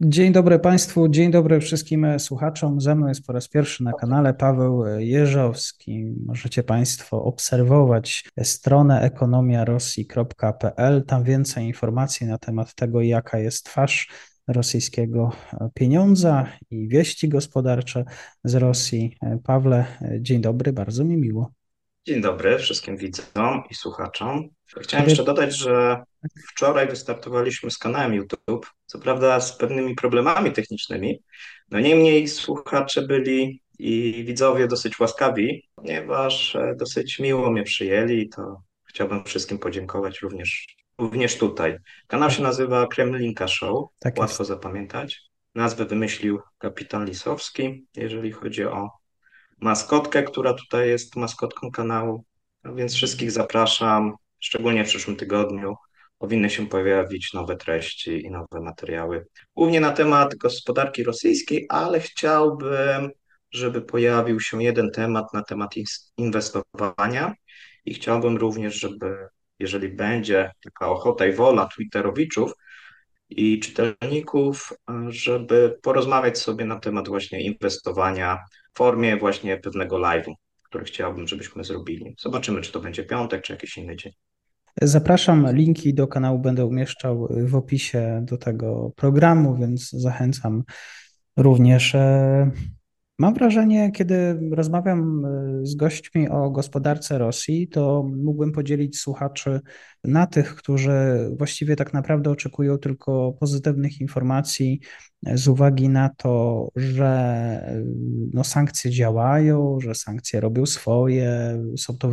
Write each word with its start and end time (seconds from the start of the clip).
Dzień 0.00 0.32
dobry 0.32 0.58
Państwu, 0.58 1.08
dzień 1.08 1.30
dobry 1.30 1.60
wszystkim 1.60 2.06
słuchaczom. 2.18 2.80
Ze 2.80 2.94
mną 2.94 3.08
jest 3.08 3.26
po 3.26 3.32
raz 3.32 3.48
pierwszy 3.48 3.84
na 3.84 3.92
kanale 3.92 4.34
Paweł 4.34 4.84
Jeżowski. 4.98 6.14
Możecie 6.26 6.62
Państwo 6.62 7.24
obserwować 7.24 8.24
stronę 8.42 9.00
ekonomiarosji.pl. 9.00 11.04
Tam 11.04 11.24
więcej 11.24 11.66
informacji 11.66 12.26
na 12.26 12.38
temat 12.38 12.74
tego, 12.74 13.00
jaka 13.00 13.38
jest 13.38 13.64
twarz 13.64 14.08
rosyjskiego 14.48 15.32
pieniądza 15.74 16.46
i 16.70 16.88
wieści 16.88 17.28
gospodarcze 17.28 18.04
z 18.44 18.54
Rosji. 18.54 19.16
Pawle, 19.44 19.84
dzień 20.20 20.40
dobry, 20.40 20.72
bardzo 20.72 21.04
mi 21.04 21.16
miło. 21.16 21.57
Dzień 22.06 22.20
dobry 22.20 22.58
wszystkim 22.58 22.96
widzom 22.96 23.62
i 23.70 23.74
słuchaczom. 23.74 24.48
Chciałem 24.80 25.08
jeszcze 25.08 25.24
dodać, 25.24 25.56
że 25.56 26.02
wczoraj 26.48 26.88
wystartowaliśmy 26.88 27.70
z 27.70 27.78
kanałem 27.78 28.14
YouTube, 28.14 28.70
co 28.86 28.98
prawda 28.98 29.40
z 29.40 29.56
pewnymi 29.56 29.94
problemami 29.94 30.52
technicznymi, 30.52 31.22
no 31.70 31.80
niemniej 31.80 32.28
słuchacze 32.28 33.02
byli 33.02 33.62
i 33.78 34.24
widzowie 34.26 34.68
dosyć 34.68 35.00
łaskawi, 35.00 35.68
ponieważ 35.74 36.56
e, 36.56 36.74
dosyć 36.78 37.18
miło 37.18 37.50
mnie 37.50 37.62
przyjęli, 37.62 38.28
to 38.28 38.62
chciałbym 38.84 39.24
wszystkim 39.24 39.58
podziękować 39.58 40.20
również, 40.20 40.76
również 40.98 41.38
tutaj. 41.38 41.76
Kanał 42.06 42.30
się 42.30 42.42
nazywa 42.42 42.86
Kremlinka 42.86 43.48
Show, 43.48 43.88
tak 43.98 44.18
łatwo 44.18 44.44
zapamiętać. 44.44 45.22
Nazwę 45.54 45.84
wymyślił 45.84 46.40
kapitan 46.58 47.04
Lisowski, 47.04 47.86
jeżeli 47.96 48.32
chodzi 48.32 48.64
o 48.64 48.90
maskotkę, 49.60 50.22
która 50.22 50.54
tutaj 50.54 50.88
jest 50.88 51.16
maskotką 51.16 51.70
kanału. 51.70 52.24
No 52.64 52.74
więc 52.74 52.94
wszystkich 52.94 53.30
zapraszam, 53.30 54.14
szczególnie 54.40 54.84
w 54.84 54.88
przyszłym 54.88 55.16
tygodniu. 55.16 55.74
Powinny 56.18 56.50
się 56.50 56.66
pojawić 56.66 57.32
nowe 57.32 57.56
treści 57.56 58.22
i 58.26 58.30
nowe 58.30 58.60
materiały, 58.60 59.26
głównie 59.56 59.80
na 59.80 59.90
temat 59.90 60.34
gospodarki 60.34 61.04
rosyjskiej, 61.04 61.66
ale 61.68 62.00
chciałbym, 62.00 63.10
żeby 63.50 63.82
pojawił 63.82 64.40
się 64.40 64.62
jeden 64.62 64.90
temat 64.90 65.34
na 65.34 65.42
temat 65.42 65.74
inwestowania 66.16 67.34
i 67.84 67.94
chciałbym 67.94 68.36
również, 68.36 68.74
żeby 68.74 69.28
jeżeli 69.58 69.88
będzie 69.88 70.52
taka 70.64 70.88
ochota 70.88 71.26
i 71.26 71.32
wola 71.32 71.68
Twitterowiczów, 71.74 72.52
i 73.30 73.60
czytelników, 73.60 74.72
żeby 75.08 75.78
porozmawiać 75.82 76.38
sobie 76.38 76.64
na 76.64 76.80
temat 76.80 77.08
właśnie 77.08 77.42
inwestowania 77.42 78.38
formie 78.78 79.16
właśnie 79.16 79.56
pewnego 79.56 79.96
live'u, 79.96 80.32
który 80.62 80.84
chciałbym, 80.84 81.28
żebyśmy 81.28 81.64
zrobili. 81.64 82.14
Zobaczymy, 82.20 82.60
czy 82.60 82.72
to 82.72 82.80
będzie 82.80 83.04
piątek, 83.04 83.42
czy 83.42 83.52
jakiś 83.52 83.78
inny 83.78 83.96
dzień. 83.96 84.12
Zapraszam, 84.82 85.56
linki 85.56 85.94
do 85.94 86.06
kanału 86.06 86.38
będę 86.38 86.66
umieszczał 86.66 87.28
w 87.30 87.54
opisie 87.54 88.24
do 88.24 88.36
tego 88.38 88.92
programu, 88.96 89.56
więc 89.56 89.90
zachęcam 89.90 90.64
również 91.36 91.94
e, 91.94 92.50
Mam 93.20 93.34
wrażenie, 93.34 93.92
kiedy 93.92 94.38
rozmawiam 94.52 95.24
e, 95.24 95.66
z 95.66 95.74
gośćmi 95.74 96.28
o 96.28 96.50
gospodarce 96.50 97.18
Rosji, 97.18 97.68
to 97.68 98.10
mógłbym 98.16 98.52
podzielić 98.52 99.00
słuchaczy 99.00 99.60
na 100.04 100.26
tych, 100.26 100.54
którzy 100.54 100.90
właściwie 101.38 101.76
tak 101.76 101.92
naprawdę 101.92 102.30
oczekują 102.30 102.78
tylko 102.78 103.32
pozytywnych 103.40 104.00
informacji 104.00 104.80
z 105.34 105.48
uwagi 105.48 105.88
na 105.88 106.08
to, 106.16 106.68
że 106.76 107.06
e, 107.06 107.84
no, 108.34 108.44
sankcje 108.44 108.90
działają, 108.90 109.78
że 109.80 109.94
sankcje 109.94 110.40
robią 110.40 110.66
swoje, 110.66 111.62
są 111.76 111.96
to 111.98 112.10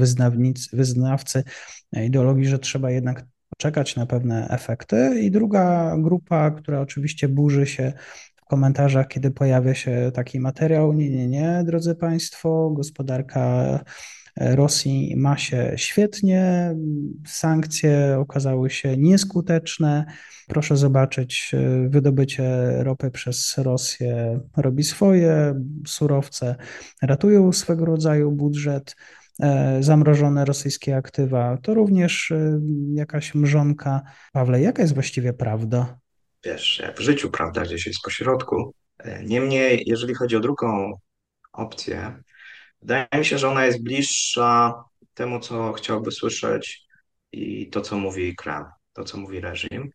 wyznawcy 0.73 1.43
ideologii, 1.93 2.45
że 2.45 2.59
trzeba 2.59 2.91
jednak 2.91 3.25
poczekać 3.49 3.95
na 3.95 4.05
pewne 4.05 4.47
efekty. 4.47 5.21
I 5.21 5.31
druga 5.31 5.95
grupa, 5.97 6.51
która 6.51 6.81
oczywiście 6.81 7.27
burzy 7.27 7.65
się 7.65 7.93
komentarzach, 8.45 9.07
kiedy 9.07 9.31
pojawia 9.31 9.73
się 9.73 10.11
taki 10.13 10.39
materiał. 10.39 10.93
Nie, 10.93 11.09
nie, 11.09 11.27
nie, 11.27 11.63
drodzy 11.65 11.95
Państwo, 11.95 12.71
gospodarka 12.75 13.79
Rosji 14.37 15.13
ma 15.17 15.37
się 15.37 15.73
świetnie, 15.75 16.75
sankcje 17.27 18.17
okazały 18.19 18.69
się 18.69 18.97
nieskuteczne. 18.97 20.05
Proszę 20.47 20.77
zobaczyć, 20.77 21.51
wydobycie 21.87 22.43
ropy 22.83 23.11
przez 23.11 23.57
Rosję 23.57 24.39
robi 24.57 24.83
swoje, 24.83 25.61
surowce 25.87 26.55
ratują 27.01 27.51
swego 27.51 27.85
rodzaju 27.85 28.31
budżet 28.31 28.95
e, 29.39 29.83
zamrożone 29.83 30.45
rosyjskie 30.45 30.97
aktywa, 30.97 31.57
to 31.57 31.73
również 31.73 32.31
e, 32.31 32.59
jakaś 32.93 33.35
mrzonka. 33.35 34.01
Pawle, 34.33 34.61
jaka 34.61 34.81
jest 34.81 34.93
właściwie 34.93 35.33
prawda? 35.33 35.97
Wiesz, 36.45 36.81
w 36.97 36.99
życiu, 36.99 37.31
prawda, 37.31 37.61
gdzieś 37.61 37.85
jest 37.85 38.01
pośrodku. 38.03 38.73
E, 38.97 39.23
niemniej, 39.23 39.83
jeżeli 39.85 40.13
chodzi 40.13 40.35
o 40.35 40.39
drugą 40.39 40.93
opcję, 41.53 42.23
wydaje 42.81 43.07
mi 43.13 43.25
się, 43.25 43.37
że 43.37 43.49
ona 43.49 43.65
jest 43.65 43.83
bliższa 43.83 44.83
temu, 45.13 45.39
co 45.39 45.73
chciałby 45.73 46.11
słyszeć 46.11 46.81
i 47.31 47.69
to, 47.69 47.81
co 47.81 47.97
mówi 47.97 48.35
Kreml, 48.35 48.65
to, 48.93 49.03
co 49.03 49.17
mówi 49.17 49.39
reżim. 49.39 49.89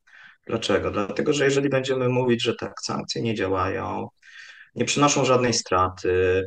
Dlaczego? 0.47 0.91
Dlatego, 0.91 1.33
że 1.33 1.45
jeżeli 1.45 1.69
będziemy 1.69 2.09
mówić, 2.09 2.43
że 2.43 2.55
tak, 2.55 2.73
sankcje 2.83 3.23
nie 3.23 3.35
działają, 3.35 4.09
nie 4.75 4.85
przynoszą 4.85 5.25
żadnej 5.25 5.55
straty, 5.55 6.45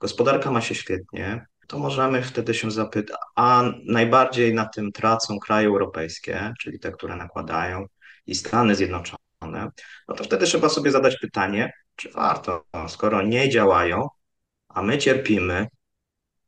gospodarka 0.00 0.50
ma 0.50 0.60
się 0.60 0.74
świetnie, 0.74 1.46
to 1.68 1.78
możemy 1.78 2.22
wtedy 2.22 2.54
się 2.54 2.70
zapytać, 2.70 3.16
a 3.36 3.64
najbardziej 3.84 4.54
na 4.54 4.66
tym 4.66 4.92
tracą 4.92 5.38
kraje 5.38 5.66
europejskie, 5.66 6.52
czyli 6.60 6.78
te, 6.78 6.92
które 6.92 7.16
nakładają, 7.16 7.86
i 8.26 8.34
Stany 8.34 8.74
Zjednoczone 8.74 9.27
no 9.40 10.14
to 10.16 10.24
wtedy 10.24 10.46
trzeba 10.46 10.68
sobie 10.68 10.90
zadać 10.90 11.18
pytanie, 11.18 11.72
czy 11.96 12.10
warto, 12.10 12.64
skoro 12.88 13.22
nie 13.22 13.48
działają, 13.48 14.08
a 14.68 14.82
my 14.82 14.98
cierpimy, 14.98 15.66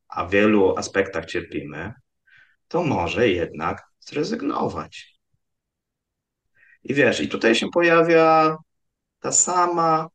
a 0.09 0.25
w 0.25 0.31
wielu 0.31 0.77
aspektach 0.77 1.27
cierpimy, 1.27 1.93
to 2.69 2.83
może 2.83 3.29
jednak 3.29 3.83
zrezygnować. 4.01 5.21
I 6.83 6.95
wiesz, 6.95 7.21
i 7.21 7.29
tutaj 7.29 7.55
się 7.55 7.67
pojawia 7.75 8.57
ta 9.21 9.33
sama, 9.33 10.09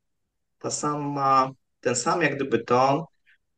ta 0.60 0.72
sama, 0.72 1.52
ten 1.80 1.96
sam 1.96 2.22
jak 2.22 2.36
gdyby 2.36 2.64
ton 2.64 3.04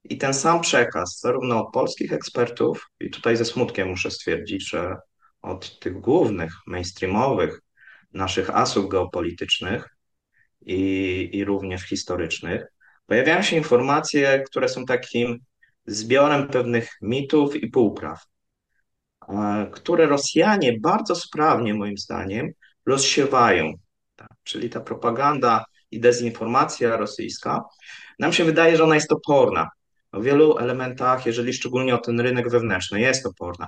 i 0.03 0.17
ten 0.17 0.33
sam 0.33 0.61
przekaz, 0.61 1.19
zarówno 1.19 1.65
od 1.67 1.73
polskich 1.73 2.13
ekspertów, 2.13 2.89
i 2.99 3.09
tutaj 3.09 3.37
ze 3.37 3.45
smutkiem 3.45 3.87
muszę 3.87 4.11
stwierdzić, 4.11 4.69
że 4.69 4.95
od 5.41 5.79
tych 5.79 5.99
głównych, 5.99 6.53
mainstreamowych 6.67 7.61
naszych 8.17 8.49
asów 8.49 8.89
geopolitycznych 8.89 9.89
i, 10.61 11.29
i 11.33 11.45
również 11.45 11.81
historycznych, 11.83 12.65
pojawiają 13.05 13.41
się 13.41 13.55
informacje, 13.55 14.43
które 14.47 14.69
są 14.69 14.85
takim 14.85 15.39
zbiorem 15.85 16.47
pewnych 16.47 16.89
mitów 17.01 17.55
i 17.55 17.67
półpraw, 17.67 18.23
które 19.71 20.05
Rosjanie 20.05 20.79
bardzo 20.79 21.15
sprawnie, 21.15 21.73
moim 21.73 21.97
zdaniem, 21.97 22.51
rozsiewają. 22.85 23.73
Tak, 24.15 24.29
czyli 24.43 24.69
ta 24.69 24.79
propaganda 24.79 25.65
i 25.91 25.99
dezinformacja 25.99 26.97
rosyjska, 26.97 27.63
nam 28.19 28.33
się 28.33 28.43
wydaje, 28.43 28.77
że 28.77 28.83
ona 28.83 28.95
jest 28.95 29.11
oporna. 29.11 29.69
W 30.13 30.23
wielu 30.23 30.57
elementach, 30.57 31.25
jeżeli 31.25 31.53
szczególnie 31.53 31.95
o 31.95 31.97
ten 31.97 32.19
rynek 32.19 32.49
wewnętrzny, 32.49 32.99
jest 32.99 33.25
oporna. 33.25 33.67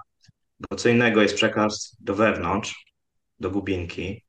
Bo 0.70 0.76
co 0.76 0.90
innego 0.90 1.22
jest 1.22 1.36
przekaz 1.36 1.96
do 2.00 2.16
wewnątrz, 2.16 2.86
do 3.40 3.52
Gubinki, 3.52 4.24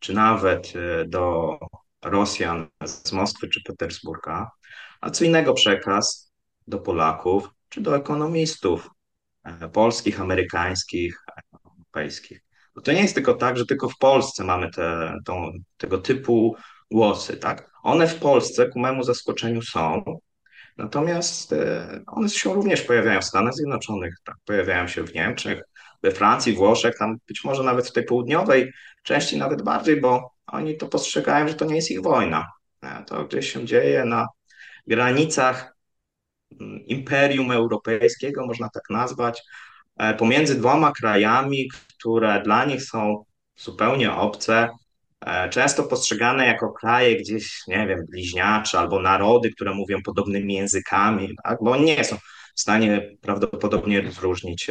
czy 0.00 0.14
nawet 0.14 0.72
e, 0.76 1.04
do 1.04 1.58
Rosjan 2.02 2.68
z 2.84 3.12
Moskwy 3.12 3.48
czy 3.48 3.62
Petersburga, 3.62 4.50
a 5.00 5.10
co 5.10 5.24
innego 5.24 5.54
przekaz 5.54 6.32
do 6.66 6.78
Polaków 6.78 7.50
czy 7.68 7.80
do 7.80 7.96
ekonomistów 7.96 8.90
e, 9.44 9.68
polskich, 9.68 10.20
amerykańskich, 10.20 11.24
europejskich. 11.66 12.42
Bo 12.74 12.80
to 12.80 12.92
nie 12.92 13.02
jest 13.02 13.14
tylko 13.14 13.34
tak, 13.34 13.56
że 13.56 13.66
tylko 13.66 13.88
w 13.88 13.98
Polsce 13.98 14.44
mamy 14.44 14.70
te, 14.70 15.14
tą, 15.24 15.52
tego 15.76 15.98
typu 15.98 16.56
głosy, 16.90 17.36
tak? 17.36 17.70
One 17.82 18.08
w 18.08 18.18
Polsce 18.18 18.68
ku 18.68 18.80
memu 18.80 19.02
zaskoczeniu 19.02 19.62
są, 19.62 20.18
natomiast 20.76 21.52
e, 21.52 22.00
one 22.06 22.28
się 22.28 22.54
również 22.54 22.82
pojawiają 22.82 23.20
w 23.20 23.24
Stanach 23.24 23.54
Zjednoczonych, 23.54 24.14
tak? 24.24 24.36
pojawiają 24.44 24.88
się 24.88 25.04
w 25.04 25.14
Niemczech, 25.14 25.62
we 26.02 26.10
Francji, 26.10 26.52
Włoszech, 26.52 26.98
tam 26.98 27.16
być 27.28 27.44
może 27.44 27.62
nawet 27.62 27.88
w 27.88 27.92
tej 27.92 28.04
południowej 28.04 28.72
części 29.02 29.36
nawet 29.38 29.62
bardziej, 29.62 30.00
bo 30.00 30.30
oni 30.46 30.76
to 30.76 30.86
postrzegają, 30.86 31.48
że 31.48 31.54
to 31.54 31.64
nie 31.64 31.76
jest 31.76 31.90
ich 31.90 32.02
wojna. 32.02 32.46
E, 32.82 33.04
To 33.06 33.24
gdzieś 33.24 33.52
się 33.52 33.64
dzieje 33.64 34.04
na 34.04 34.26
granicach 34.86 35.76
mm, 36.60 36.86
Imperium 36.86 37.50
Europejskiego, 37.50 38.46
można 38.46 38.68
tak 38.68 38.82
nazwać, 38.90 39.42
e, 39.98 40.14
pomiędzy 40.14 40.58
dwoma 40.58 40.92
krajami, 40.92 41.68
które 41.98 42.42
dla 42.42 42.64
nich 42.64 42.82
są 42.84 43.24
zupełnie 43.56 44.12
obce, 44.12 44.68
e, 45.20 45.48
często 45.48 45.82
postrzegane 45.84 46.46
jako 46.46 46.72
kraje 46.72 47.16
gdzieś, 47.16 47.62
nie 47.68 47.86
wiem, 47.86 48.06
bliźniacze 48.10 48.78
albo 48.78 49.00
narody, 49.02 49.50
które 49.50 49.74
mówią 49.74 50.02
podobnymi 50.04 50.54
językami, 50.54 51.36
tak? 51.44 51.58
Bo 51.62 51.70
oni 51.70 51.84
nie 51.84 52.04
są 52.04 52.16
w 52.56 52.60
stanie 52.60 53.10
prawdopodobnie 53.20 54.00
rozróżnić, 54.00 54.70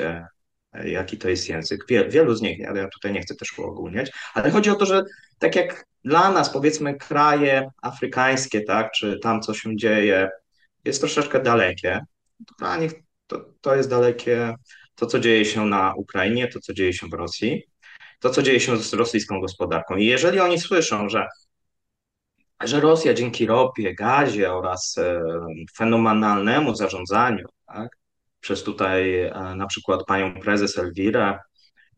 jaki 0.74 1.18
to 1.18 1.30
jest 1.30 1.50
język. 1.50 1.88
Wie, 1.90 2.10
wielu 2.10 2.36
z 2.36 2.42
nich, 2.42 2.70
ale 2.70 2.82
ja 2.82 2.88
tutaj 2.88 3.14
nie 3.14 3.22
chcę 3.22 3.36
też 3.36 3.60
uogólniać, 3.60 4.12
ale 4.34 4.52
chodzi 4.52 4.70
o 4.70 4.76
to, 4.76 4.86
że 4.86 5.04
tak 5.40 5.56
jak 5.56 5.86
dla 6.04 6.32
nas, 6.32 6.50
powiedzmy, 6.50 6.96
kraje 6.96 7.70
afrykańskie, 7.82 8.62
tak, 8.62 8.92
czy 8.92 9.20
tam 9.20 9.42
co 9.42 9.54
się 9.54 9.76
dzieje, 9.76 10.30
jest 10.86 11.00
troszeczkę 11.00 11.40
dalekie, 11.40 12.00
dla 12.60 12.78
nich 12.78 12.92
to, 13.28 13.46
to 13.62 13.76
jest 13.76 13.90
dalekie 13.90 14.56
to, 14.96 15.06
co 15.06 15.20
dzieje 15.20 15.46
się 15.46 15.66
na 15.66 15.94
Ukrainie, 15.96 16.48
to, 16.48 16.60
co 16.60 16.74
dzieje 16.74 16.94
się 16.94 17.08
w 17.08 17.14
Rosji 17.14 17.64
to, 18.20 18.30
co 18.30 18.42
dzieje 18.42 18.60
się 18.60 18.78
z 18.78 18.94
rosyjską 18.94 19.42
gospodarką. 19.42 19.96
I 19.96 20.06
jeżeli 20.06 20.40
oni 20.40 20.60
słyszą, 20.60 21.10
że, 21.10 21.28
że 22.64 22.80
Rosja 22.80 23.14
dzięki 23.14 23.46
ropie, 23.46 23.96
gazie 23.96 24.54
oraz 24.54 24.98
e, 24.98 25.22
fenomenalnemu 25.78 26.76
zarządzaniu, 26.76 27.46
tak, 27.66 27.98
przez 28.40 28.64
tutaj 28.64 29.22
e, 29.22 29.56
na 29.56 29.68
przykład 29.68 30.06
panią 30.06 30.42
prezes 30.42 30.78
Elwirę, 30.78 31.40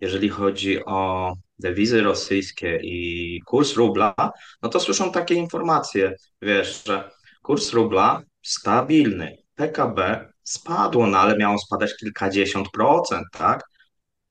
jeżeli 0.02 0.30
chodzi 0.30 0.86
o 0.86 1.34
dewizy 1.60 2.02
rosyjskie 2.02 2.80
i 2.84 3.40
kurs 3.46 3.74
rubla, 3.76 4.16
no 4.62 4.70
to 4.70 4.80
słyszą 4.80 5.12
takie 5.12 5.36
informacje, 5.36 6.16
wiesz, 6.42 6.84
że 6.86 7.12
kurs 7.42 7.74
rubla 7.74 8.22
stabilny, 8.42 9.38
PKB 9.56 10.28
spadło, 10.44 11.08
no 11.08 11.18
ale 11.18 11.38
miało 11.38 11.58
spadać 11.60 11.98
kilkadziesiąt 11.98 12.70
procent, 12.72 13.28
tak? 13.32 13.64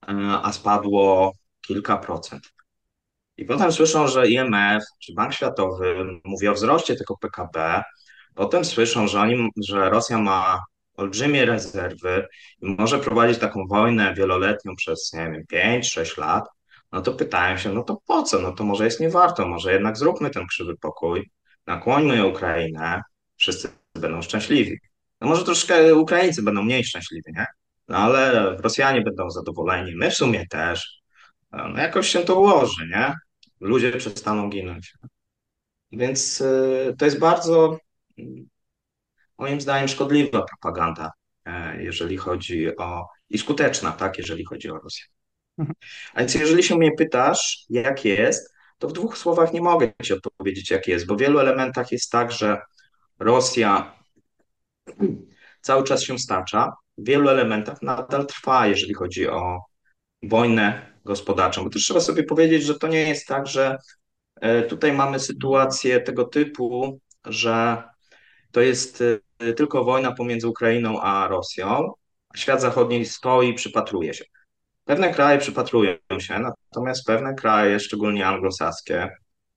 E, 0.09 0.13
A 0.43 0.53
spadło 0.53 1.33
kilka 1.61 1.97
procent. 1.97 2.43
I 3.37 3.45
potem 3.45 3.73
słyszą, 3.73 4.09
że 4.09 4.29
IMF 4.29 4.85
czy 5.03 5.15
Bank 5.15 5.35
Światowy 5.35 5.95
mówi 6.25 6.49
o 6.49 6.55
wzroście 6.55 6.97
tego 6.97 7.17
PKB. 7.17 7.83
Potem 8.35 8.65
słyszą, 8.65 9.09
że, 9.09 9.21
oni, 9.21 9.51
że 9.69 9.91
Rosja 9.91 10.19
ma 10.19 10.59
olbrzymie 11.01 11.47
rezerwy 11.47 12.27
i 12.63 12.67
może 12.79 12.99
prowadzić 12.99 13.39
taką 13.39 13.67
wojnę 13.67 14.15
wieloletnią 14.15 14.77
przez, 14.77 15.13
nie 15.13 15.31
wiem, 15.31 15.45
5-6 15.81 16.19
lat. 16.19 16.45
No 16.93 17.01
to 17.03 17.13
pytają 17.13 17.57
się, 17.57 17.73
no 17.73 17.83
to 17.83 18.03
po 18.07 18.23
co? 18.23 18.39
No 18.39 18.53
to 18.53 18.65
może 18.65 18.85
jest 18.85 19.01
nie 19.01 19.11
warto, 19.11 19.49
może 19.49 19.73
jednak 19.73 19.97
zróbmy 19.97 20.31
ten 20.31 20.47
krzywy 20.47 20.77
pokój, 20.77 21.31
nakłońmy 21.67 22.27
Ukrainę, 22.27 23.03
wszyscy 23.37 23.69
będą 23.95 24.23
szczęśliwi. 24.23 24.79
No 25.21 25.29
może 25.29 25.45
troszkę 25.45 25.95
Ukraińcy 25.95 26.43
będą 26.43 26.63
mniej 26.63 26.85
szczęśliwi, 26.85 27.33
nie? 27.33 27.47
No 27.89 27.97
ale 27.97 28.57
Rosjanie 28.57 29.03
będą 29.03 29.31
zadowoleni, 29.31 29.97
my 29.97 30.11
w 30.11 30.15
sumie 30.15 30.47
też. 30.47 31.01
No 31.53 31.79
jakoś 31.79 32.09
się 32.09 32.19
to 32.19 32.41
ułoży, 32.41 32.89
nie? 32.89 33.15
Ludzie 33.61 33.93
przestaną 33.93 34.51
ginąć. 34.51 34.95
Więc 35.93 36.41
y, 36.41 36.95
to 36.99 37.05
jest 37.05 37.19
bardzo, 37.19 37.79
moim 39.41 39.61
zdaniem, 39.61 39.89
szkodliwa 39.89 40.43
propaganda, 40.43 41.13
e, 41.45 41.83
jeżeli 41.83 42.17
chodzi 42.17 42.77
o, 42.77 43.07
i 43.31 43.39
skuteczna, 43.39 43.93
tak, 43.93 44.19
jeżeli 44.19 44.45
chodzi 44.45 44.71
o 44.71 44.79
Rosję. 44.79 45.05
Mhm. 45.59 45.75
A 46.15 46.21
więc 46.21 46.35
jeżeli 46.35 46.63
się 46.63 46.77
mnie 46.77 46.93
pytasz, 46.93 47.65
jak 47.71 48.05
jest, 48.05 48.55
to 48.79 48.89
w 48.89 48.93
dwóch 48.93 49.19
słowach 49.19 49.53
nie 49.53 49.61
mogę 49.61 49.93
ci 50.03 50.13
odpowiedzieć, 50.13 50.71
jak 50.71 50.89
jest, 50.89 51.07
bo 51.07 51.15
w 51.15 51.21
wielu 51.21 51.39
elementach 51.39 51.93
jest 51.93 52.11
tak, 52.11 52.33
że 52.33 52.61
Rosja 53.19 53.95
cały 55.61 55.85
czas 55.85 56.03
się 56.03 56.19
stacza, 56.19 56.73
w 56.99 57.07
wielu 57.07 57.29
elementach 57.29 57.83
nadal 57.83 58.27
trwa, 58.27 58.67
jeżeli 58.67 58.95
chodzi 58.95 59.29
o 59.29 59.61
wojnę 60.23 60.93
gospodarczą. 61.05 61.65
Bo 61.65 61.71
też 61.71 61.83
trzeba 61.83 62.01
sobie 62.01 62.23
powiedzieć, 62.25 62.63
że 62.63 62.79
to 62.79 62.89
nie 62.89 63.09
jest 63.09 63.27
tak, 63.27 63.47
że 63.47 63.79
e, 64.41 64.63
tutaj 64.63 64.93
mamy 64.93 65.21
sytuację 65.21 66.01
tego 66.01 66.25
typu, 66.25 67.01
że 67.25 67.83
to 68.51 68.61
jest 68.61 69.01
e, 69.03 69.19
tylko 69.57 69.85
wojna 69.85 70.13
pomiędzy 70.13 70.49
Ukrainą 70.49 71.01
a 71.01 71.29
Rosją, 71.29 71.93
świat 72.37 72.61
zachodni 72.61 73.07
stoi 73.07 73.49
i 73.49 73.55
przypatruje 73.55 74.15
się. 74.15 74.25
Pewne 74.85 75.15
kraje 75.15 75.39
przypatrują 75.39 75.97
się, 76.19 76.39
natomiast 76.39 77.07
pewne 77.07 77.35
kraje, 77.35 77.81
szczególnie 77.81 78.27
anglosaskie, 78.27 79.09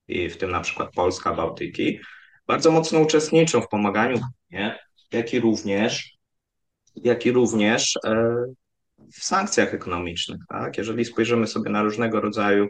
i 0.08 0.28
w 0.28 0.36
tym 0.36 0.50
na 0.50 0.60
przykład 0.60 0.90
Polska, 0.94 1.34
Bałtyki, 1.34 2.00
bardzo 2.46 2.70
mocno 2.70 3.00
uczestniczą 3.00 3.60
w 3.60 3.68
pomaganiu, 3.68 4.20
jak 5.12 5.34
i 5.34 5.40
również, 5.40 6.16
jak 6.96 7.26
i 7.26 7.32
również 7.32 7.98
e, 8.04 8.34
w 9.12 9.24
sankcjach 9.24 9.74
ekonomicznych. 9.74 10.40
Tak? 10.48 10.78
Jeżeli 10.78 11.04
spojrzymy 11.04 11.46
sobie 11.46 11.70
na 11.70 11.82
różnego 11.82 12.20
rodzaju 12.20 12.66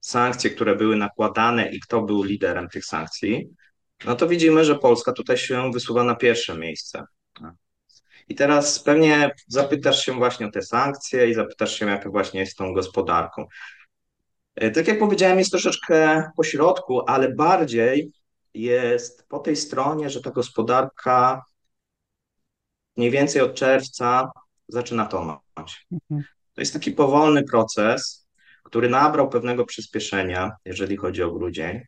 sankcje, 0.00 0.50
które 0.50 0.76
były 0.76 0.96
nakładane 0.96 1.70
i 1.70 1.80
kto 1.80 2.02
był 2.02 2.22
liderem 2.22 2.68
tych 2.68 2.84
sankcji, 2.84 3.48
no 4.04 4.14
to 4.14 4.28
widzimy, 4.28 4.64
że 4.64 4.78
Polska 4.78 5.12
tutaj 5.12 5.36
się 5.36 5.70
wysuwa 5.70 6.04
na 6.04 6.14
pierwsze 6.14 6.58
miejsce. 6.58 7.04
I 8.28 8.34
teraz 8.34 8.82
pewnie 8.82 9.30
zapytasz 9.46 10.04
się 10.04 10.12
właśnie 10.12 10.46
o 10.46 10.50
te 10.50 10.62
sankcje 10.62 11.30
i 11.30 11.34
zapytasz 11.34 11.78
się, 11.78 11.86
jak 11.86 12.10
właśnie 12.10 12.40
jest 12.40 12.52
z 12.52 12.56
tą 12.56 12.72
gospodarką. 12.72 13.46
E, 14.54 14.70
Tak 14.70 14.88
jak 14.88 14.98
powiedziałem, 14.98 15.38
jest 15.38 15.50
troszeczkę 15.50 16.22
po 16.36 16.44
środku, 16.44 17.00
ale 17.06 17.34
bardziej 17.34 18.12
jest 18.54 19.28
po 19.28 19.38
tej 19.38 19.56
stronie, 19.56 20.10
że 20.10 20.22
ta 20.22 20.30
gospodarka 20.30 21.42
mniej 22.96 23.10
więcej 23.10 23.42
od 23.42 23.54
czerwca 23.54 24.30
zaczyna 24.68 25.06
tonąć. 25.06 25.86
Mhm. 25.92 26.22
To 26.54 26.60
jest 26.60 26.72
taki 26.72 26.92
powolny 26.92 27.44
proces, 27.44 28.26
który 28.62 28.88
nabrał 28.88 29.28
pewnego 29.28 29.64
przyspieszenia, 29.64 30.50
jeżeli 30.64 30.96
chodzi 30.96 31.22
o 31.22 31.32
grudzień, 31.32 31.80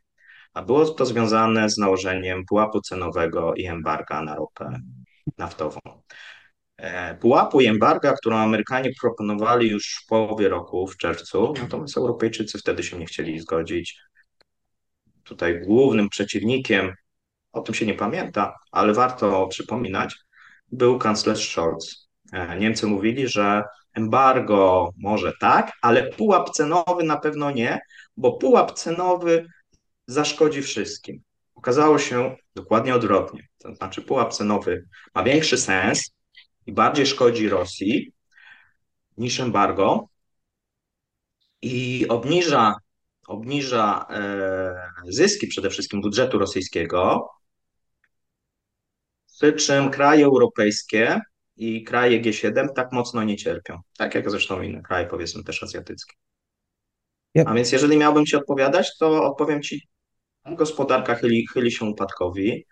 a 0.54 0.62
było 0.62 0.86
to 0.86 1.06
związane 1.06 1.70
z 1.70 1.78
nałożeniem 1.78 2.44
pułapu 2.44 2.80
cenowego 2.80 3.54
i 3.54 3.66
embarga 3.66 4.22
na 4.22 4.34
ropę 4.34 4.80
naftową. 5.38 5.80
E, 6.76 7.14
Pułapu 7.14 7.60
i 7.60 7.66
embarga, 7.66 8.12
którą 8.12 8.36
Amerykanie 8.36 8.90
proponowali 9.00 9.70
już 9.70 10.00
w 10.04 10.06
połowie 10.06 10.48
roku, 10.48 10.86
w 10.86 10.96
czerwcu, 10.96 11.54
natomiast 11.62 11.96
Europejczycy 11.96 12.58
wtedy 12.58 12.82
się 12.82 12.98
nie 12.98 13.06
chcieli 13.06 13.40
zgodzić. 13.40 13.98
Tutaj 15.24 15.60
głównym 15.60 16.08
przeciwnikiem, 16.08 16.92
o 17.52 17.60
tym 17.60 17.74
się 17.74 17.86
nie 17.86 17.94
pamięta, 17.94 18.54
ale 18.72 18.92
warto 18.92 19.46
przypominać, 19.46 20.16
był 20.72 20.98
kanclerz 20.98 21.50
Scholz. 21.50 22.08
E, 22.32 22.58
Niemcy 22.58 22.86
mówili, 22.86 23.28
że 23.28 23.62
embargo 23.94 24.90
może 24.98 25.32
tak, 25.40 25.72
ale 25.82 26.10
pułap 26.10 26.50
cenowy 26.50 27.04
na 27.04 27.16
pewno 27.16 27.50
nie, 27.50 27.80
bo 28.16 28.32
pułap 28.32 28.72
cenowy 28.72 29.46
zaszkodzi 30.06 30.62
wszystkim. 30.62 31.22
Okazało 31.54 31.98
się 31.98 32.36
dokładnie 32.54 32.94
odwrotnie. 32.94 33.48
To 33.58 33.74
znaczy, 33.74 34.02
pułap 34.02 34.32
cenowy 34.32 34.86
ma 35.14 35.22
większy 35.22 35.58
sens 35.58 36.10
i 36.66 36.72
bardziej 36.72 37.06
szkodzi 37.06 37.48
Rosji 37.48 38.12
niż 39.16 39.40
embargo 39.40 40.08
i 41.62 42.06
obniża, 42.08 42.74
obniża 43.26 44.06
e, 44.10 44.74
zyski 45.08 45.46
przede 45.46 45.70
wszystkim 45.70 46.00
budżetu 46.00 46.38
rosyjskiego, 46.38 47.28
przy 49.36 49.52
czym 49.52 49.90
kraje 49.90 50.24
europejskie 50.24 51.20
i 51.56 51.84
kraje 51.84 52.22
G7 52.22 52.66
tak 52.76 52.92
mocno 52.92 53.24
nie 53.24 53.36
cierpią. 53.36 53.80
Tak 53.98 54.14
jak 54.14 54.30
zresztą 54.30 54.62
inne 54.62 54.82
kraje, 54.82 55.06
powiedzmy 55.06 55.44
też 55.44 55.62
azjatyckie. 55.62 56.14
Ja, 57.34 57.44
A 57.46 57.54
więc 57.54 57.72
jeżeli 57.72 57.96
miałbym 57.96 58.26
Ci 58.26 58.36
odpowiadać, 58.36 58.98
to 58.98 59.24
odpowiem 59.24 59.62
Ci, 59.62 59.88
gospodarka 60.46 61.14
chyli, 61.14 61.46
chyli 61.46 61.72
się 61.72 61.84
upadkowi. 61.84 62.66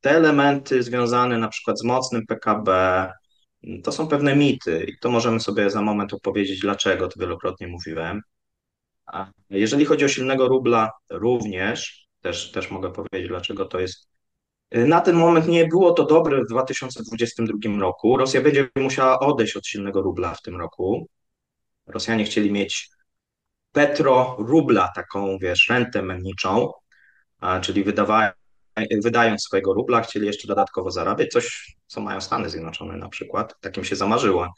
Te 0.00 0.10
elementy 0.10 0.82
związane 0.82 1.38
na 1.38 1.48
przykład 1.48 1.78
z 1.78 1.84
mocnym 1.84 2.26
PKB, 2.26 3.12
to 3.84 3.92
są 3.92 4.08
pewne 4.08 4.36
mity 4.36 4.84
i 4.88 4.98
to 5.00 5.10
możemy 5.10 5.40
sobie 5.40 5.70
za 5.70 5.82
moment 5.82 6.12
opowiedzieć, 6.12 6.60
dlaczego, 6.60 7.08
to 7.08 7.20
wielokrotnie 7.20 7.66
mówiłem. 7.66 8.22
Jeżeli 9.50 9.84
chodzi 9.84 10.04
o 10.04 10.08
silnego 10.08 10.48
rubla, 10.48 10.90
również, 11.10 12.06
też, 12.20 12.52
też 12.52 12.70
mogę 12.70 12.92
powiedzieć, 12.92 13.28
dlaczego 13.28 13.64
to 13.64 13.80
jest 13.80 14.08
na 14.70 15.00
ten 15.00 15.16
moment 15.16 15.48
nie 15.48 15.66
było 15.66 15.92
to 15.92 16.04
dobre 16.04 16.44
w 16.44 16.48
2022 16.48 17.80
roku. 17.80 18.16
Rosja 18.16 18.40
będzie 18.40 18.68
musiała 18.76 19.18
odejść 19.20 19.56
od 19.56 19.66
silnego 19.66 20.02
rubla 20.02 20.34
w 20.34 20.42
tym 20.42 20.56
roku. 20.56 21.08
Rosjanie 21.86 22.24
chcieli 22.24 22.52
mieć 22.52 22.90
petro-rubla, 23.76 24.88
taką, 24.94 25.38
wiesz, 25.38 25.68
rentę 25.68 26.02
menniczą, 26.02 26.72
czyli 27.60 27.84
wydawa- 27.84 28.32
wydając 29.02 29.42
swojego 29.42 29.74
rubla, 29.74 30.00
chcieli 30.00 30.26
jeszcze 30.26 30.48
dodatkowo 30.48 30.90
zarabiać, 30.90 31.30
coś, 31.30 31.76
co 31.86 32.00
mają 32.00 32.20
Stany 32.20 32.50
Zjednoczone 32.50 32.96
na 32.96 33.08
przykład. 33.08 33.60
Takim 33.60 33.84
się 33.84 33.96
zamarzyło. 33.96 34.54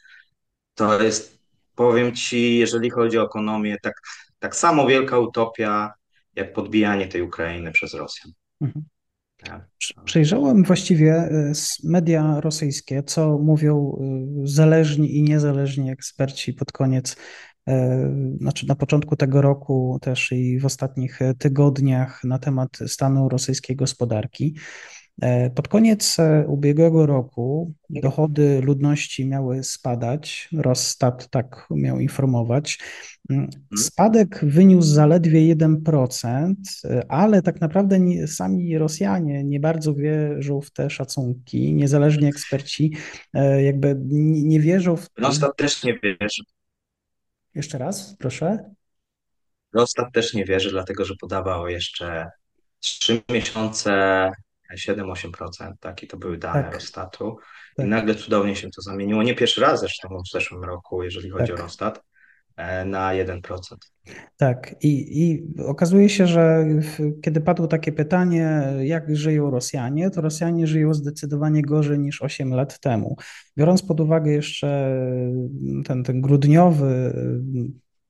To 0.75 1.03
jest, 1.03 1.39
powiem 1.75 2.15
ci, 2.15 2.57
jeżeli 2.57 2.89
chodzi 2.89 3.17
o 3.17 3.23
ekonomię, 3.23 3.77
tak, 3.81 3.93
tak 4.39 4.55
samo 4.55 4.87
wielka 4.87 5.19
utopia, 5.19 5.93
jak 6.35 6.53
podbijanie 6.53 7.07
tej 7.07 7.21
Ukrainy 7.21 7.71
przez 7.71 7.93
Rosjan. 7.93 8.31
Mhm. 8.61 8.85
Tak. 9.43 9.67
Przejrzałem 10.05 10.63
właściwie 10.63 11.13
e, 11.13 11.51
media 11.83 12.41
rosyjskie, 12.41 13.03
co 13.03 13.37
mówią 13.37 13.97
e, 14.01 14.47
zależni 14.47 15.17
i 15.17 15.23
niezależni 15.23 15.91
eksperci 15.91 16.53
pod 16.53 16.71
koniec, 16.71 17.15
znaczy 18.39 18.67
na 18.67 18.75
początku 18.75 19.15
tego 19.15 19.41
roku 19.41 19.99
też 20.01 20.31
i 20.31 20.59
w 20.59 20.65
ostatnich 20.65 21.19
tygodniach 21.37 22.23
na 22.23 22.39
temat 22.39 22.77
stanu 22.87 23.29
rosyjskiej 23.29 23.75
gospodarki. 23.75 24.55
E, 25.21 25.49
pod 25.49 25.67
koniec 25.67 26.19
e, 26.19 26.47
ubiegłego 26.47 27.05
roku 27.05 27.73
dochody 27.89 28.61
ludności 28.61 29.25
miały 29.25 29.63
spadać. 29.63 30.49
Rosstat 30.53 31.29
tak 31.29 31.67
miał 31.71 31.99
informować. 31.99 32.79
Mm, 33.29 33.43
Mhm. 33.43 33.51
Spadek 33.77 34.39
wyniósł 34.43 34.87
zaledwie 34.87 35.55
1%, 35.55 36.53
e, 36.85 37.11
ale 37.11 37.41
tak 37.41 37.61
naprawdę 37.61 37.99
nie, 37.99 38.27
sami 38.27 38.77
Rosjanie 38.77 39.43
nie 39.43 39.59
bardzo 39.59 39.93
wierzą 39.93 40.61
w 40.61 40.71
te 40.71 40.89
szacunki. 40.89 41.73
Niezależni 41.73 42.27
eksperci 42.27 42.93
jakby 43.63 43.95
nie, 44.05 44.43
nie 44.43 44.59
wierzą 44.59 44.95
w. 44.95 45.07
Rostat 45.17 45.57
też 45.57 45.83
nie 45.83 45.99
wierzy. 46.03 46.43
Jeszcze 47.55 47.77
raz, 47.77 48.15
proszę. 48.19 48.73
Rostat 49.73 50.13
też 50.13 50.33
nie 50.33 50.45
wierzy, 50.45 50.69
dlatego 50.69 51.05
że 51.05 51.13
podawał 51.19 51.67
jeszcze 51.67 52.31
trzy 52.79 53.21
miesiące 53.29 53.91
7-8%, 54.77 55.73
tak, 55.79 56.03
i 56.03 56.07
to 56.07 56.17
były 56.17 56.37
dane 56.37 56.63
Tak, 56.63 56.73
Rostatu. 56.73 57.37
I 57.73 57.75
tak, 57.75 57.85
nagle 57.85 58.15
cudownie 58.15 58.55
się 58.55 58.69
to 58.69 58.81
zamieniło. 58.81 59.23
Nie 59.23 59.35
pierwszy 59.35 59.61
raz 59.61 59.79
zresztą 59.79 60.09
w 60.09 60.31
zeszłym 60.31 60.63
roku, 60.63 61.03
jeżeli 61.03 61.29
chodzi 61.29 61.53
o 61.53 61.55
tak. 61.55 61.63
Rostat, 61.63 61.97
e, 61.97 62.01
na 62.85 63.11
1%. 63.13 63.41
Tak, 64.37 64.75
i, 64.81 65.23
i 65.23 65.43
okazuje 65.63 66.09
się, 66.09 66.27
że 66.27 66.65
kiedy 67.21 67.41
padło 67.41 67.67
takie 67.67 67.91
pytanie, 67.91 68.63
jak 68.83 69.15
żyją 69.15 69.51
Rosjanie, 69.51 70.09
to 70.09 70.21
Rosjanie 70.21 70.67
żyją 70.67 70.93
zdecydowanie 70.93 71.61
gorzej 71.61 71.99
niż 71.99 72.21
8 72.21 72.53
lat 72.53 72.79
temu. 72.79 73.15
Biorąc 73.57 73.81
pod 73.81 73.99
uwagę 73.99 74.31
jeszcze 74.31 74.97
ten, 75.85 76.03
ten 76.03 76.21
grudniowy 76.21 77.13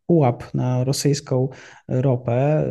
pułap 0.10 0.54
na 0.54 0.84
rosyjską 0.84 1.50
ropę, 1.88 2.66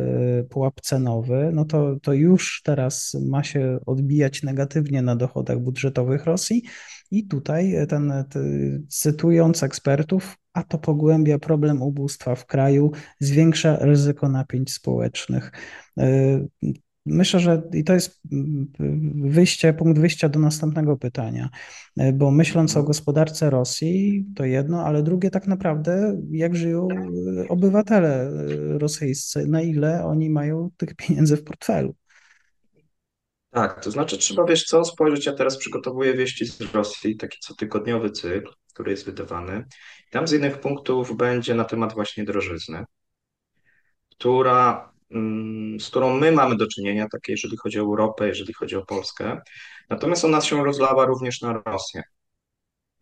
pułap 0.49 0.81
cenowy, 0.81 1.49
no 1.53 1.65
to, 1.65 1.95
to 2.01 2.13
już 2.13 2.61
teraz 2.63 3.17
ma 3.25 3.43
się 3.43 3.79
odbijać 3.85 4.43
negatywnie 4.43 5.01
na 5.01 5.15
dochodach 5.15 5.59
budżetowych 5.59 6.25
Rosji. 6.25 6.63
I 7.11 7.27
tutaj 7.27 7.75
ten, 7.89 8.13
ten 8.29 8.85
cytując 8.89 9.63
ekspertów, 9.63 10.37
a 10.53 10.63
to 10.63 10.77
pogłębia 10.77 11.39
problem 11.39 11.81
ubóstwa 11.81 12.35
w 12.35 12.45
kraju, 12.45 12.91
zwiększa 13.19 13.77
ryzyko 13.81 14.29
napięć 14.29 14.73
społecznych. 14.73 15.51
Myślę, 17.09 17.39
że 17.39 17.61
i 17.73 17.83
to 17.83 17.93
jest 17.93 18.21
wyjście, 19.15 19.73
punkt 19.73 19.99
wyjścia 19.99 20.29
do 20.29 20.39
następnego 20.39 20.97
pytania, 20.97 21.49
bo 22.13 22.31
myśląc 22.31 22.77
o 22.77 22.83
gospodarce 22.83 23.49
Rosji, 23.49 24.25
to 24.35 24.45
jedno, 24.45 24.85
ale 24.85 25.03
drugie 25.03 25.29
tak 25.29 25.47
naprawdę, 25.47 26.21
jak 26.31 26.55
żyją 26.55 26.87
obywatele 27.49 28.31
rosyjscy, 28.77 29.47
na 29.47 29.61
ile 29.61 30.05
oni 30.05 30.29
mają 30.29 30.69
tych 30.77 30.95
pieniędzy 30.95 31.37
w 31.37 31.43
portfelu. 31.43 31.95
Tak, 33.51 33.83
to 33.83 33.91
znaczy 33.91 34.17
trzeba, 34.17 34.45
wiesz 34.45 34.63
co, 34.63 34.85
spojrzeć, 34.85 35.25
ja 35.25 35.33
teraz 35.33 35.57
przygotowuję 35.57 36.13
wieści 36.13 36.45
z 36.45 36.61
Rosji, 36.73 37.17
taki 37.17 37.39
cotygodniowy 37.39 38.11
cykl, 38.11 38.51
który 38.73 38.91
jest 38.91 39.05
wydawany. 39.05 39.65
Tam 40.11 40.27
z 40.27 40.31
jednych 40.31 40.59
punktów 40.59 41.17
będzie 41.17 41.55
na 41.55 41.63
temat 41.63 41.93
właśnie 41.93 42.23
drożyzny, 42.23 42.85
która, 44.11 44.71
mm, 44.71 44.88
z 45.79 45.87
którą 45.87 46.17
my 46.17 46.31
mamy 46.31 46.55
do 46.55 46.67
czynienia, 46.67 47.07
takie 47.11 47.31
jeżeli 47.31 47.57
chodzi 47.57 47.79
o 47.79 47.81
Europę, 47.81 48.27
jeżeli 48.27 48.53
chodzi 48.53 48.75
o 48.75 48.85
Polskę. 48.85 49.41
Natomiast 49.89 50.25
ona 50.25 50.41
się 50.41 50.63
rozlała 50.63 51.05
również 51.05 51.41
na 51.41 51.61
Rosję. 51.65 52.03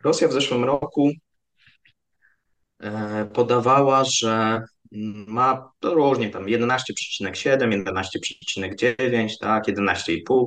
Rosja 0.04 0.28
w 0.28 0.34
zeszłym 0.34 0.64
roku 0.64 1.12
e, 2.80 3.26
podawała, 3.34 4.04
że 4.04 4.62
ma 5.28 5.72
różnie 5.84 6.30
tam 6.30 6.46
11,7, 6.46 7.84
11,9, 7.84 9.30
tak, 9.42 9.68
11,5, 9.68 10.46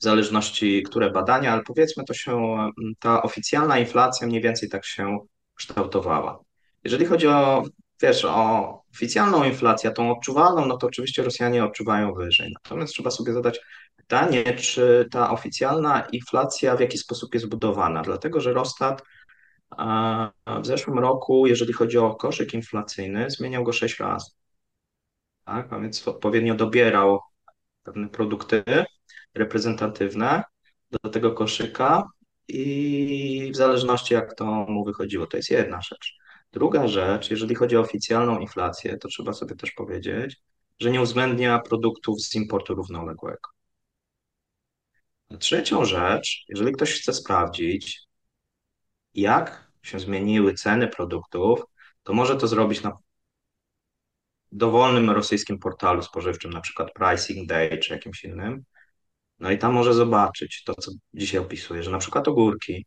w 0.00 0.02
zależności 0.02 0.82
które 0.82 1.10
badania, 1.10 1.52
ale 1.52 1.62
powiedzmy 1.62 2.04
to 2.04 2.14
się, 2.14 2.56
ta 2.98 3.22
oficjalna 3.22 3.78
inflacja 3.78 4.26
mniej 4.26 4.42
więcej 4.42 4.68
tak 4.68 4.84
się 4.84 5.18
kształtowała. 5.54 6.40
Jeżeli 6.84 7.06
chodzi 7.06 7.28
o, 7.28 7.64
wiesz, 8.02 8.24
o 8.24 8.82
oficjalną 8.96 9.44
inflację, 9.44 9.90
tą 9.90 10.10
odczuwalną, 10.10 10.66
no 10.66 10.76
to 10.76 10.86
oczywiście 10.86 11.22
Rosjanie 11.22 11.64
odczuwają 11.64 12.14
wyżej. 12.14 12.54
Natomiast 12.54 12.92
trzeba 12.92 13.10
sobie 13.10 13.32
zadać 13.32 13.60
pytanie, 13.96 14.44
czy 14.44 15.08
ta 15.10 15.30
oficjalna 15.30 16.00
inflacja 16.12 16.76
w 16.76 16.80
jaki 16.80 16.98
sposób 16.98 17.34
jest 17.34 17.48
budowana, 17.48 18.02
dlatego 18.02 18.40
że 18.40 18.52
Rostat 18.52 19.02
w 20.62 20.66
zeszłym 20.66 20.98
roku, 20.98 21.46
jeżeli 21.46 21.72
chodzi 21.72 21.98
o 21.98 22.14
koszyk 22.14 22.54
inflacyjny, 22.54 23.30
zmieniał 23.30 23.64
go 23.64 23.72
sześć 23.72 24.00
razy. 24.00 24.30
Tak? 25.44 25.72
A 25.72 25.80
więc 25.80 26.08
odpowiednio 26.08 26.54
dobierał 26.54 27.20
pewne 27.82 28.08
produkty 28.08 28.64
reprezentatywne 29.34 30.42
do 30.90 31.10
tego 31.10 31.32
koszyka 31.32 32.08
i 32.48 33.50
w 33.52 33.56
zależności 33.56 34.14
jak 34.14 34.34
to 34.34 34.44
mu 34.44 34.84
wychodziło, 34.84 35.26
to 35.26 35.36
jest 35.36 35.50
jedna 35.50 35.80
rzecz. 35.80 36.16
Druga 36.56 36.88
rzecz, 36.88 37.30
jeżeli 37.30 37.54
chodzi 37.54 37.76
o 37.76 37.80
oficjalną 37.80 38.38
inflację, 38.38 38.98
to 38.98 39.08
trzeba 39.08 39.32
sobie 39.32 39.56
też 39.56 39.70
powiedzieć, 39.70 40.36
że 40.80 40.90
nie 40.90 41.00
uwzględnia 41.00 41.58
produktów 41.58 42.22
z 42.22 42.34
importu 42.34 42.74
równoległego. 42.74 43.50
A 45.30 45.36
trzecią 45.36 45.84
rzecz, 45.84 46.44
jeżeli 46.48 46.72
ktoś 46.72 47.00
chce 47.00 47.12
sprawdzić, 47.12 48.00
jak 49.14 49.70
się 49.82 50.00
zmieniły 50.00 50.54
ceny 50.54 50.88
produktów, 50.88 51.60
to 52.02 52.12
może 52.12 52.36
to 52.36 52.48
zrobić 52.48 52.82
na 52.82 52.92
dowolnym 54.52 55.10
rosyjskim 55.10 55.58
portalu 55.58 56.02
spożywczym, 56.02 56.50
na 56.50 56.60
przykład 56.60 56.92
Pricing 56.92 57.48
Day 57.48 57.78
czy 57.78 57.92
jakimś 57.92 58.24
innym. 58.24 58.64
No 59.38 59.50
i 59.50 59.58
tam 59.58 59.72
może 59.72 59.94
zobaczyć 59.94 60.64
to, 60.64 60.74
co 60.74 60.90
dzisiaj 61.14 61.40
opisuję, 61.40 61.82
że 61.82 61.90
na 61.90 61.98
przykład 61.98 62.28
ogórki 62.28 62.86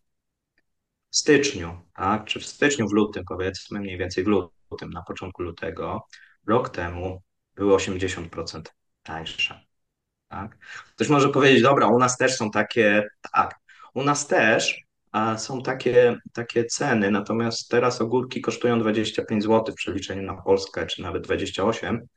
w 1.11 1.17
styczniu, 1.17 1.81
tak, 1.95 2.25
czy 2.25 2.39
w 2.39 2.45
styczniu, 2.45 2.87
w 2.87 2.93
lutym, 2.93 3.23
powiedzmy 3.27 3.79
mniej 3.79 3.97
więcej 3.97 4.23
w 4.23 4.27
lutym, 4.27 4.89
na 4.89 5.03
początku 5.03 5.43
lutego, 5.43 6.07
rok 6.47 6.69
temu 6.69 7.21
były 7.55 7.75
80% 7.75 8.61
tańsze. 9.03 9.65
Tak? 10.27 10.57
Ktoś 10.95 11.09
może 11.09 11.29
powiedzieć, 11.29 11.61
dobra, 11.61 11.87
u 11.87 11.99
nas 11.99 12.17
też 12.17 12.35
są 12.35 12.51
takie, 12.51 13.07
tak, 13.33 13.55
u 13.93 14.03
nas 14.03 14.27
też 14.27 14.89
a 15.11 15.37
są 15.37 15.61
takie, 15.61 16.17
takie 16.33 16.65
ceny, 16.65 17.11
natomiast 17.11 17.69
teraz 17.69 18.01
ogórki 18.01 18.41
kosztują 18.41 18.79
25 18.79 19.43
zł 19.43 19.73
w 19.73 19.75
przeliczeniu 19.75 20.21
na 20.21 20.41
Polskę, 20.41 20.85
czy 20.85 21.01
nawet 21.01 21.23
28, 21.23 22.07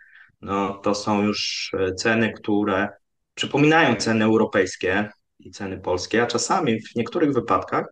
no 0.40 0.74
to 0.74 0.94
są 0.94 1.22
już 1.22 1.70
e, 1.78 1.94
ceny, 1.94 2.32
które 2.32 2.88
przypominają 3.34 3.96
ceny 3.96 4.24
europejskie 4.24 5.10
i 5.38 5.50
ceny 5.50 5.80
polskie, 5.80 6.22
a 6.22 6.26
czasami 6.26 6.80
w 6.82 6.96
niektórych 6.96 7.32
wypadkach 7.32 7.86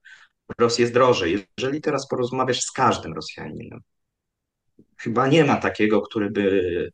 Rosji 0.58 0.82
jest 0.82 0.94
drożej. 0.94 1.46
Jeżeli 1.58 1.80
teraz 1.80 2.08
porozmawiasz 2.08 2.60
z 2.60 2.72
każdym 2.72 3.12
Rosjaninem, 3.12 3.80
chyba 4.96 5.26
nie 5.26 5.44
ma 5.44 5.56
takiego, 5.56 6.02
który 6.02 6.30
by, 6.30 6.90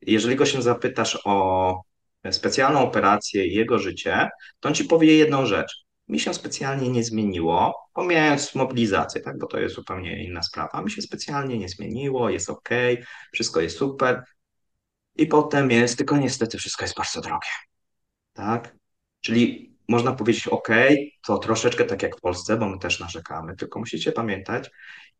jeżeli 0.00 0.36
go 0.36 0.46
się 0.46 0.62
zapytasz 0.62 1.18
o 1.24 1.80
specjalną 2.30 2.80
operację 2.80 3.46
i 3.46 3.54
jego 3.54 3.78
życie, 3.78 4.30
to 4.60 4.68
on 4.68 4.74
ci 4.74 4.84
powie 4.84 5.16
jedną 5.16 5.46
rzecz. 5.46 5.84
Mi 6.08 6.20
się 6.20 6.34
specjalnie 6.34 6.88
nie 6.88 7.04
zmieniło, 7.04 7.88
pomijając 7.92 8.54
mobilizację, 8.54 9.20
tak, 9.20 9.38
bo 9.38 9.46
to 9.46 9.58
jest 9.58 9.74
zupełnie 9.74 10.24
inna 10.24 10.42
sprawa. 10.42 10.82
Mi 10.82 10.90
się 10.90 11.02
specjalnie 11.02 11.58
nie 11.58 11.68
zmieniło, 11.68 12.30
jest 12.30 12.50
ok, 12.50 12.68
wszystko 13.32 13.60
jest 13.60 13.76
super. 13.76 14.24
I 15.16 15.26
potem 15.26 15.70
jest, 15.70 15.96
tylko 15.98 16.16
niestety 16.16 16.58
wszystko 16.58 16.84
jest 16.84 16.96
bardzo 16.96 17.20
drogie. 17.20 17.48
Tak? 18.32 18.76
Czyli 19.20 19.73
można 19.88 20.12
powiedzieć, 20.12 20.48
ok, 20.48 20.68
to 21.26 21.38
troszeczkę 21.38 21.84
tak 21.84 22.02
jak 22.02 22.16
w 22.16 22.20
Polsce, 22.20 22.56
bo 22.56 22.68
my 22.68 22.78
też 22.78 23.00
narzekamy, 23.00 23.56
tylko 23.56 23.78
musicie 23.78 24.12
pamiętać, 24.12 24.70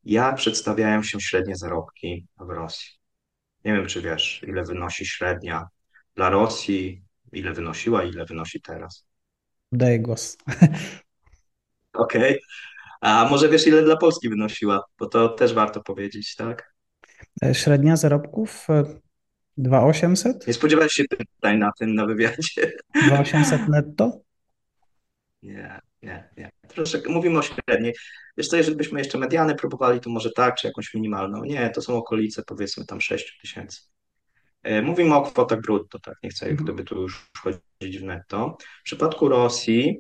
jak 0.04 0.36
przedstawiają 0.36 1.02
się 1.02 1.20
średnie 1.20 1.56
zarobki 1.56 2.26
w 2.40 2.50
Rosji. 2.50 2.90
Nie 3.64 3.72
wiem, 3.72 3.86
czy 3.86 4.02
wiesz, 4.02 4.44
ile 4.48 4.64
wynosi 4.64 5.06
średnia 5.06 5.66
dla 6.14 6.30
Rosji, 6.30 7.02
ile 7.32 7.52
wynosiła, 7.52 8.04
ile 8.04 8.24
wynosi 8.24 8.60
teraz. 8.60 9.06
Daję 9.72 10.00
głos. 10.00 10.36
Okej. 11.92 12.30
Okay. 12.30 12.38
A 13.00 13.28
może 13.30 13.48
wiesz, 13.48 13.66
ile 13.66 13.82
dla 13.82 13.96
Polski 13.96 14.28
wynosiła? 14.28 14.84
Bo 14.98 15.06
to 15.06 15.28
też 15.28 15.54
warto 15.54 15.82
powiedzieć, 15.82 16.34
tak? 16.36 16.74
Średnia 17.52 17.96
zarobków 17.96 18.66
2800? 19.56 20.46
Nie 20.46 20.54
spodziewałeś 20.54 20.92
się 20.92 21.04
pytań 21.04 21.58
na 21.58 21.72
tym, 21.78 21.94
na 21.94 22.06
wywiadzie? 22.06 22.72
2800 22.94 23.68
netto? 23.68 24.20
Nie, 25.44 25.80
nie, 26.02 26.28
nie. 26.36 26.50
troszeczkę 26.68 27.12
mówimy 27.12 27.38
o 27.38 27.42
średniej. 27.42 27.94
Wiesz 28.36 28.48
co, 28.48 28.56
jeżeli 28.56 28.76
byśmy 28.76 28.98
jeszcze 28.98 29.18
mediany 29.18 29.54
próbowali, 29.54 30.00
to 30.00 30.10
może 30.10 30.30
tak, 30.30 30.56
czy 30.56 30.66
jakąś 30.66 30.94
minimalną. 30.94 31.44
Nie, 31.44 31.70
to 31.70 31.82
są 31.82 31.96
okolice 31.96 32.42
powiedzmy 32.46 32.86
tam 32.86 33.00
6 33.00 33.38
tysięcy. 33.40 33.80
E, 34.62 34.82
mówimy 34.82 35.14
o 35.14 35.22
kwotach 35.22 35.60
brutto, 35.60 35.98
tak, 35.98 36.14
nie 36.22 36.30
chcę 36.30 36.46
Mhm. 36.46 36.64
gdyby 36.64 36.84
tu 36.84 37.02
już 37.02 37.30
wchodzić 37.36 37.98
w 37.98 38.02
netto. 38.02 38.56
W 38.80 38.82
przypadku 38.84 39.28
Rosji 39.28 39.98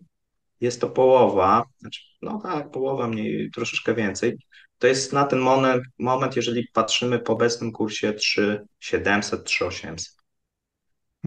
jest 0.60 0.80
to 0.80 0.90
połowa, 0.90 1.64
znaczy, 1.78 2.00
no 2.22 2.40
tak, 2.42 2.70
połowa 2.70 3.08
mniej, 3.08 3.50
troszeczkę 3.50 3.94
więcej. 3.94 4.38
To 4.78 4.86
jest 4.86 5.12
na 5.12 5.24
ten 5.24 5.38
moment, 5.38 5.84
moment 5.98 6.36
jeżeli 6.36 6.68
patrzymy 6.72 7.18
po 7.18 7.32
obecnym 7.32 7.72
kursie 7.72 8.12
3700, 8.12 9.44
3800. 9.44 10.14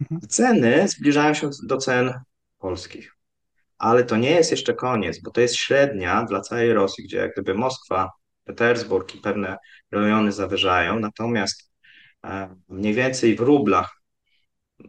Mhm. 0.01 0.21
Ceny 0.29 0.87
zbliżają 0.87 1.33
się 1.33 1.49
do 1.63 1.77
cen 1.77 2.13
polskich. 2.57 3.16
Ale 3.77 4.03
to 4.03 4.17
nie 4.17 4.31
jest 4.31 4.51
jeszcze 4.51 4.73
koniec, 4.73 5.19
bo 5.21 5.31
to 5.31 5.41
jest 5.41 5.55
średnia 5.55 6.23
dla 6.23 6.41
całej 6.41 6.73
Rosji, 6.73 7.03
gdzie 7.03 7.17
jak 7.17 7.33
gdyby 7.33 7.53
Moskwa, 7.53 8.11
Petersburg 8.43 9.15
i 9.15 9.17
pewne 9.17 9.57
rejony 9.91 10.31
zawyżają, 10.31 10.99
natomiast 10.99 11.71
e, 12.25 12.55
mniej 12.69 12.93
więcej 12.93 13.35
w 13.35 13.39
rublach, 13.39 14.01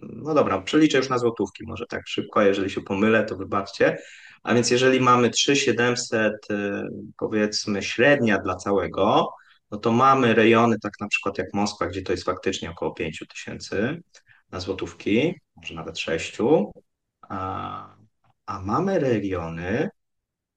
no 0.02 0.34
dobra, 0.34 0.60
przeliczę 0.60 0.98
już 0.98 1.08
na 1.08 1.18
złotówki, 1.18 1.64
może 1.66 1.86
tak 1.86 2.08
szybko, 2.08 2.42
jeżeli 2.42 2.70
się 2.70 2.80
pomylę, 2.80 3.24
to 3.24 3.36
wybaczcie. 3.36 3.98
A 4.42 4.54
więc 4.54 4.70
jeżeli 4.70 5.00
mamy 5.00 5.30
3700, 5.30 6.32
e, 6.50 6.88
powiedzmy 7.18 7.82
średnia 7.82 8.38
dla 8.38 8.56
całego, 8.56 9.28
no 9.70 9.78
to 9.78 9.92
mamy 9.92 10.34
rejony 10.34 10.78
tak 10.78 10.92
na 11.00 11.08
przykład 11.08 11.38
jak 11.38 11.54
Moskwa, 11.54 11.86
gdzie 11.86 12.02
to 12.02 12.12
jest 12.12 12.24
faktycznie 12.24 12.70
około 12.70 12.94
5000 12.94 13.96
na 14.50 14.60
złotówki, 14.60 15.34
może 15.56 15.74
nawet 15.74 15.98
6, 15.98 16.38
a, 17.28 17.97
a 18.48 18.60
mamy 18.60 18.98
regiony, 18.98 19.90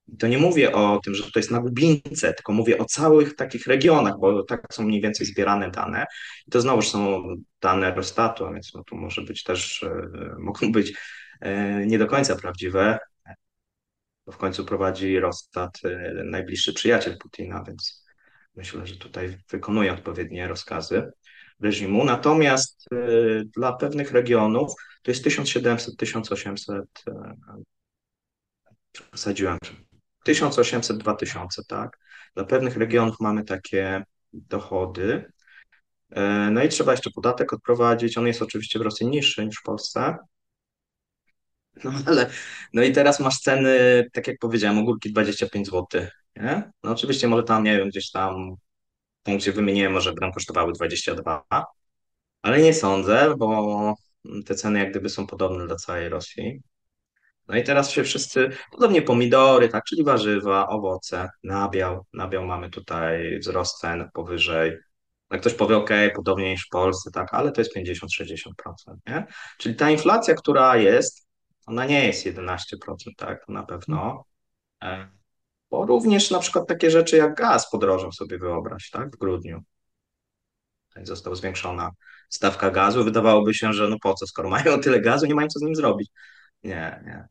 i 0.08 0.16
to 0.16 0.28
nie 0.28 0.38
mówię 0.38 0.72
o 0.72 1.00
tym, 1.04 1.14
że 1.14 1.22
to 1.22 1.38
jest 1.38 1.50
na 1.50 1.60
Lubince, 1.60 2.34
tylko 2.34 2.52
mówię 2.52 2.78
o 2.78 2.84
całych 2.84 3.36
takich 3.36 3.66
regionach, 3.66 4.18
bo 4.20 4.42
tak 4.42 4.74
są 4.74 4.82
mniej 4.82 5.00
więcej 5.00 5.26
zbierane 5.26 5.70
dane. 5.70 6.06
I 6.46 6.50
to 6.50 6.60
znowuż 6.60 6.88
są 6.88 7.22
dane 7.60 7.88
Eurostatu, 7.88 8.46
a 8.46 8.52
więc 8.52 8.74
no 8.74 8.84
tu 8.84 8.96
może 8.96 9.22
być 9.22 9.42
też, 9.42 9.82
e, 9.82 10.08
mogą 10.38 10.72
być 10.72 10.92
e, 11.40 11.86
nie 11.86 11.98
do 11.98 12.06
końca 12.06 12.36
prawdziwe, 12.36 12.98
bo 14.26 14.32
w 14.32 14.36
końcu 14.36 14.64
prowadzi 14.64 15.16
Eurostat 15.16 15.78
e, 15.84 16.12
najbliższy 16.24 16.72
przyjaciel 16.72 17.18
Putina, 17.18 17.64
więc 17.66 18.04
myślę, 18.54 18.86
że 18.86 18.96
tutaj 18.96 19.38
wykonuje 19.50 19.92
odpowiednie 19.92 20.48
rozkazy 20.48 21.10
reżimu. 21.60 22.04
Natomiast 22.04 22.88
dla 23.56 23.72
pewnych 23.72 24.12
regionów 24.12 24.72
to 25.02 25.10
jest 25.10 25.26
1700-1800 25.26 26.82
Wsadziłem 29.14 29.58
1800-2000, 30.28 31.62
tak? 31.68 31.98
Dla 32.34 32.44
pewnych 32.44 32.76
regionów 32.76 33.16
mamy 33.20 33.44
takie 33.44 34.04
dochody. 34.32 35.32
E, 36.10 36.50
No 36.50 36.62
i 36.64 36.68
trzeba 36.68 36.92
jeszcze 36.92 37.10
podatek 37.10 37.52
odprowadzić. 37.52 38.18
On 38.18 38.26
jest 38.26 38.42
oczywiście 38.42 38.78
w 38.78 38.82
Rosji 38.82 39.06
niższy 39.06 39.46
niż 39.46 39.58
w 39.58 39.62
Polsce. 39.62 40.16
No 41.84 41.92
ale, 42.06 42.30
no 42.72 42.82
i 42.82 42.92
teraz 42.92 43.20
masz 43.20 43.38
ceny, 43.38 44.04
tak 44.12 44.26
jak 44.26 44.38
powiedziałem, 44.38 44.78
ogórki 44.78 45.12
25 45.12 45.66
zł, 45.66 45.86
nie? 46.36 46.70
No 46.82 46.90
oczywiście 46.92 47.28
może 47.28 47.42
tam, 47.42 47.64
nie 47.64 47.78
wiem, 47.78 47.88
gdzieś 47.88 48.10
tam, 48.10 48.54
tam 49.22 49.36
gdzie 49.36 49.52
wymieniłem, 49.52 49.92
może 49.92 50.12
będą 50.12 50.32
kosztowały 50.32 50.72
22, 50.72 51.44
ale 52.42 52.62
nie 52.62 52.74
sądzę, 52.74 53.34
bo 53.38 53.94
te 54.46 54.54
ceny 54.54 54.78
jak 54.78 54.90
gdyby 54.90 55.08
są 55.08 55.26
podobne 55.26 55.66
dla 55.66 55.76
całej 55.76 56.08
Rosji. 56.08 56.62
No 57.48 57.56
i 57.56 57.62
teraz 57.62 57.90
się 57.90 58.04
wszyscy, 58.04 58.50
podobnie 58.72 59.02
pomidory, 59.02 59.68
tak, 59.68 59.84
czyli 59.84 60.04
warzywa, 60.04 60.68
owoce, 60.68 61.28
nabiał. 61.42 62.06
Nabiał 62.12 62.44
mamy 62.44 62.70
tutaj 62.70 63.38
wzrost 63.38 63.78
cen 63.78 64.10
powyżej. 64.14 64.76
No 65.30 65.38
ktoś 65.38 65.54
powie, 65.54 65.76
OK, 65.76 65.90
podobnie 66.14 66.50
niż 66.50 66.66
w 66.66 66.68
Polsce, 66.68 67.10
tak, 67.10 67.34
ale 67.34 67.52
to 67.52 67.60
jest 67.60 67.76
50-60%, 67.76 68.48
nie? 69.06 69.26
Czyli 69.58 69.74
ta 69.74 69.90
inflacja, 69.90 70.34
która 70.34 70.76
jest, 70.76 71.28
ona 71.66 71.86
nie 71.86 72.06
jest 72.06 72.26
11%, 72.26 72.58
tak, 73.16 73.48
na 73.48 73.62
pewno. 73.62 74.24
E, 74.82 75.08
Bo 75.70 75.86
również 75.86 76.30
na 76.30 76.38
przykład 76.38 76.68
takie 76.68 76.90
rzeczy 76.90 77.16
jak 77.16 77.34
gaz 77.34 77.70
podrożał 77.70 78.12
sobie 78.12 78.38
wyobraź, 78.38 78.90
tak, 78.90 79.16
w 79.16 79.18
grudniu. 79.18 79.62
Została 81.02 81.36
zwiększona 81.36 81.90
stawka 82.28 82.70
gazu. 82.70 83.04
Wydawałoby 83.04 83.54
się, 83.54 83.72
że 83.72 83.88
no 83.88 83.96
po 84.02 84.14
co, 84.14 84.26
skoro 84.26 84.48
mają 84.50 84.80
tyle 84.80 85.00
gazu, 85.00 85.26
nie 85.26 85.34
mają 85.34 85.48
co 85.48 85.58
z 85.58 85.62
nim 85.62 85.74
zrobić. 85.74 86.10
Nie, 86.62 87.02
nie. 87.06 87.28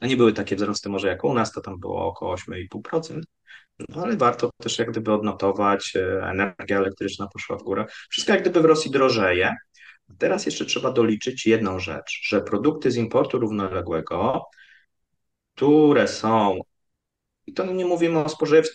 No 0.00 0.08
nie 0.08 0.16
były 0.16 0.32
takie 0.32 0.56
wzrosty 0.56 0.88
może 0.88 1.08
jak 1.08 1.24
u 1.24 1.34
nas, 1.34 1.52
to 1.52 1.60
tam 1.60 1.80
było 1.80 2.06
około 2.06 2.34
8,5%, 2.34 3.20
no 3.88 4.02
ale 4.02 4.16
warto 4.16 4.50
też 4.62 4.78
jak 4.78 4.90
gdyby 4.90 5.12
odnotować, 5.12 5.96
e, 5.96 6.22
energia 6.22 6.78
elektryczna 6.78 7.28
poszła 7.32 7.56
w 7.56 7.62
górę. 7.62 7.86
Wszystko 8.10 8.32
jak 8.32 8.42
gdyby 8.42 8.60
w 8.60 8.64
Rosji 8.64 8.90
drożeje. 8.90 9.54
Teraz 10.18 10.46
jeszcze 10.46 10.64
trzeba 10.64 10.92
doliczyć 10.92 11.46
jedną 11.46 11.78
rzecz, 11.78 12.20
że 12.22 12.40
produkty 12.40 12.90
z 12.90 12.96
importu 12.96 13.38
równoległego, 13.38 14.44
które 15.54 16.08
są, 16.08 16.60
i 17.46 17.52
to 17.52 17.66
nie 17.66 17.84
mówimy 17.84 18.24
o, 18.24 18.28
spożyw, 18.28 18.68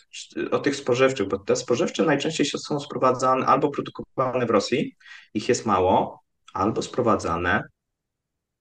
o 0.52 0.60
tych 0.60 0.76
spożywczych, 0.76 1.28
bo 1.28 1.40
te 1.40 1.56
spożywcze 1.56 2.04
najczęściej 2.04 2.46
są 2.46 2.80
sprowadzane 2.80 3.46
albo 3.46 3.70
produkowane 3.70 4.46
w 4.46 4.50
Rosji, 4.50 4.96
ich 5.34 5.50
jest 5.50 5.66
mało, 5.66 6.24
albo 6.54 6.82
sprowadzane 6.82 7.64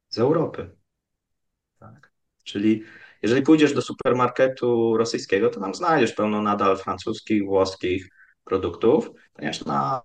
z 0.09 0.19
Europy. 0.19 0.77
Czyli 2.45 2.83
jeżeli 3.23 3.43
pójdziesz 3.43 3.75
do 3.75 3.83
supermarketu 3.83 4.97
rosyjskiego, 4.97 5.51
to 5.51 5.61
tam 5.61 5.75
znajdziesz 5.75 6.13
pełno 6.13 6.43
nadal 6.43 6.79
francuskich, 6.79 7.45
włoskich 7.45 8.09
produktów, 8.45 9.11
ponieważ 9.33 9.65
na, 9.65 10.03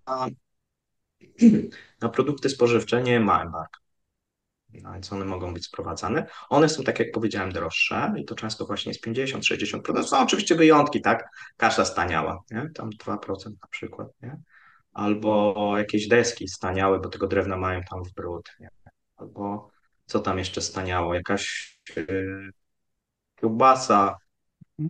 na 2.01 2.09
produkty 2.09 2.49
spożywcze 2.49 3.03
nie 3.03 3.19
ma 3.19 3.43
embargo. 3.43 3.79
No 4.73 4.93
więc 4.93 5.13
one 5.13 5.25
mogą 5.25 5.53
być 5.53 5.65
sprowadzane. 5.65 6.25
One 6.49 6.69
są, 6.69 6.83
tak 6.83 6.99
jak 6.99 7.11
powiedziałem, 7.11 7.51
droższe 7.51 8.13
i 8.17 8.25
to 8.25 8.35
często 8.35 8.65
właśnie 8.65 8.89
jest 8.89 9.05
50-60%. 9.05 10.03
Są 10.03 10.19
oczywiście 10.19 10.55
wyjątki, 10.55 11.01
tak? 11.01 11.29
Kasza 11.57 11.85
staniała, 11.85 12.39
nie? 12.51 12.69
Tam 12.75 12.89
2% 12.89 13.51
na 13.61 13.67
przykład, 13.69 14.07
nie? 14.21 14.37
Albo 14.93 15.73
jakieś 15.77 16.07
deski 16.07 16.47
staniały, 16.47 16.99
bo 16.99 17.09
tego 17.09 17.27
drewna 17.27 17.57
mają 17.57 17.81
tam 17.89 18.03
w 18.03 18.13
brud, 18.13 18.49
nie? 18.59 18.69
Albo 19.17 19.69
co 20.09 20.19
tam 20.19 20.37
jeszcze 20.37 20.61
staniało? 20.61 21.13
Jakaś 21.13 21.73
yy, 21.95 22.51
kiełbasa, 23.35 24.17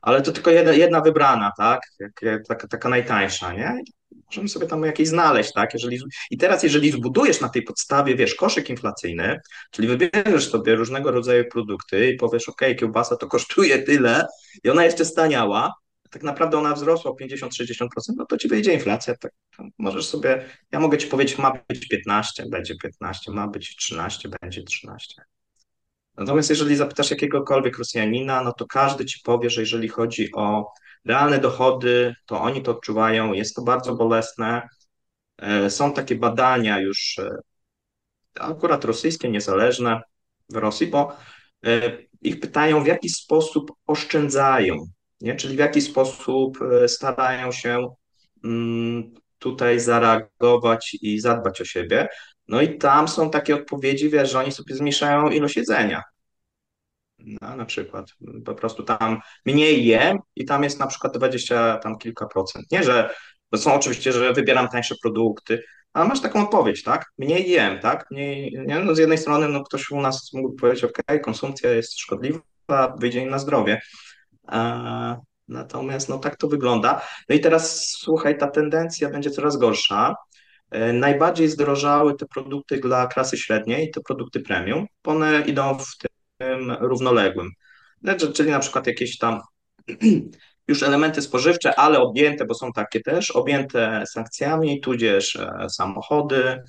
ale 0.01 0.21
to 0.21 0.31
tylko 0.31 0.51
jedna, 0.51 0.71
jedna 0.71 1.01
wybrana, 1.01 1.51
tak? 1.57 1.81
Jak, 2.21 2.45
taka, 2.47 2.67
taka 2.67 2.89
najtańsza, 2.89 3.53
nie? 3.53 3.81
Możemy 4.25 4.49
sobie 4.49 4.67
tam 4.67 4.83
jakieś 4.83 5.07
znaleźć, 5.07 5.53
tak? 5.53 5.73
Jeżeli, 5.73 5.99
I 6.31 6.37
teraz, 6.37 6.63
jeżeli 6.63 6.91
zbudujesz 6.91 7.41
na 7.41 7.49
tej 7.49 7.61
podstawie, 7.61 8.15
wiesz, 8.15 8.35
koszyk 8.35 8.69
inflacyjny, 8.69 9.39
czyli 9.71 9.87
wybierzesz 9.87 10.49
sobie 10.49 10.75
różnego 10.75 11.11
rodzaju 11.11 11.45
produkty 11.51 12.09
i 12.09 12.17
powiesz, 12.17 12.49
ok, 12.49 12.61
kiełbasa 12.79 13.15
to 13.15 13.27
kosztuje 13.27 13.79
tyle 13.83 14.25
i 14.63 14.69
ona 14.69 14.85
jeszcze 14.85 15.05
staniała, 15.05 15.73
tak 16.09 16.23
naprawdę 16.23 16.57
ona 16.57 16.73
wzrosła 16.73 17.11
o 17.11 17.15
50-60%, 17.15 17.87
no 18.17 18.25
to 18.25 18.37
ci 18.37 18.47
wyjdzie 18.47 18.73
inflacja, 18.73 19.15
tak 19.17 19.31
możesz 19.77 20.07
sobie, 20.07 20.45
ja 20.71 20.79
mogę 20.79 20.97
ci 20.97 21.07
powiedzieć, 21.07 21.37
ma 21.37 21.61
być 21.69 21.87
15, 21.87 22.43
będzie 22.49 22.75
15, 22.75 23.31
ma 23.31 23.47
być 23.47 23.75
13, 23.75 24.29
będzie 24.41 24.63
13. 24.63 25.21
Natomiast 26.17 26.49
jeżeli 26.49 26.75
zapytasz 26.75 27.11
jakiegokolwiek 27.11 27.77
Rosjanina, 27.77 28.43
no 28.43 28.53
to 28.53 28.65
każdy 28.65 29.05
ci 29.05 29.19
powie, 29.23 29.49
że 29.49 29.61
jeżeli 29.61 29.87
chodzi 29.87 30.29
o 30.35 30.73
realne 31.05 31.39
dochody, 31.39 32.15
to 32.25 32.41
oni 32.41 32.61
to 32.63 32.71
odczuwają, 32.71 33.33
jest 33.33 33.55
to 33.55 33.61
bardzo 33.61 33.95
bolesne. 33.95 34.67
E, 35.37 35.69
Są 35.69 35.93
takie 35.93 36.15
badania 36.15 36.79
już 36.79 37.19
e, 37.19 37.29
akurat 38.39 38.85
rosyjskie, 38.85 39.29
niezależne 39.29 40.01
w 40.49 40.55
Rosji, 40.55 40.87
bo 40.87 41.17
e, 41.65 41.97
ich 42.21 42.39
pytają, 42.39 42.83
w 42.83 42.87
jaki 42.87 43.09
sposób 43.09 43.71
oszczędzają, 43.87 44.75
nie? 45.21 45.35
czyli 45.35 45.55
w 45.55 45.59
jaki 45.59 45.81
sposób 45.81 46.57
e, 46.61 46.87
starają 46.87 47.51
się 47.51 47.87
mm, 48.43 49.13
tutaj 49.39 49.79
zareagować 49.79 50.97
i 51.01 51.19
zadbać 51.19 51.61
o 51.61 51.65
siebie. 51.65 52.07
No 52.47 52.61
i 52.61 52.77
tam 52.77 53.07
są 53.07 53.29
takie 53.29 53.55
odpowiedzi, 53.55 54.09
wiesz, 54.09 54.31
że 54.31 54.39
oni 54.39 54.51
sobie 54.51 54.75
zmniejszają 54.75 55.29
ilość 55.29 55.57
jedzenia. 55.57 56.03
No, 57.19 57.55
na 57.55 57.65
przykład 57.65 58.05
po 58.45 58.55
prostu 58.55 58.83
tam 58.83 59.19
mniej 59.45 59.85
jem 59.85 60.17
i 60.35 60.45
tam 60.45 60.63
jest 60.63 60.79
na 60.79 60.87
przykład 60.87 61.17
20 61.17 61.77
tam 61.77 61.97
kilka 61.97 62.25
procent. 62.25 62.71
Nie, 62.71 62.83
że 62.83 63.09
to 63.49 63.57
są 63.57 63.73
oczywiście, 63.73 64.11
że 64.11 64.33
wybieram 64.33 64.67
tańsze 64.67 64.95
produkty, 65.03 65.63
ale 65.93 66.07
masz 66.07 66.21
taką 66.21 66.43
odpowiedź, 66.43 66.83
tak? 66.83 67.05
Mniej 67.17 67.49
jem, 67.49 67.79
tak? 67.79 68.05
Mniej, 68.11 68.57
nie? 68.65 68.79
No 68.79 68.95
z 68.95 68.97
jednej 68.97 69.17
strony 69.17 69.49
no 69.49 69.63
ktoś 69.63 69.91
u 69.91 70.01
nas 70.01 70.33
mógł 70.33 70.55
powiedzieć, 70.55 70.83
ok, 70.83 71.21
konsumpcja 71.23 71.71
jest 71.71 71.99
szkodliwa, 71.99 72.41
wyjdzie 72.99 73.19
im 73.19 73.29
na 73.29 73.39
zdrowie. 73.39 73.81
Natomiast 75.47 76.09
no 76.09 76.19
tak 76.19 76.37
to 76.37 76.47
wygląda. 76.47 77.01
No 77.29 77.35
i 77.35 77.39
teraz 77.39 77.87
słuchaj, 77.99 78.37
ta 78.37 78.47
tendencja 78.47 79.09
będzie 79.09 79.29
coraz 79.29 79.57
gorsza. 79.57 80.15
E, 80.71 80.93
Najbardziej 80.93 81.47
zdrożały 81.47 82.15
te 82.15 82.25
produkty 82.25 82.77
dla 82.77 83.07
klasy 83.07 83.37
średniej, 83.37 83.91
te 83.91 84.01
produkty 84.01 84.39
premium. 84.39 84.85
One 85.03 85.41
idą 85.41 85.77
w 85.79 85.97
tym 86.37 86.71
równoległym. 86.71 87.49
Znaczy, 88.03 88.33
czyli 88.33 88.51
na 88.51 88.59
przykład 88.59 88.87
jakieś 88.87 89.17
tam 89.17 89.39
już 90.67 90.83
elementy 90.83 91.21
spożywcze, 91.21 91.79
ale 91.79 91.99
objęte, 91.99 92.45
bo 92.45 92.53
są 92.53 92.71
takie 92.71 93.01
też, 93.01 93.31
objęte 93.31 94.03
sankcjami, 94.11 94.81
tudzież 94.81 95.35
e, 95.35 95.69
samochody, 95.69 96.63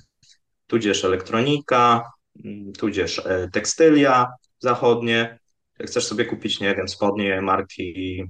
tudzież 0.67 1.05
elektronika, 1.05 2.11
mm, 2.45 2.73
tudzież 2.73 3.19
e, 3.19 3.49
tekstylia 3.53 4.27
zachodnie. 4.59 5.39
Jak 5.81 5.89
chcesz 5.89 6.07
sobie 6.07 6.25
kupić, 6.25 6.59
nie 6.59 6.75
wiem, 6.75 6.87
spodnie 6.87 7.41
marki 7.41 8.23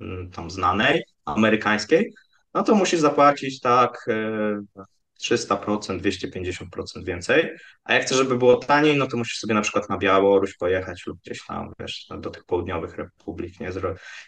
mm, 0.00 0.30
tam 0.30 0.50
znanej, 0.50 1.02
amerykańskiej, 1.24 2.12
no 2.54 2.62
to 2.62 2.74
musisz 2.74 3.00
zapłacić 3.00 3.60
tak 3.60 4.06
e, 4.08 4.82
300%, 5.22 6.00
250% 6.00 7.04
więcej. 7.04 7.50
A 7.84 7.94
jak 7.94 8.02
chcesz, 8.02 8.18
żeby 8.18 8.38
było 8.38 8.56
taniej, 8.56 8.96
no 8.96 9.06
to 9.06 9.16
musisz 9.16 9.38
sobie 9.38 9.54
na 9.54 9.60
przykład 9.60 9.88
na 9.88 9.98
Białoruś 9.98 10.56
pojechać 10.56 11.06
lub 11.06 11.18
gdzieś 11.20 11.46
tam, 11.46 11.72
wiesz, 11.80 12.06
do 12.20 12.30
tych 12.30 12.44
południowych 12.44 12.96
republik, 12.96 13.60
nie? 13.60 13.70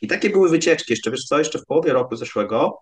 I 0.03 0.09
takie 0.09 0.31
były 0.31 0.49
wycieczki. 0.49 0.93
Jeszcze, 0.93 1.11
wiesz 1.11 1.25
co, 1.25 1.39
jeszcze 1.39 1.59
w 1.59 1.67
połowie 1.67 1.93
roku 1.93 2.17
zeszłego 2.17 2.79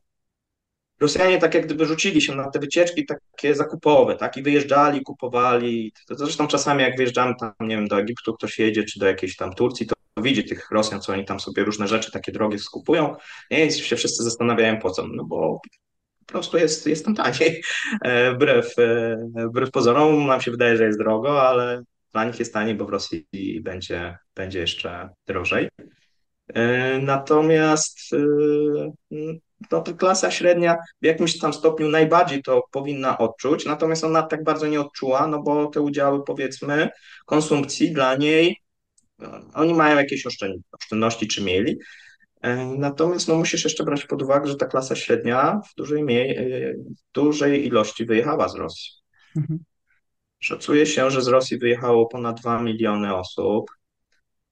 Rosjanie 1.00 1.38
tak 1.38 1.54
jak 1.54 1.66
gdyby 1.66 1.86
rzucili 1.86 2.22
się 2.22 2.34
na 2.34 2.50
te 2.50 2.58
wycieczki 2.58 3.06
takie 3.06 3.54
zakupowe, 3.54 4.16
tak? 4.16 4.36
I 4.36 4.42
wyjeżdżali, 4.42 5.02
kupowali. 5.02 5.92
Zresztą 6.10 6.46
czasami 6.46 6.82
jak 6.82 6.96
wyjeżdżamy 6.96 7.34
tam, 7.40 7.52
nie 7.60 7.76
wiem, 7.76 7.88
do 7.88 8.00
Egiptu 8.00 8.34
ktoś 8.34 8.58
jedzie, 8.58 8.84
czy 8.84 9.00
do 9.00 9.06
jakiejś 9.06 9.36
tam 9.36 9.54
Turcji, 9.54 9.86
to 9.86 9.94
widzi 10.22 10.44
tych 10.44 10.70
Rosjan, 10.70 11.00
co 11.00 11.12
oni 11.12 11.24
tam 11.24 11.40
sobie 11.40 11.64
różne 11.64 11.88
rzeczy 11.88 12.12
takie 12.12 12.32
drogie 12.32 12.58
skupują. 12.58 13.16
I 13.50 13.72
się 13.72 13.96
wszyscy 13.96 14.22
zastanawiają 14.24 14.78
po 14.78 14.90
co. 14.90 15.06
No 15.06 15.24
bo 15.24 15.60
po 16.26 16.32
prostu 16.32 16.58
jest, 16.58 16.86
jest 16.86 17.04
tam 17.04 17.14
taniej. 17.14 17.62
E, 18.02 18.34
wbrew, 18.34 18.78
e, 18.78 19.16
wbrew 19.34 19.70
pozorom 19.70 20.26
nam 20.26 20.40
się 20.40 20.50
wydaje, 20.50 20.76
że 20.76 20.86
jest 20.86 20.98
drogo, 20.98 21.48
ale 21.48 21.82
dla 22.12 22.24
nich 22.24 22.38
jest 22.38 22.52
taniej, 22.52 22.74
bo 22.74 22.84
w 22.84 22.90
Rosji 22.90 23.26
będzie, 23.62 24.18
będzie 24.34 24.58
jeszcze 24.58 25.08
drożej. 25.26 25.68
E, 26.54 26.98
natomiast 26.98 27.98
no, 29.72 29.82
klasa 29.82 30.30
średnia 30.30 30.76
w 31.02 31.04
jakimś 31.04 31.38
tam 31.38 31.52
stopniu 31.52 31.88
najbardziej 31.88 32.42
to 32.42 32.62
powinna 32.70 33.18
odczuć, 33.18 33.66
natomiast 33.66 34.04
ona 34.04 34.22
tak 34.22 34.44
bardzo 34.44 34.66
nie 34.66 34.80
odczuła, 34.80 35.26
no 35.26 35.42
bo 35.42 35.66
te 35.66 35.80
udziały, 35.80 36.24
powiedzmy, 36.24 36.88
konsumpcji 37.26 37.92
dla 37.92 38.16
niej, 38.16 38.56
oni 39.54 39.74
mają 39.74 39.96
jakieś 39.96 40.26
oszczędności, 40.26 41.28
czy 41.28 41.42
mieli, 41.42 41.78
E, 42.46 42.66
natomiast 42.66 43.28
no, 43.28 43.34
musisz 43.34 43.64
jeszcze 43.64 43.84
brać 43.84 44.04
pod 44.04 44.22
uwagę, 44.22 44.48
że 44.48 44.56
ta 44.56 44.66
klasa 44.66 44.96
średnia 44.96 45.60
w 45.70 45.74
dużej, 45.76 46.02
mie- 46.02 46.74
w 46.74 47.12
dużej 47.12 47.66
ilości 47.66 48.04
wyjechała 48.04 48.48
z 48.48 48.54
Rosji. 48.54 48.90
Mhm. 49.36 49.60
Szacuje 50.38 50.86
się, 50.86 51.10
że 51.10 51.22
z 51.22 51.28
Rosji 51.28 51.58
wyjechało 51.58 52.06
ponad 52.06 52.40
2 52.40 52.62
miliony 52.62 53.16
osób. 53.16 53.70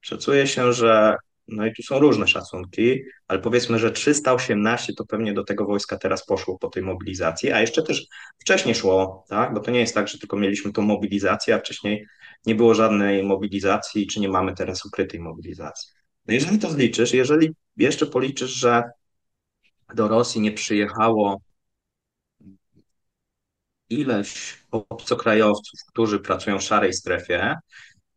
Szacuje 0.00 0.46
się, 0.46 0.72
że, 0.72 1.16
no 1.48 1.66
i 1.66 1.72
tu 1.72 1.82
są 1.82 1.98
różne 1.98 2.28
szacunki, 2.28 3.02
ale 3.28 3.40
powiedzmy, 3.40 3.78
że 3.78 3.90
318 3.90 4.92
to 4.98 5.06
pewnie 5.06 5.32
do 5.32 5.44
tego 5.44 5.64
wojska 5.64 5.98
teraz 5.98 6.26
poszło 6.26 6.58
po 6.58 6.68
tej 6.68 6.82
mobilizacji, 6.82 7.52
a 7.52 7.60
jeszcze 7.60 7.82
też 7.82 8.06
wcześniej 8.38 8.74
szło, 8.74 9.24
tak? 9.28 9.54
Bo 9.54 9.60
to 9.60 9.70
nie 9.70 9.80
jest 9.80 9.94
tak, 9.94 10.08
że 10.08 10.18
tylko 10.18 10.36
mieliśmy 10.36 10.72
tą 10.72 10.82
mobilizację, 10.82 11.54
a 11.54 11.58
wcześniej 11.58 12.06
nie 12.46 12.54
było 12.54 12.74
żadnej 12.74 13.22
mobilizacji, 13.22 14.06
czy 14.06 14.20
nie 14.20 14.28
mamy 14.28 14.54
teraz 14.54 14.84
ukrytej 14.84 15.20
mobilizacji. 15.20 15.90
No 16.26 16.34
jeżeli 16.34 16.58
to 16.58 16.70
zliczysz, 16.70 17.12
jeżeli 17.14 17.50
jeszcze 17.76 18.06
policzysz, 18.06 18.50
że 18.50 18.82
do 19.94 20.08
Rosji 20.08 20.40
nie 20.40 20.52
przyjechało 20.52 21.40
ileś 23.90 24.58
obcokrajowców, 24.70 25.80
którzy 25.88 26.20
pracują 26.20 26.58
w 26.58 26.62
szarej 26.62 26.92
strefie, 26.92 27.54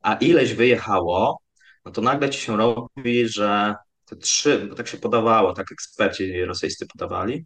a 0.02 0.16
ileś 0.16 0.54
wyjechało, 0.54 1.40
no 1.88 1.92
to 1.92 2.02
nagle 2.02 2.30
ci 2.30 2.40
się 2.42 2.58
robi, 2.58 3.30
że 3.30 3.76
te 4.06 4.16
trzy, 4.16 4.68
bo 4.70 4.76
tak 4.76 4.88
się 4.88 4.98
podawało, 4.98 5.54
tak 5.54 5.72
eksperci 5.72 6.46
rosyjscy 6.46 6.88
podawali, 6.88 7.46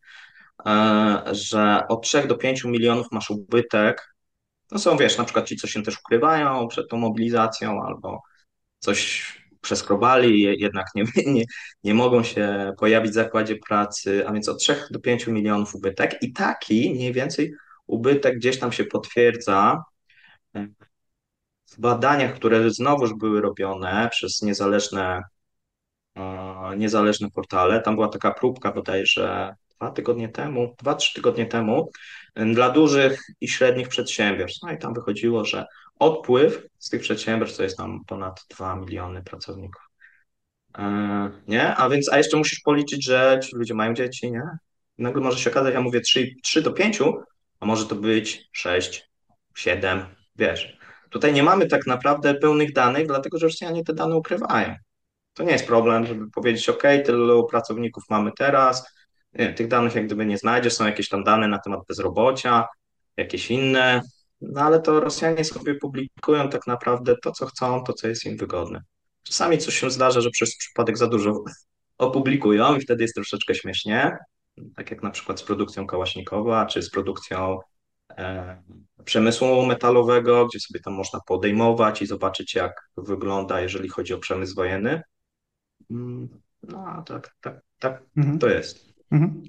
e, 0.65 1.23
że 1.31 1.87
od 1.89 2.03
3 2.03 2.27
do 2.27 2.35
5 2.35 2.63
milionów 2.63 3.07
masz 3.11 3.29
ubytek. 3.29 4.15
No 4.71 4.79
są, 4.79 4.97
wiesz, 4.97 5.17
na 5.17 5.23
przykład 5.23 5.47
ci, 5.47 5.57
co 5.57 5.67
się 5.67 5.83
też 5.83 5.99
ukrywają 5.99 6.67
przed 6.67 6.89
tą 6.89 6.97
mobilizacją 6.97 7.83
albo 7.83 8.21
coś 8.79 9.25
przeskrobali, 9.61 10.41
jednak 10.59 10.85
nie, 10.95 11.03
nie, 11.33 11.43
nie 11.83 11.93
mogą 11.93 12.23
się 12.23 12.73
pojawić 12.79 13.11
w 13.11 13.15
zakładzie 13.15 13.55
pracy, 13.67 14.27
a 14.27 14.33
więc 14.33 14.49
od 14.49 14.59
3 14.59 14.75
do 14.91 14.99
5 14.99 15.27
milionów 15.27 15.75
ubytek. 15.75 16.17
I 16.21 16.33
taki 16.33 16.93
mniej 16.93 17.13
więcej 17.13 17.53
ubytek 17.87 18.35
gdzieś 18.35 18.59
tam 18.59 18.71
się 18.71 18.85
potwierdza 18.85 19.83
w 21.71 21.79
badaniach, 21.79 22.33
które 22.33 22.69
znowuż 22.69 23.13
były 23.13 23.41
robione 23.41 24.09
przez 24.11 24.41
niezależne, 24.41 25.21
niezależne 26.77 27.29
portale. 27.29 27.81
Tam 27.81 27.95
była 27.95 28.07
taka 28.07 28.31
próbka 28.31 28.71
bodajże 28.71 29.55
dwa 29.75 29.91
tygodnie 29.91 30.29
temu, 30.29 30.75
dwa, 30.79 30.95
trzy 30.95 31.13
tygodnie 31.13 31.45
temu 31.45 31.89
dla 32.35 32.69
dużych 32.69 33.21
i 33.41 33.47
średnich 33.47 33.87
przedsiębiorstw. 33.87 34.63
No 34.63 34.71
i 34.71 34.77
tam 34.77 34.93
wychodziło, 34.93 35.45
że 35.45 35.65
odpływ 35.99 36.67
z 36.79 36.89
tych 36.89 37.01
przedsiębiorstw 37.01 37.57
to 37.57 37.63
jest 37.63 37.77
tam 37.77 37.99
ponad 38.07 38.45
2 38.49 38.75
miliony 38.75 39.23
pracowników. 39.23 39.81
E, 40.77 41.31
nie? 41.47 41.75
A 41.75 41.89
więc, 41.89 42.09
a 42.09 42.17
jeszcze 42.17 42.37
musisz 42.37 42.59
policzyć, 42.59 43.05
że 43.05 43.39
ci 43.43 43.55
ludzie 43.55 43.73
mają 43.73 43.93
dzieci, 43.93 44.31
nie? 44.31 44.43
Nagle 44.97 45.21
może 45.21 45.39
się 45.39 45.49
okazać, 45.49 45.73
ja 45.73 45.81
mówię 45.81 46.01
3, 46.01 46.35
3 46.43 46.61
do 46.61 46.71
5, 46.71 46.99
a 47.59 47.65
może 47.65 47.85
to 47.85 47.95
być 47.95 48.49
6, 48.51 49.09
7, 49.55 50.05
wiesz. 50.35 50.80
Tutaj 51.11 51.33
nie 51.33 51.43
mamy 51.43 51.67
tak 51.67 51.87
naprawdę 51.87 52.33
pełnych 52.33 52.73
danych, 52.73 53.07
dlatego 53.07 53.37
że 53.37 53.45
Rosjanie 53.45 53.83
te 53.83 53.93
dane 53.93 54.15
ukrywają. 54.15 54.75
To 55.33 55.43
nie 55.43 55.51
jest 55.51 55.67
problem, 55.67 56.05
żeby 56.05 56.31
powiedzieć, 56.31 56.69
OK, 56.69 56.83
tylu 57.05 57.47
pracowników 57.47 58.03
mamy 58.09 58.31
teraz, 58.37 58.95
nie, 59.33 59.53
tych 59.53 59.67
danych 59.67 59.95
jak 59.95 60.05
gdyby 60.05 60.25
nie 60.25 60.37
znajdziesz, 60.37 60.73
są 60.73 60.85
jakieś 60.85 61.09
tam 61.09 61.23
dane 61.23 61.47
na 61.47 61.59
temat 61.59 61.79
bezrobocia, 61.87 62.67
jakieś 63.17 63.51
inne, 63.51 64.01
no 64.41 64.61
ale 64.61 64.81
to 64.81 64.99
Rosjanie 64.99 65.45
sobie 65.45 65.75
publikują 65.75 66.49
tak 66.49 66.67
naprawdę 66.67 67.15
to, 67.23 67.31
co 67.31 67.45
chcą, 67.45 67.83
to, 67.83 67.93
co 67.93 68.07
jest 68.07 68.25
im 68.25 68.37
wygodne. 68.37 68.81
Czasami 69.23 69.57
coś 69.57 69.79
się 69.79 69.91
zdarza, 69.91 70.21
że 70.21 70.29
przez 70.29 70.57
przypadek 70.57 70.97
za 70.97 71.07
dużo 71.07 71.43
opublikują 71.97 72.75
i 72.75 72.81
wtedy 72.81 73.03
jest 73.03 73.15
troszeczkę 73.15 73.55
śmiesznie, 73.55 74.17
tak 74.75 74.91
jak 74.91 75.03
na 75.03 75.09
przykład 75.09 75.39
z 75.39 75.43
produkcją 75.43 75.87
Kałaśnikowa, 75.87 76.65
czy 76.65 76.81
z 76.81 76.89
produkcją 76.89 77.59
przemysłu 79.05 79.65
metalowego, 79.65 80.47
gdzie 80.47 80.59
sobie 80.59 80.79
tam 80.79 80.93
można 80.93 81.19
podejmować 81.27 82.01
i 82.01 82.05
zobaczyć, 82.05 82.55
jak 82.55 82.89
wygląda, 82.97 83.61
jeżeli 83.61 83.89
chodzi 83.89 84.13
o 84.13 84.17
przemysł 84.17 84.55
wojenny. 84.55 85.01
Mm, 85.91 86.29
no, 86.63 87.03
tak, 87.07 87.35
tak, 87.41 87.61
tak 87.79 88.03
mhm. 88.17 88.39
to 88.39 88.49
jest. 88.49 88.91
Mhm. 89.11 89.41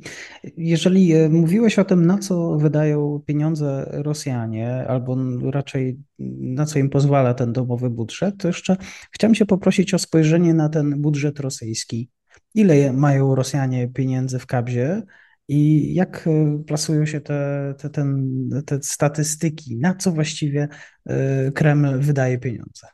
Jeżeli 0.56 1.12
e, 1.12 1.28
mówiłeś 1.28 1.78
o 1.78 1.84
tym, 1.84 2.06
na 2.06 2.18
co 2.18 2.56
wydają 2.56 3.22
pieniądze 3.26 3.88
Rosjanie, 3.92 4.84
albo 4.88 5.16
raczej 5.50 5.98
na 6.38 6.66
co 6.66 6.78
im 6.78 6.90
pozwala 6.90 7.34
ten 7.34 7.52
domowy 7.52 7.90
budżet, 7.90 8.34
to 8.38 8.48
jeszcze 8.48 8.76
chciałem 9.10 9.34
się 9.34 9.46
poprosić 9.46 9.94
o 9.94 9.98
spojrzenie 9.98 10.54
na 10.54 10.68
ten 10.68 11.02
budżet 11.02 11.40
rosyjski. 11.40 12.10
Ile 12.54 12.92
mają 12.92 13.34
Rosjanie 13.34 13.88
pieniędzy 13.88 14.38
w 14.38 14.46
kabzie 14.46 15.02
i 15.48 15.94
jak 15.94 16.26
e, 16.26 16.62
plasują 16.66 17.06
się 17.06 17.20
te, 17.20 17.74
te, 17.78 17.90
ten, 17.90 18.28
te 18.66 18.82
statystyki, 18.82 19.76
na 19.76 19.94
co 19.94 20.10
właściwie 20.10 20.68
e, 21.06 21.52
Kreml 21.52 22.00
wydaje 22.00 22.38
pieniądze? 22.38 22.86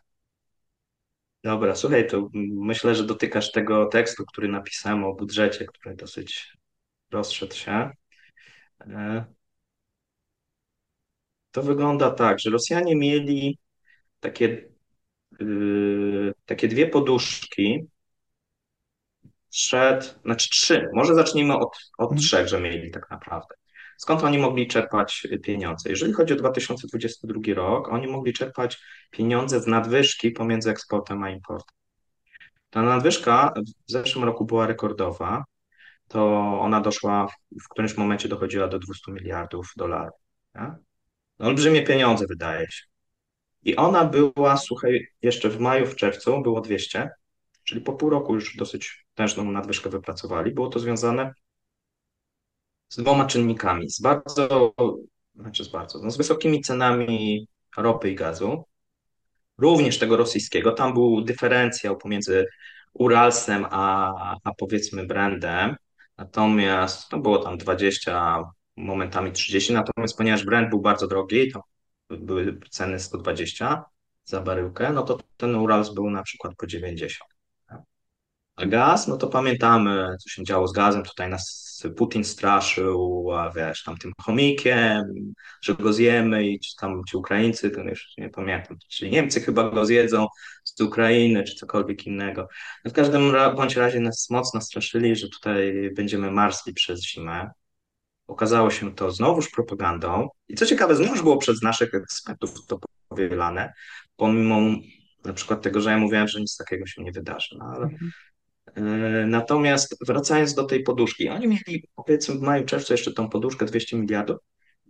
Dobra, 1.45 1.75
słuchaj, 1.75 2.07
to 2.07 2.29
myślę, 2.55 2.95
że 2.95 3.05
dotykasz 3.05 3.53
tego 3.53 3.87
tekstu, 3.87 4.25
który 4.27 4.49
napisałem 4.49 5.05
o 5.05 5.15
budżecie, 5.15 5.65
który 5.65 5.97
dosyć 5.97 6.57
rozszedł 7.11 7.55
się. 7.55 7.91
E, 8.81 9.25
to 11.51 11.63
wygląda 11.63 12.11
tak, 12.11 12.41
że 12.41 12.51
Rosjanie 12.51 12.97
mieli 12.97 13.59
takie, 14.21 14.69
yy, 15.41 16.35
takie 16.47 16.69
dwie 16.69 16.87
poduszki 16.87 17.87
przed, 19.51 20.19
znaczy 20.25 20.51
trzy, 20.51 20.89
może 20.95 21.15
zacznijmy 21.15 21.57
od, 21.57 21.79
od 21.99 22.11
mhm. 22.11 22.21
trzech, 22.21 22.49
że 22.49 22.61
mieli 22.61 22.91
tak 22.91 23.11
naprawdę. 23.11 23.55
Skąd 23.97 24.25
oni 24.25 24.39
mogli 24.39 24.67
czerpać 24.67 25.27
pieniądze? 25.43 25.91
Jeżeli 25.91 26.13
chodzi 26.13 26.33
o 26.33 26.37
2022 26.37 27.55
rok, 27.55 27.89
oni 27.89 28.07
mogli 28.07 28.33
czerpać 28.33 28.79
pieniądze 29.11 29.61
z 29.61 29.67
nadwyżki 29.67 30.31
pomiędzy 30.31 30.71
eksportem 30.71 31.23
a 31.23 31.31
importem. 31.31 31.77
Ta 32.71 32.83
nadwyżka 32.83 33.53
w 33.89 33.93
zeszłym 33.93 34.25
roku 34.25 34.45
była 34.45 34.67
rekordowa, 34.67 35.45
to 36.09 36.41
ona 36.61 36.81
doszła, 36.81 37.27
w 37.65 37.69
którymś 37.69 37.97
momencie 37.97 38.29
dochodziła 38.29 38.69
do 38.69 38.79
200 38.79 39.13
miliardów 39.13 39.73
dolarów. 39.77 40.21
No, 40.55 40.77
olbrzymie 41.39 41.83
pieniądze 41.83 42.27
wydaje 42.27 42.67
się. 42.71 42.83
I 43.63 43.77
ona 43.77 44.05
była, 44.05 44.57
słuchaj, 44.57 45.07
jeszcze 45.23 45.49
w 45.51 45.61
maju, 45.61 45.87
w 45.87 45.97
czerwcu 45.97 46.43
było 46.43 46.61
200, 46.61 47.11
czyli 47.65 47.81
po 47.81 47.93
pół 47.93 48.11
roku 48.11 48.35
już 48.35 48.57
dosyć 48.57 49.07
tężną 49.19 49.45
nadwyżkę 49.53 49.91
wypracowali. 49.91 50.53
Było 50.53 50.69
to 50.69 50.79
związane 50.79 51.35
z 52.89 52.97
dwoma 52.97 53.27
czynnikami. 53.27 53.91
Z 53.91 54.01
bardzo, 54.01 54.75
znaczy 55.35 55.65
z 55.65 55.69
bardzo, 55.69 55.99
no 56.03 56.11
z 56.11 56.17
wysokimi 56.17 56.61
cenami 56.61 57.49
ropy 57.77 58.11
i 58.11 58.15
gazu, 58.15 58.65
również 59.59 59.99
tego 59.99 60.17
rosyjskiego. 60.17 60.73
Tam 60.73 60.95
był 60.95 61.21
dyferencjał 61.23 61.97
pomiędzy 61.97 62.47
Uralsem, 62.93 63.67
a, 63.71 64.13
a 64.45 64.55
powiedzmy 64.55 65.07
brandem. 65.07 65.77
Natomiast 66.19 67.09
to 67.09 67.19
było 67.19 67.39
tam 67.39 67.59
20, 67.59 68.43
momentami 68.77 69.33
30, 69.33 69.73
natomiast 69.73 70.17
ponieważ 70.17 70.45
brand 70.45 70.71
był 70.71 70.81
bardzo 70.81 71.07
drogi, 71.09 71.53
to 71.53 71.63
były 72.11 72.59
ceny 72.71 73.01
120 73.01 73.85
za 74.25 74.41
baryłkę, 74.41 74.93
no 74.93 75.03
to 75.03 75.19
ten 75.37 75.55
Urals 75.55 75.95
był 75.95 76.11
na 76.11 76.23
przykład 76.23 76.55
po 76.57 76.67
90. 76.67 77.38
Gaz, 78.67 79.09
no 79.09 79.17
to 79.17 79.29
pamiętamy, 79.29 80.17
co 80.21 80.31
się 80.31 80.45
działo 80.45 80.69
z 80.69 80.73
gazem. 80.73 81.03
Tutaj 81.03 81.29
nas 81.29 81.69
Putin 81.97 82.25
straszył, 82.25 83.33
a 83.33 83.51
wiesz, 83.51 83.83
tam 83.83 83.97
tym 83.97 84.13
chomikiem, 84.21 85.05
że 85.63 85.75
go 85.75 85.93
zjemy 85.93 86.49
i 86.49 86.61
czy 86.61 86.77
tam 86.77 87.03
ci 87.09 87.17
Ukraińcy, 87.17 87.71
to 87.71 87.83
już 87.83 88.15
nie 88.19 88.31
pamiętam, 88.31 88.77
czy 88.89 89.11
Niemcy 89.11 89.41
chyba 89.41 89.71
go 89.71 89.87
zjedzą 89.87 90.27
z 90.65 90.81
Ukrainy, 90.81 91.45
czy 91.45 91.55
cokolwiek 91.55 92.07
innego. 92.07 92.49
No 92.85 92.91
w 92.91 92.95
każdym 92.95 93.33
bądź 93.57 93.77
razie 93.77 94.01
nas 94.01 94.31
mocno 94.31 94.61
straszyli, 94.61 95.17
że 95.17 95.29
tutaj 95.29 95.91
będziemy 95.97 96.31
marsli 96.31 96.75
przez 96.75 97.03
zimę. 97.05 97.51
Okazało 98.27 98.71
się 98.71 98.95
to 98.95 99.11
znowuż 99.11 99.51
propagandą. 99.51 100.29
I 100.49 100.55
co 100.55 100.67
ciekawe, 100.67 100.97
znowuż 100.97 101.23
było 101.23 101.37
przez 101.37 101.63
naszych 101.63 101.95
ekspertów 101.95 102.67
to 102.67 102.79
powielane, 103.09 103.73
pomimo 104.17 104.61
na 105.25 105.33
przykład 105.33 105.63
tego, 105.63 105.81
że 105.81 105.91
ja 105.91 105.99
mówiłem, 105.99 106.29
że 106.29 106.41
nic 106.41 106.57
takiego 106.57 106.87
się 106.87 107.03
nie 107.03 107.13
wydarzy. 107.13 107.57
No, 107.59 107.65
ale 107.65 107.85
Mhm. 107.85 108.11
E, 108.79 109.27
Natomiast 109.27 109.97
wracając 110.07 110.55
do 110.55 110.65
tej 110.65 110.83
poduszki, 110.83 111.29
oni 111.29 111.49
mieli 111.49 111.89
powiedzmy 111.97 112.35
w 112.35 112.41
maju, 112.41 112.65
czerwcu 112.65 112.93
jeszcze 112.93 113.13
tą 113.13 113.29
poduszkę 113.29 113.67
200 113.67 113.97
miliardów 113.97 114.37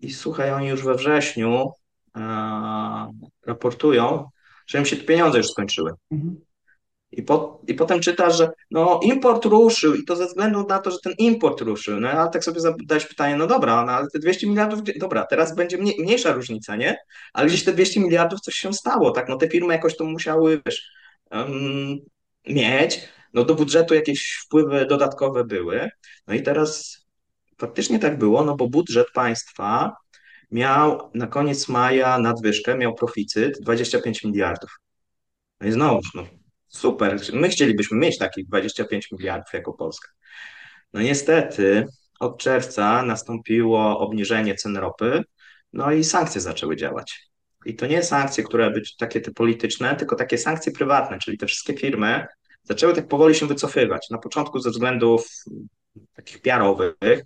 i 0.01 0.13
słuchaj, 0.13 0.51
oni 0.53 0.69
już 0.69 0.83
we 0.85 0.95
wrześniu 0.95 1.71
e, 2.17 2.21
raportują, 3.47 4.29
że 4.67 4.79
im 4.79 4.87
się 4.87 4.97
te 4.97 5.05
pieniądze 5.05 5.39
już 5.39 5.51
skończyły. 5.51 5.93
Mhm. 6.11 6.37
I, 7.13 7.23
po, 7.23 7.63
I 7.69 7.75
potem 7.75 8.01
czytasz, 8.01 8.37
że 8.37 8.51
no 8.71 9.01
import 9.03 9.45
ruszył 9.45 9.95
i 9.95 10.05
to 10.05 10.17
ze 10.17 10.27
względu 10.27 10.67
na 10.67 10.79
to, 10.79 10.91
że 10.91 10.99
ten 11.05 11.13
import 11.19 11.61
ruszył. 11.61 12.01
No 12.01 12.11
ale 12.11 12.31
tak 12.31 12.45
sobie 12.45 12.61
zadałeś 12.61 13.07
pytanie, 13.07 13.37
no 13.37 13.47
dobra, 13.47 13.85
no 13.85 13.93
ale 13.93 14.07
te 14.13 14.19
200 14.19 14.47
miliardów, 14.47 14.81
dobra, 14.97 15.27
teraz 15.27 15.55
będzie 15.55 15.79
mniej, 15.79 15.97
mniejsza 15.99 16.33
różnica, 16.33 16.77
nie? 16.77 16.97
Ale 17.33 17.47
gdzieś 17.47 17.65
te 17.65 17.73
200 17.73 18.01
miliardów 18.01 18.41
coś 18.41 18.55
się 18.55 18.73
stało, 18.73 19.11
tak? 19.11 19.29
No 19.29 19.37
te 19.37 19.49
firmy 19.49 19.75
jakoś 19.75 19.97
to 19.97 20.05
musiały, 20.05 20.63
wiesz, 20.67 20.91
em, 21.31 21.99
mieć, 22.49 23.09
no 23.35 23.45
do 23.45 23.55
budżetu 23.55 23.95
jakieś 23.95 24.41
wpływy 24.45 24.87
dodatkowe 24.87 25.45
były. 25.45 25.91
No 26.27 26.35
i 26.35 26.43
teraz 26.43 26.99
faktycznie 27.59 27.99
tak 27.99 28.19
było, 28.19 28.45
no 28.45 28.57
bo 28.57 28.69
budżet 28.69 29.07
państwa 29.15 29.97
miał 30.51 31.11
na 31.15 31.27
koniec 31.27 31.69
maja 31.69 32.19
nadwyżkę, 32.19 32.79
miał 32.79 32.95
proficyt 32.95 33.59
25 33.61 34.25
miliardów. 34.25 34.71
No 35.61 35.69
i 35.69 35.73
znowu, 35.73 36.01
no 36.15 36.27
super, 36.69 37.21
my 37.33 37.49
chcielibyśmy 37.49 37.99
mieć 37.99 38.19
takich 38.19 38.47
25 38.47 39.13
miliardów 39.13 39.53
jako 39.53 39.73
Polska. 39.73 40.09
No 40.93 41.01
niestety 41.01 41.87
od 42.21 42.39
czerwca 42.39 43.03
nastąpiło 43.03 43.99
obniżenie 43.99 44.55
cen 44.55 44.77
ropy, 44.77 45.23
no 45.73 45.93
i 45.93 46.05
sankcje 46.05 46.41
zaczęły 46.41 46.77
działać. 46.77 47.29
I 47.65 47.77
to 47.77 47.87
nie 47.87 48.03
sankcje, 48.03 48.45
które 48.45 48.71
być 48.71 48.97
takie 48.97 49.21
te 49.21 49.31
polityczne, 49.31 49.97
tylko 49.97 50.17
takie 50.17 50.39
sankcje 50.39 50.73
prywatne, 50.73 51.19
czyli 51.19 51.39
te 51.39 51.47
wszystkie 51.47 51.75
firmy 51.75 52.27
zaczęły 52.69 52.95
tak 52.95 53.09
powoli 53.09 53.35
się 53.35 53.47
wycofywać. 53.47 54.11
Na 54.11 54.19
początku 54.19 54.61
ze 54.61 54.71
względów 54.71 55.29
takich 56.15 56.43
PR-owych, 56.43 57.23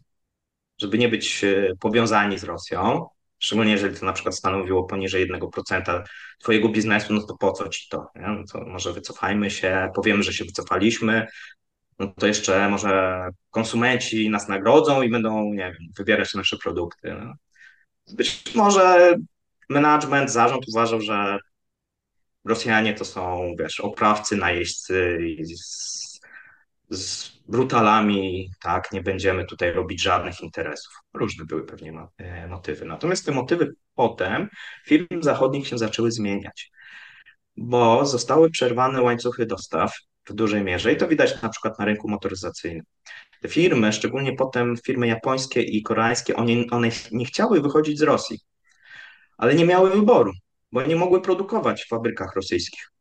żeby 0.78 0.98
nie 0.98 1.08
być 1.08 1.44
e, 1.44 1.72
powiązani 1.80 2.38
z 2.38 2.44
Rosją, 2.44 3.06
szczególnie 3.38 3.72
jeżeli 3.72 3.96
to 3.96 4.06
na 4.06 4.12
przykład 4.12 4.34
stanowiło 4.36 4.84
poniżej 4.84 5.32
1% 5.32 6.02
twojego 6.38 6.68
biznesu, 6.68 7.14
no 7.14 7.26
to 7.26 7.36
po 7.36 7.52
co 7.52 7.68
ci 7.68 7.88
to? 7.88 8.06
Nie? 8.16 8.28
No 8.28 8.44
to 8.52 8.64
może 8.66 8.92
wycofajmy 8.92 9.50
się, 9.50 9.90
powiemy, 9.94 10.22
że 10.22 10.32
się 10.32 10.44
wycofaliśmy, 10.44 11.26
no 11.98 12.14
to 12.18 12.26
jeszcze 12.26 12.68
może 12.68 13.28
konsumenci 13.50 14.30
nas 14.30 14.48
nagrodzą 14.48 15.02
i 15.02 15.10
będą, 15.10 15.44
nie 15.44 15.76
wiem, 15.78 15.88
wybierać 15.98 16.34
nasze 16.34 16.56
produkty. 16.56 17.14
No. 17.20 17.34
Być 18.14 18.54
może 18.54 19.14
management, 19.68 20.30
zarząd 20.30 20.64
uważał, 20.68 21.00
że 21.00 21.38
Rosjanie 22.44 22.94
to 22.94 23.04
są, 23.04 23.54
wiesz, 23.58 23.80
oprawcy, 23.80 24.36
najeźdźcy 24.36 25.18
z, 25.54 26.20
z 26.90 27.32
brutalami, 27.48 28.50
tak, 28.62 28.92
nie 28.92 29.02
będziemy 29.02 29.44
tutaj 29.44 29.72
robić 29.72 30.02
żadnych 30.02 30.40
interesów. 30.40 30.92
Różne 31.14 31.44
były 31.44 31.66
pewnie 31.66 31.92
e, 32.18 32.48
motywy. 32.48 32.84
Natomiast 32.84 33.26
te 33.26 33.32
motywy 33.32 33.74
potem 33.94 34.48
firm 34.86 35.22
zachodnich 35.22 35.68
się 35.68 35.78
zaczęły 35.78 36.12
zmieniać, 36.12 36.70
bo 37.56 38.06
zostały 38.06 38.50
przerwane 38.50 39.02
łańcuchy 39.02 39.46
dostaw 39.46 39.92
w 40.26 40.32
dużej 40.32 40.64
mierze 40.64 40.92
i 40.92 40.96
to 40.96 41.08
widać 41.08 41.42
na 41.42 41.48
przykład 41.48 41.78
na 41.78 41.84
rynku 41.84 42.08
motoryzacyjnym. 42.08 42.84
Te 43.40 43.48
firmy, 43.48 43.92
szczególnie 43.92 44.32
potem 44.32 44.76
firmy 44.76 45.06
japońskie 45.06 45.62
i 45.62 45.82
koreańskie, 45.82 46.36
one, 46.36 46.52
one 46.70 46.88
nie 47.12 47.24
chciały 47.24 47.60
wychodzić 47.60 47.98
z 47.98 48.02
Rosji, 48.02 48.38
ale 49.38 49.54
nie 49.54 49.64
miały 49.64 49.90
wyboru, 49.90 50.32
bo 50.72 50.82
nie 50.82 50.96
mogły 50.96 51.20
produkować 51.20 51.84
w 51.84 51.88
fabrykach 51.88 52.36
rosyjskich, 52.36 52.92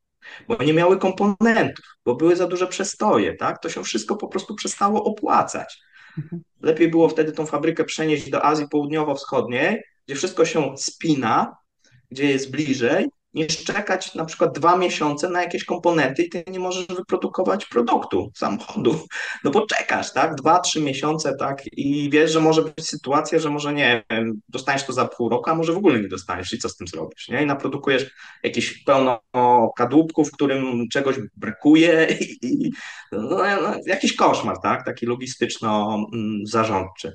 bo 0.47 0.63
nie 0.63 0.73
miały 0.73 0.97
komponentów, 0.97 1.85
bo 2.05 2.15
były 2.15 2.35
za 2.35 2.47
duże 2.47 2.67
przestoje, 2.67 3.35
tak? 3.35 3.61
To 3.61 3.69
się 3.69 3.83
wszystko 3.83 4.15
po 4.15 4.27
prostu 4.27 4.55
przestało 4.55 5.03
opłacać. 5.03 5.81
Mhm. 6.17 6.41
Lepiej 6.61 6.87
było 6.87 7.09
wtedy 7.09 7.31
tą 7.31 7.45
fabrykę 7.45 7.83
przenieść 7.83 8.29
do 8.29 8.45
Azji 8.45 8.67
Południowo-Wschodniej, 8.67 9.81
gdzie 10.07 10.15
wszystko 10.15 10.45
się 10.45 10.77
spina, 10.77 11.55
gdzie 12.11 12.25
jest 12.25 12.51
bliżej, 12.51 13.07
niż 13.33 13.63
czekać 13.63 14.15
na 14.15 14.25
przykład 14.25 14.59
dwa 14.59 14.77
miesiące 14.77 15.29
na 15.29 15.41
jakieś 15.41 15.65
komponenty 15.65 16.23
i 16.23 16.29
ty 16.29 16.43
nie 16.47 16.59
możesz 16.59 16.87
wyprodukować 16.87 17.65
produktu, 17.65 18.31
samochodu, 18.35 19.05
no 19.43 19.51
bo 19.51 19.65
czekasz, 19.65 20.13
tak, 20.13 20.35
dwa, 20.35 20.59
trzy 20.59 20.81
miesiące, 20.81 21.35
tak, 21.39 21.63
i 21.71 22.09
wiesz, 22.09 22.31
że 22.31 22.39
może 22.39 22.61
być 22.61 22.87
sytuacja, 22.87 23.39
że 23.39 23.49
może 23.49 23.73
nie 23.73 24.03
wiem, 24.09 24.41
dostaniesz 24.49 24.85
to 24.85 24.93
za 24.93 25.05
pół 25.05 25.29
roku, 25.29 25.49
a 25.49 25.55
może 25.55 25.73
w 25.73 25.77
ogóle 25.77 25.99
nie 25.99 26.07
dostaniesz. 26.07 26.53
I 26.53 26.57
co 26.57 26.69
z 26.69 26.77
tym 26.77 26.87
zrobisz, 26.87 27.29
nie, 27.29 27.43
i 27.43 27.45
naprodukujesz 27.45 28.11
jakieś 28.43 28.83
pełno 28.83 29.19
kadłubków, 29.77 30.29
w 30.29 30.31
którym 30.31 30.89
czegoś 30.89 31.15
brakuje 31.37 32.07
i, 32.19 32.37
i 32.41 32.71
no, 33.11 33.37
no, 33.61 33.75
jakiś 33.85 34.15
koszmar, 34.15 34.57
tak, 34.63 34.85
taki 34.85 35.05
logistyczno-zarządczy. 35.05 37.11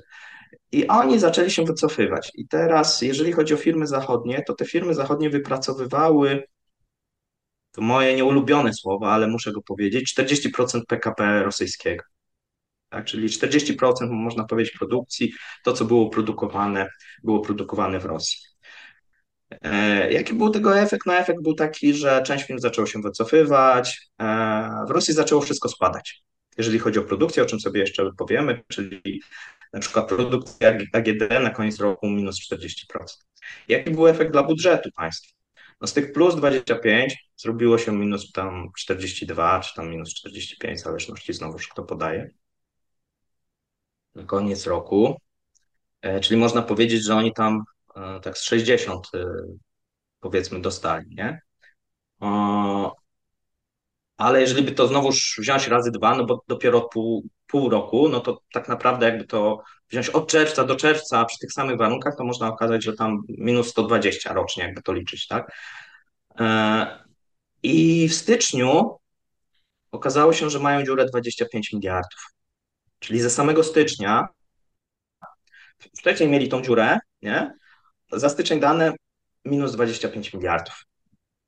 I 0.71 0.87
oni 0.87 1.19
zaczęli 1.19 1.51
się 1.51 1.63
wycofywać. 1.63 2.31
I 2.35 2.47
teraz, 2.47 3.01
jeżeli 3.01 3.33
chodzi 3.33 3.53
o 3.53 3.57
firmy 3.57 3.87
zachodnie, 3.87 4.43
to 4.47 4.53
te 4.53 4.65
firmy 4.65 4.93
zachodnie 4.93 5.29
wypracowywały, 5.29 6.43
to 7.71 7.81
moje 7.81 8.15
nieulubione 8.15 8.73
słowo, 8.73 9.11
ale 9.11 9.27
muszę 9.27 9.51
go 9.51 9.61
powiedzieć, 9.61 10.13
40% 10.17 10.81
PKB 10.87 11.43
rosyjskiego. 11.43 12.03
Tak, 12.89 13.05
czyli 13.05 13.27
40% 13.27 14.09
można 14.09 14.43
powiedzieć 14.43 14.73
produkcji, 14.77 15.33
to 15.63 15.73
co 15.73 15.85
było 15.85 16.09
produkowane, 16.09 16.89
było 17.23 17.39
produkowane 17.39 17.99
w 17.99 18.05
Rosji. 18.05 18.39
E, 19.61 20.11
jaki 20.13 20.33
był 20.33 20.49
tego 20.49 20.79
efekt? 20.79 21.05
No 21.05 21.17
efekt 21.17 21.41
był 21.43 21.53
taki, 21.53 21.93
że 21.93 22.23
część 22.23 22.45
firm 22.45 22.59
zaczęło 22.59 22.87
się 22.87 23.01
wycofywać, 23.01 24.09
e, 24.21 24.85
w 24.87 24.91
Rosji 24.91 25.13
zaczęło 25.13 25.41
wszystko 25.41 25.69
spadać. 25.69 26.23
Jeżeli 26.57 26.79
chodzi 26.79 26.99
o 26.99 27.03
produkcję, 27.03 27.43
o 27.43 27.45
czym 27.45 27.59
sobie 27.59 27.79
jeszcze 27.79 28.09
powiemy, 28.17 28.61
czyli 28.67 29.21
na 29.73 29.79
przykład 29.79 30.07
produkcja 30.07 30.77
AGD 30.93 31.29
na 31.43 31.49
koniec 31.49 31.79
roku 31.79 32.09
minus 32.09 32.39
40%. 32.51 33.27
Jaki 33.67 33.91
był 33.91 34.07
efekt 34.07 34.31
dla 34.31 34.43
budżetu 34.43 34.89
państwa? 34.95 35.37
No 35.81 35.87
z 35.87 35.93
tych 35.93 36.11
plus 36.13 36.35
25 36.35 37.31
zrobiło 37.35 37.77
się 37.77 37.91
minus 37.91 38.31
tam 38.31 38.71
42, 38.77 39.59
czy 39.59 39.75
tam 39.75 39.89
minus 39.89 40.13
45, 40.13 40.79
w 40.79 40.83
zależności 40.83 41.33
znowu, 41.33 41.57
kto 41.71 41.83
podaje. 41.83 42.29
Na 44.15 44.23
koniec 44.23 44.67
roku, 44.67 45.21
e, 46.01 46.19
czyli 46.19 46.39
można 46.39 46.61
powiedzieć, 46.61 47.03
że 47.03 47.15
oni 47.15 47.33
tam 47.33 47.63
e, 47.95 48.19
tak 48.19 48.37
z 48.37 48.43
60 48.43 49.07
e, 49.13 49.25
powiedzmy 50.19 50.61
dostali, 50.61 51.15
nie? 51.15 51.41
Ale 54.17 54.41
jeżeli 54.41 54.63
by 54.63 54.71
to 54.71 54.87
znowu 54.87 55.09
wziąć 55.37 55.67
razy 55.67 55.91
dwa, 55.91 56.15
no 56.15 56.25
bo 56.25 56.43
dopiero 56.47 56.77
od 56.77 56.91
pół, 56.91 57.27
pół 57.47 57.69
roku, 57.69 58.09
no 58.09 58.19
to 58.19 58.41
tak 58.53 58.67
naprawdę 58.67 59.05
jakby 59.05 59.25
to 59.25 59.63
wziąć 59.89 60.09
od 60.09 60.29
czerwca 60.29 60.63
do 60.63 60.75
czerwca 60.75 61.25
przy 61.25 61.39
tych 61.39 61.51
samych 61.51 61.77
warunkach, 61.77 62.15
to 62.17 62.23
można 62.23 62.47
okazać, 62.47 62.83
że 62.83 62.93
tam 62.93 63.21
minus 63.29 63.69
120 63.69 64.33
rocznie, 64.33 64.63
jakby 64.63 64.81
to 64.81 64.93
liczyć, 64.93 65.27
tak? 65.27 65.51
E, 66.39 67.05
I 67.63 68.07
w 68.09 68.13
styczniu 68.13 68.97
okazało 69.91 70.33
się, 70.33 70.49
że 70.49 70.59
mają 70.59 70.85
dziurę 70.85 71.05
25 71.05 71.73
miliardów. 71.73 72.33
Czyli 72.99 73.21
ze 73.21 73.29
samego 73.29 73.63
stycznia, 73.63 74.27
wcześniej 75.97 76.29
mieli 76.29 76.49
tą 76.49 76.61
dziurę, 76.61 76.99
nie? 77.21 77.53
Za 78.11 78.29
styczeń 78.29 78.59
dane 78.59 78.93
minus 79.45 79.71
25 79.71 80.33
miliardów. 80.33 80.85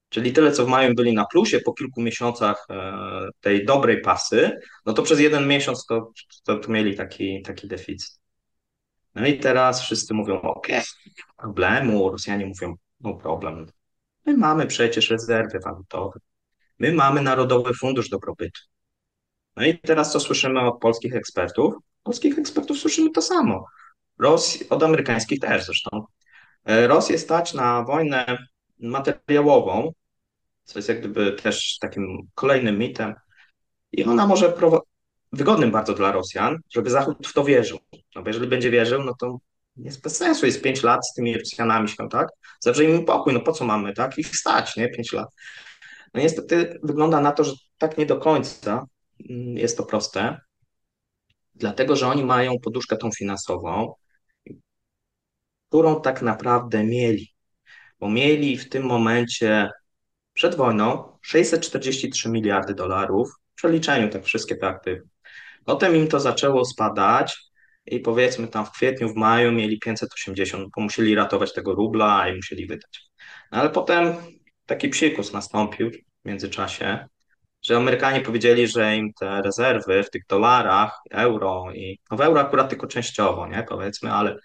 Czyli 0.09 0.33
tyle, 0.33 0.51
co 0.51 0.65
w 0.65 0.67
maju 0.67 0.95
byli 0.95 1.13
na 1.13 1.25
plusie 1.25 1.59
po 1.59 1.73
kilku 1.73 2.01
miesiącach 2.01 2.65
e, 2.69 3.29
tej 3.41 3.65
dobrej 3.65 4.01
pasy, 4.01 4.59
no 4.85 4.93
to 4.93 5.03
przez 5.03 5.19
jeden 5.19 5.47
miesiąc 5.47 5.85
to, 5.85 6.11
to, 6.43 6.57
to 6.57 6.71
mieli 6.71 6.97
taki, 6.97 7.41
taki 7.41 7.67
deficyt. 7.67 8.19
No 9.15 9.27
i 9.27 9.39
teraz 9.39 9.81
wszyscy 9.81 10.13
mówią, 10.13 10.41
ok, 10.41 10.67
problemu, 11.37 12.11
Rosjanie 12.11 12.45
mówią, 12.45 12.75
no 12.99 13.13
problem. 13.13 13.65
My 14.25 14.37
mamy 14.37 14.67
przecież 14.67 15.09
rezerwy 15.09 15.59
walutowe, 15.65 16.19
my 16.79 16.91
mamy 16.91 17.21
Narodowy 17.21 17.73
Fundusz 17.73 18.09
Dobrobytu. 18.09 18.61
No 19.55 19.65
i 19.65 19.79
teraz 19.79 20.11
co 20.11 20.19
słyszymy 20.19 20.61
od 20.61 20.79
polskich 20.79 21.15
ekspertów? 21.15 21.73
Polskich 22.03 22.39
ekspertów 22.39 22.77
słyszymy 22.77 23.11
to 23.11 23.21
samo. 23.21 23.65
Rosji, 24.19 24.69
od 24.69 24.83
amerykańskich 24.83 25.39
też 25.39 25.65
zresztą. 25.65 26.05
E, 26.65 26.87
Rosję 26.87 27.17
stać 27.19 27.53
na 27.53 27.83
wojnę 27.83 28.37
materiałową, 28.79 29.91
co 30.69 30.79
jest 30.79 30.89
jak 30.89 30.99
gdyby 30.99 31.31
też 31.31 31.77
takim 31.81 32.17
kolejnym 32.35 32.77
mitem. 32.77 33.15
I 33.91 34.03
ona 34.03 34.27
może 34.27 34.53
wygodnym 35.31 35.71
bardzo 35.71 35.93
dla 35.93 36.11
Rosjan, 36.11 36.57
żeby 36.69 36.89
Zachód 36.89 37.27
w 37.27 37.33
to 37.33 37.43
wierzył. 37.43 37.79
No 38.15 38.21
bo 38.21 38.29
jeżeli 38.29 38.47
będzie 38.47 38.71
wierzył, 38.71 39.03
no 39.03 39.13
to 39.19 39.37
jest 39.77 40.01
bez 40.01 40.17
sensu, 40.17 40.45
jest 40.45 40.61
pięć 40.61 40.83
lat 40.83 41.07
z 41.07 41.13
tymi 41.13 41.37
Rosjanami 41.37 41.89
się, 41.89 42.09
tak? 42.09 42.27
Im 42.83 43.05
pokój, 43.05 43.33
no 43.33 43.39
po 43.39 43.51
co 43.51 43.65
mamy, 43.65 43.93
tak? 43.93 44.17
Ich 44.17 44.35
stać, 44.35 44.75
nie? 44.75 44.89
Pięć 44.89 45.13
lat. 45.13 45.29
No 46.13 46.21
niestety 46.21 46.79
wygląda 46.83 47.21
na 47.21 47.31
to, 47.31 47.43
że 47.43 47.53
tak 47.77 47.97
nie 47.97 48.05
do 48.05 48.17
końca 48.17 48.85
mm, 49.29 49.57
jest 49.57 49.77
to 49.77 49.83
proste, 49.83 50.37
dlatego 51.55 51.95
że 51.95 52.07
oni 52.07 52.23
mają 52.23 52.53
poduszkę 52.63 52.97
tą 52.97 53.11
finansową, 53.11 53.93
którą 55.69 56.01
tak 56.01 56.21
naprawdę 56.21 56.83
mieli, 56.83 57.33
bo 57.99 58.09
mieli 58.09 58.57
w 58.57 58.69
tym 58.69 58.83
momencie 58.83 59.69
przed 60.39 60.55
wojną 60.55 61.17
643 61.21 62.29
miliardy 62.29 62.73
dolarów 62.73 63.29
w 63.51 63.55
przeliczeniu 63.55 64.09
tak 64.09 64.25
wszystkie 64.25 64.55
te 64.55 64.67
aktywy. 64.67 65.01
Potem 65.65 65.95
im 65.95 66.07
to 66.07 66.19
zaczęło 66.19 66.65
spadać 66.65 67.37
i 67.85 67.99
powiedzmy 67.99 68.47
tam 68.47 68.65
w 68.65 68.71
kwietniu, 68.71 69.09
w 69.09 69.15
maju 69.15 69.51
mieli 69.51 69.79
580, 69.79 70.69
bo 70.75 70.81
musieli 70.81 71.15
ratować 71.15 71.53
tego 71.53 71.75
rubla 71.75 72.29
i 72.29 72.35
musieli 72.35 72.67
wydać. 72.67 73.09
No 73.51 73.57
ale 73.57 73.69
potem 73.69 74.15
taki 74.65 74.89
psikus 74.89 75.33
nastąpił 75.33 75.91
w 75.91 76.27
międzyczasie, 76.27 77.07
że 77.61 77.77
Amerykanie 77.77 78.21
powiedzieli, 78.21 78.67
że 78.67 78.95
im 78.97 79.13
te 79.19 79.41
rezerwy 79.41 80.03
w 80.03 80.09
tych 80.09 80.25
dolarach, 80.29 80.99
euro 81.11 81.65
i 81.73 81.99
no 82.11 82.17
w 82.17 82.21
euro 82.21 82.41
akurat 82.41 82.69
tylko 82.69 82.87
częściowo, 82.87 83.47
nie, 83.47 83.63
powiedzmy, 83.69 84.11
ale 84.11 84.37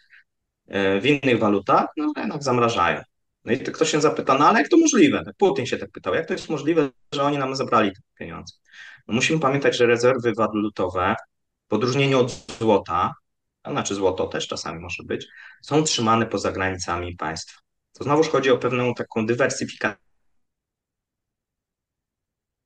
e, 0.69 1.01
w 1.01 1.07
innych 1.07 1.39
walutach, 1.39 1.87
no 1.97 2.13
jednak 2.17 2.43
zamrażają. 2.43 3.03
No 3.45 3.53
i 3.53 3.59
to 3.59 3.73
ktoś 3.73 3.91
się 3.91 4.01
zapyta, 4.01 4.39
no 4.39 4.49
ale 4.49 4.59
jak 4.59 4.69
to 4.69 4.77
możliwe? 4.77 5.23
Putin 5.39 5.67
się 5.67 5.79
tak 5.79 5.91
pytał, 5.91 6.15
jak 6.15 6.27
to 6.27 6.33
jest 6.33 6.49
możliwe, 6.49 6.91
że 7.13 7.23
oni 7.23 7.39
nam 7.39 7.57
zabrali 7.57 7.93
te 7.93 8.01
pieniądze? 8.19 8.55
No 9.09 9.15
musimy 9.15 9.41
pamiętać, 9.41 9.77
że 9.77 9.87
rezerwy 9.87 10.33
walutowe, 10.37 11.15
w 11.71 11.75
odróżnieniu 11.75 12.21
od 12.21 12.47
złota, 12.59 13.15
a 13.63 13.71
znaczy 13.71 13.95
złoto 13.95 14.27
też 14.27 14.49
czasami 14.49 14.81
może 14.81 15.03
być, 15.03 15.27
są 15.63 15.83
trzymane 15.83 16.27
poza 16.27 16.53
granicami 16.53 17.17
państwa. 17.17 17.61
To 17.93 18.05
znowuż 18.05 18.29
chodzi 18.29 18.51
o 18.51 18.59
pewną 18.59 18.95
taką 18.95 19.27
dywersyfikację, 19.27 20.05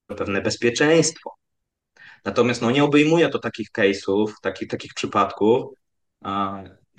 pewne 0.06 0.40
bezpieczeństwo. 0.40 1.30
Natomiast 2.24 2.62
no, 2.62 2.70
nie 2.70 2.84
obejmuje 2.84 3.28
to 3.28 3.38
takich 3.38 3.68
case'ów, 3.72 4.32
takich, 4.42 4.68
takich 4.68 4.94
przypadków, 4.94 5.64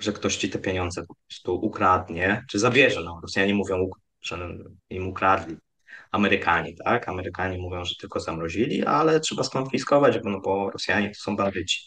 że 0.00 0.12
ktoś 0.12 0.36
ci 0.36 0.50
te 0.50 0.58
pieniądze 0.58 1.06
po 1.06 1.14
prostu 1.28 1.54
ukradnie, 1.54 2.44
czy 2.50 2.58
zabierze. 2.58 3.00
No, 3.04 3.18
Rosjanie 3.22 3.54
mówią, 3.54 3.90
że 4.22 4.48
im 4.90 5.08
ukradli. 5.08 5.56
Amerykanie, 6.12 6.74
tak? 6.84 7.08
Amerykanie 7.08 7.58
mówią, 7.58 7.84
że 7.84 7.94
tylko 8.00 8.20
zamrozili, 8.20 8.84
ale 8.84 9.20
trzeba 9.20 9.42
skonfiskować, 9.42 10.18
bo, 10.18 10.30
no, 10.30 10.40
bo 10.40 10.70
Rosjanie 10.70 11.08
to 11.08 11.20
są 11.20 11.36
bandyci. 11.36 11.80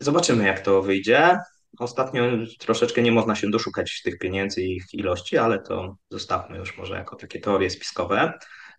Zobaczymy, 0.00 0.46
jak 0.46 0.60
to 0.60 0.82
wyjdzie. 0.82 1.38
Ostatnio 1.78 2.22
troszeczkę 2.58 3.02
nie 3.02 3.12
można 3.12 3.34
się 3.34 3.50
doszukać 3.50 4.02
tych 4.02 4.18
pieniędzy 4.18 4.62
i 4.62 4.76
ich 4.76 4.84
ilości, 4.92 5.38
ale 5.38 5.58
to 5.58 5.96
zostawmy 6.10 6.58
już 6.58 6.78
może 6.78 6.94
jako 6.94 7.16
takie 7.16 7.40
teorie 7.40 7.70
spiskowe, 7.70 8.32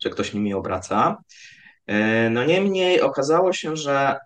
że 0.04 0.10
ktoś 0.10 0.34
nimi 0.34 0.54
obraca. 0.54 1.18
E, 1.88 2.30
no 2.30 2.44
niemniej 2.44 3.02
okazało 3.02 3.54
się, 3.54 3.78
że, 3.78 4.18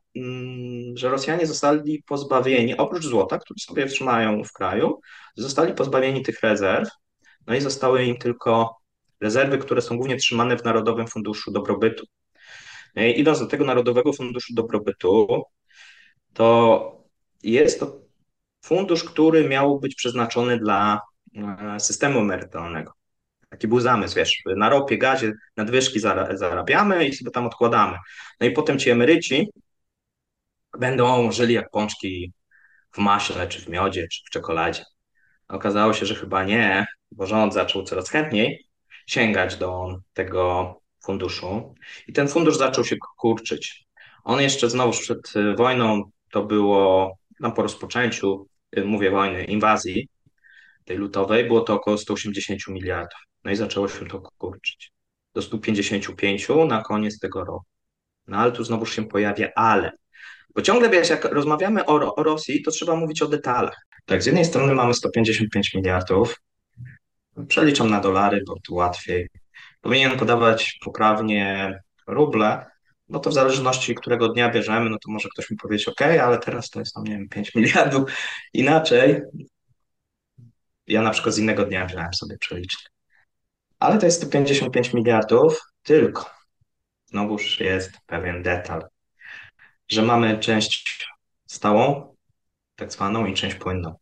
że 0.95 1.09
Rosjanie 1.09 1.47
zostali 1.47 2.03
pozbawieni, 2.03 2.77
oprócz 2.77 3.05
złota, 3.05 3.39
które 3.39 3.59
sobie 3.59 3.85
trzymają 3.85 4.43
w 4.43 4.51
kraju, 4.51 4.99
zostali 5.35 5.73
pozbawieni 5.73 6.21
tych 6.21 6.41
rezerw, 6.41 6.89
no 7.47 7.55
i 7.55 7.61
zostały 7.61 8.03
im 8.03 8.17
tylko 8.17 8.77
rezerwy, 9.21 9.57
które 9.57 9.81
są 9.81 9.97
głównie 9.97 10.17
trzymane 10.17 10.57
w 10.57 10.63
Narodowym 10.63 11.07
Funduszu 11.07 11.51
Dobrobytu. 11.51 12.05
E, 12.95 13.11
idąc 13.11 13.39
do 13.39 13.47
tego 13.47 13.65
Narodowego 13.65 14.13
Funduszu 14.13 14.53
Dobrobytu, 14.53 15.43
to 16.33 17.03
jest 17.43 17.79
to 17.79 17.99
fundusz, 18.65 19.03
który 19.03 19.49
miał 19.49 19.79
być 19.79 19.95
przeznaczony 19.95 20.57
dla 20.57 21.01
e, 21.35 21.79
systemu 21.79 22.19
emerytalnego. 22.19 22.93
Taki 23.49 23.67
był 23.67 23.79
zamysł, 23.79 24.15
wiesz, 24.15 24.41
na 24.45 24.69
ropie, 24.69 24.97
gazie 24.97 25.33
nadwyżki 25.57 25.99
zarabiamy 26.33 27.07
i 27.07 27.15
sobie 27.15 27.31
tam 27.31 27.45
odkładamy. 27.45 27.97
No 28.39 28.47
i 28.47 28.51
potem 28.51 28.79
ci 28.79 28.89
emeryci 28.89 29.49
będą 30.79 31.31
żyli 31.31 31.53
jak 31.53 31.69
pączki 31.69 32.33
w 32.91 32.97
maśle, 32.97 33.47
czy 33.47 33.61
w 33.61 33.69
miodzie, 33.69 34.07
czy 34.07 34.21
w 34.25 34.29
czekoladzie. 34.29 34.83
Okazało 35.47 35.93
się, 35.93 36.05
że 36.05 36.15
chyba 36.15 36.43
nie, 36.43 36.85
bo 37.11 37.25
rząd 37.27 37.53
zaczął 37.53 37.83
coraz 37.83 38.09
chętniej 38.09 38.67
sięgać 39.07 39.55
do 39.55 39.97
tego 40.13 40.73
funduszu 41.05 41.75
i 42.07 42.13
ten 42.13 42.27
fundusz 42.27 42.57
zaczął 42.57 42.85
się 42.85 42.95
kurczyć. 43.17 43.85
On 44.23 44.41
jeszcze 44.41 44.69
znowu 44.69 44.91
przed 44.91 45.33
wojną, 45.57 46.11
to 46.31 46.43
było 46.43 47.13
tam 47.41 47.53
po 47.53 47.61
rozpoczęciu, 47.61 48.47
y, 48.77 48.85
mówię 48.85 49.11
wojny, 49.11 49.43
inwazji 49.43 50.07
tej 50.85 50.97
lutowej, 50.97 51.47
było 51.47 51.61
to 51.61 51.73
około 51.73 51.97
180 51.97 52.67
miliardów. 52.67 53.19
No 53.43 53.51
i 53.51 53.55
zaczęło 53.55 53.87
się 53.87 54.05
to 54.05 54.21
kurczyć. 54.37 54.91
Do 55.33 55.41
155 55.41 56.47
na 56.67 56.81
koniec 56.81 57.19
tego 57.19 57.39
roku. 57.43 57.65
No 58.27 58.37
ale 58.37 58.51
tu 58.51 58.63
znowu 58.63 58.85
się 58.85 59.05
pojawia 59.05 59.49
ale. 59.55 59.91
Bo 60.55 60.61
ciągle 60.61 60.89
wiesz, 60.89 61.09
jak 61.09 61.25
rozmawiamy 61.25 61.85
o, 61.85 62.15
o 62.15 62.23
Rosji, 62.23 62.61
to 62.61 62.71
trzeba 62.71 62.95
mówić 62.95 63.21
o 63.21 63.27
detalach. 63.27 63.77
Tak, 64.05 64.23
z 64.23 64.25
jednej 64.25 64.45
strony 64.45 64.73
mamy 64.75 64.93
155 64.93 65.73
miliardów, 65.73 66.41
przeliczam 67.47 67.89
na 67.89 67.99
dolary, 67.99 68.43
bo 68.47 68.55
tu 68.63 68.75
łatwiej. 68.75 69.29
Powinien 69.81 70.19
podawać 70.19 70.77
poprawnie 70.85 71.73
ruble, 72.07 72.65
no 73.09 73.19
to 73.19 73.29
w 73.29 73.33
zależności 73.33 73.95
którego 73.95 74.29
dnia 74.29 74.51
bierzemy, 74.51 74.89
no 74.89 74.97
to 75.05 75.11
może 75.11 75.29
ktoś 75.29 75.49
mi 75.49 75.57
powiedzieć, 75.57 75.87
OK, 75.87 76.01
ale 76.01 76.39
teraz 76.39 76.69
to 76.69 76.79
jest 76.79 76.93
tam, 76.93 77.03
nie 77.03 77.17
wiem, 77.17 77.29
5 77.29 77.51
miliardów 77.55 78.11
inaczej. 78.53 79.21
Ja 80.87 81.01
na 81.01 81.09
przykład 81.09 81.35
z 81.35 81.37
innego 81.37 81.65
dnia 81.65 81.85
wziąłem 81.85 82.13
sobie 82.13 82.37
przelicznik. 82.37 82.91
Ale 83.79 83.97
to 83.97 84.05
jest 84.05 84.17
155 84.17 84.93
miliardów 84.93 85.59
tylko. 85.83 86.29
Znowuż 87.05 87.59
jest 87.59 87.91
pewien 88.05 88.43
detal, 88.43 88.85
że 89.89 90.01
mamy 90.01 90.39
część 90.39 91.07
stałą, 91.47 92.15
tak 92.75 92.93
zwaną, 92.93 93.25
i 93.25 93.33
część 93.33 93.55
płynną. 93.55 93.95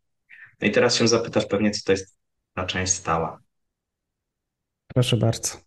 No 0.61 0.67
i 0.67 0.71
teraz 0.71 0.95
się 0.95 1.07
zapytasz 1.07 1.45
pewnie, 1.45 1.71
co 1.71 1.81
to 1.85 1.91
jest 1.91 2.17
ta 2.53 2.65
część 2.65 2.93
stała. 2.93 3.39
Proszę 4.87 5.17
bardzo. 5.17 5.57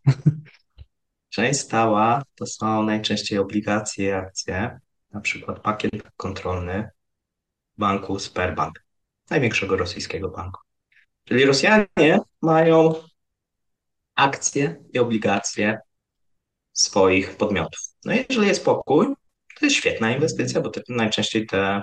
Część 1.28 1.60
stała 1.60 2.22
to 2.34 2.46
są 2.46 2.82
najczęściej 2.82 3.38
obligacje 3.38 4.06
i 4.06 4.12
akcje, 4.12 4.80
na 5.12 5.20
przykład 5.20 5.60
pakiet 5.60 5.90
kontrolny 6.16 6.90
banku 7.78 8.18
Sperbank, 8.18 8.84
największego 9.30 9.76
rosyjskiego 9.76 10.28
banku. 10.28 10.60
Czyli 11.24 11.44
Rosjanie 11.44 12.18
mają 12.42 12.94
akcje 14.14 14.84
i 14.92 14.98
obligacje 14.98 15.78
swoich 16.72 17.36
podmiotów. 17.36 17.80
No 18.04 18.14
i 18.14 18.24
jeżeli 18.28 18.48
jest 18.48 18.64
pokój, 18.64 19.06
to 19.58 19.66
jest 19.66 19.76
świetna 19.76 20.10
inwestycja, 20.10 20.60
bo 20.60 20.70
te, 20.70 20.80
najczęściej 20.88 21.46
te, 21.46 21.82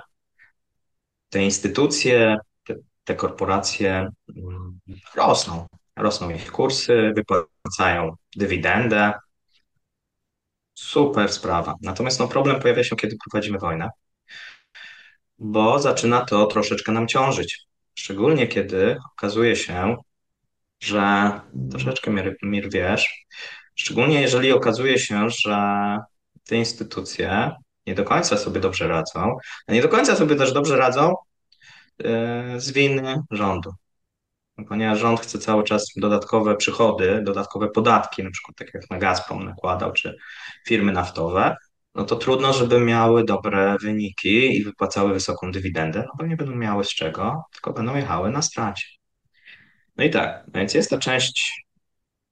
te 1.30 1.44
instytucje, 1.44 2.38
te, 2.64 2.76
te 3.04 3.16
korporacje 3.16 4.10
mm, 4.38 4.80
rosną. 5.16 5.68
Rosną 5.96 6.30
ich 6.30 6.52
kursy, 6.52 7.12
wypłacają 7.16 8.16
dywidendę. 8.36 9.14
Super 10.74 11.32
sprawa. 11.32 11.76
Natomiast 11.82 12.20
no, 12.20 12.28
problem 12.28 12.60
pojawia 12.62 12.84
się, 12.84 12.96
kiedy 12.96 13.16
prowadzimy 13.24 13.60
wojnę, 13.60 13.90
bo 15.40 15.80
zaczyna 15.80 16.26
to 16.26 16.46
troszeczkę 16.46 16.92
nam 16.92 17.08
ciążyć. 17.08 17.66
Szczególnie 17.96 18.48
kiedy 18.48 18.98
okazuje 19.14 19.56
się, 19.56 19.96
że 20.80 21.32
troszeczkę 21.72 22.12
mir, 22.12 22.36
mir 22.44 22.70
wiesz, 22.72 23.26
szczególnie 23.76 24.22
jeżeli 24.22 24.52
okazuje 24.52 25.00
się, 25.00 25.30
że 25.30 25.98
te 26.44 26.56
instytucje 26.56 27.52
nie 27.88 27.96
do 27.96 28.04
końca 28.04 28.38
sobie 28.38 28.60
dobrze 28.62 28.88
radzą, 28.88 29.38
a 29.68 29.74
nie 29.74 29.82
do 29.82 29.90
końca 29.90 30.16
sobie 30.16 30.36
też 30.36 30.54
dobrze 30.54 30.78
radzą 30.78 31.16
yy, 32.00 32.60
z 32.60 32.72
winy 32.72 33.22
rządu. 33.32 33.72
Ponieważ 34.68 35.00
rząd 35.00 35.20
chce 35.20 35.40
cały 35.40 35.64
czas 35.64 35.86
dodatkowe 35.96 36.56
przychody, 36.56 37.22
dodatkowe 37.24 37.70
podatki, 37.70 38.24
na 38.24 38.32
przykład 38.32 38.58
tak 38.58 38.74
jak 38.74 38.90
na 38.90 38.98
Gazprom 38.98 39.46
nakładał, 39.46 39.94
czy 39.94 40.18
firmy 40.68 40.92
naftowe, 40.92 41.56
no 41.96 42.04
to 42.04 42.16
trudno, 42.16 42.54
żeby 42.54 42.80
miały 42.80 43.24
dobre 43.24 43.78
wyniki 43.82 44.58
i 44.58 44.64
wypłacały 44.64 45.14
wysoką 45.14 45.52
dywidendę, 45.52 46.00
no 46.00 46.12
bo 46.20 46.26
nie 46.26 46.38
będą 46.38 46.56
miały 46.56 46.84
z 46.84 46.90
czego, 46.90 47.44
tylko 47.54 47.74
będą 47.74 47.96
jechały 47.96 48.30
na 48.30 48.42
stracie. 48.42 48.86
No 49.98 50.04
i 50.04 50.10
tak, 50.10 50.44
więc 50.54 50.74
jest 50.74 50.90
ta 50.90 50.98
część 50.98 51.66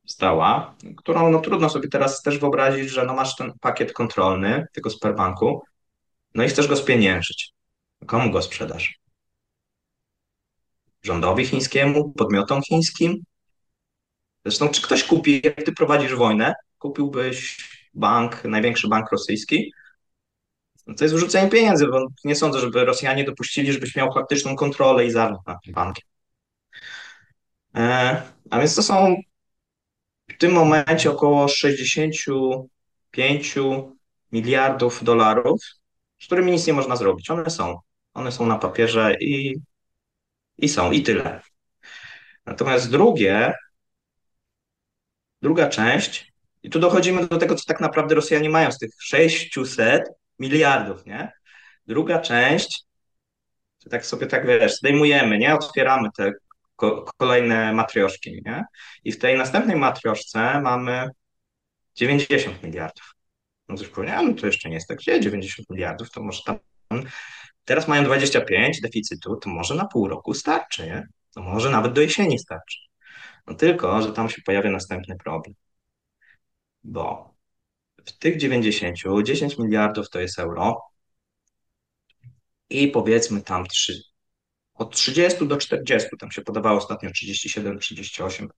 stała, 0.09 0.75
którą 0.97 1.31
no, 1.31 1.39
trudno 1.39 1.69
sobie 1.69 1.89
teraz 1.89 2.21
też 2.21 2.37
wyobrazić, 2.37 2.89
że 2.89 3.05
no, 3.05 3.13
masz 3.13 3.35
ten 3.35 3.53
pakiet 3.61 3.93
kontrolny 3.93 4.65
tego 4.73 4.89
Sberbanku, 4.89 5.63
no 6.35 6.43
i 6.43 6.47
chcesz 6.47 6.67
go 6.67 6.75
spieniężyć. 6.75 7.51
Komu 8.05 8.31
go 8.31 8.41
sprzedasz? 8.41 8.99
Rządowi 11.03 11.45
chińskiemu, 11.45 12.13
podmiotom 12.13 12.61
chińskim? 12.61 13.23
Zresztą, 14.45 14.69
czy 14.69 14.81
ktoś 14.81 15.03
kupi, 15.03 15.41
jak 15.43 15.63
ty 15.63 15.71
prowadzisz 15.71 16.15
wojnę, 16.15 16.53
kupiłbyś 16.77 17.57
bank, 17.93 18.43
największy 18.43 18.87
bank 18.87 19.11
rosyjski? 19.11 19.71
No 20.87 20.95
to 20.95 21.03
jest 21.03 21.15
wyrzucenie 21.15 21.49
pieniędzy, 21.49 21.87
bo 21.87 22.07
nie 22.23 22.35
sądzę, 22.35 22.59
żeby 22.59 22.85
Rosjanie 22.85 23.23
dopuścili, 23.23 23.73
żebyś 23.73 23.95
miał 23.95 24.13
faktyczną 24.13 24.55
kontrolę 24.55 25.05
i 25.05 25.11
zarząd 25.11 25.47
nad 25.47 25.57
tym 25.63 25.73
bankiem. 25.73 26.05
E, 27.75 28.21
a 28.49 28.59
więc 28.59 28.75
to 28.75 28.83
są 28.83 29.15
w 30.29 30.37
tym 30.37 30.51
momencie 30.51 31.11
około 31.11 31.47
65 31.47 33.55
miliardów 34.31 35.03
dolarów, 35.03 35.61
z 36.19 36.25
którymi 36.25 36.51
nic 36.51 36.67
nie 36.67 36.73
można 36.73 36.95
zrobić. 36.95 37.29
One 37.29 37.49
są. 37.49 37.79
One 38.13 38.31
są 38.31 38.45
na 38.45 38.57
papierze 38.57 39.15
i, 39.19 39.55
i 40.57 40.69
są, 40.69 40.91
i 40.91 41.03
tyle. 41.03 41.41
Natomiast 42.45 42.91
drugie, 42.91 43.53
druga 45.41 45.69
część, 45.69 46.33
i 46.63 46.69
tu 46.69 46.79
dochodzimy 46.79 47.27
do 47.27 47.37
tego, 47.37 47.55
co 47.55 47.65
tak 47.65 47.79
naprawdę 47.79 48.15
Rosjanie 48.15 48.49
mają 48.49 48.71
z 48.71 48.77
tych 48.77 48.89
600 48.99 50.03
miliardów, 50.39 51.05
nie? 51.05 51.31
Druga 51.87 52.19
część, 52.19 52.83
tak 53.89 54.05
sobie 54.05 54.27
tak 54.27 54.47
wiesz, 54.47 54.75
zdejmujemy, 54.75 55.37
nie? 55.37 55.55
Otwieramy 55.55 56.09
te 56.17 56.31
kolejne 57.17 57.73
matrioszki, 57.73 58.41
nie? 58.45 58.63
I 59.03 59.11
w 59.11 59.19
tej 59.19 59.37
następnej 59.37 59.75
matrioszce 59.75 60.61
mamy 60.61 61.09
90 61.95 62.63
miliardów. 62.63 63.15
No 63.69 63.77
coś 63.77 63.87
powiedziałem, 63.87 64.27
no 64.27 64.33
to 64.33 64.45
jeszcze 64.45 64.69
nie 64.69 64.75
jest 64.75 64.87
tak, 64.87 64.97
gdzie 64.97 65.19
90 65.19 65.69
miliardów, 65.69 66.11
to 66.11 66.23
może 66.23 66.41
tam, 66.45 66.59
teraz 67.65 67.87
mają 67.87 68.03
25 68.03 68.81
deficytu, 68.81 69.35
to 69.35 69.49
może 69.49 69.75
na 69.75 69.85
pół 69.87 70.07
roku 70.07 70.33
starczy, 70.33 70.85
nie? 70.85 71.07
To 71.35 71.41
może 71.41 71.69
nawet 71.69 71.93
do 71.93 72.01
jesieni 72.01 72.39
starczy. 72.39 72.77
No 73.47 73.55
tylko, 73.55 74.01
że 74.01 74.13
tam 74.13 74.29
się 74.29 74.41
pojawia 74.45 74.71
następny 74.71 75.15
problem, 75.23 75.55
bo 76.83 77.33
w 78.05 78.17
tych 78.17 78.37
90, 78.37 78.97
10 79.23 79.57
miliardów 79.57 80.09
to 80.09 80.19
jest 80.19 80.39
euro 80.39 80.81
i 82.69 82.87
powiedzmy 82.87 83.41
tam 83.41 83.67
3, 83.67 84.01
od 84.79 84.95
30 84.95 85.47
do 85.47 85.57
40, 85.57 86.09
tam 86.19 86.31
się 86.31 86.41
podawało 86.41 86.77
ostatnio 86.77 87.11
37, 87.11 87.79
38, 87.79 88.49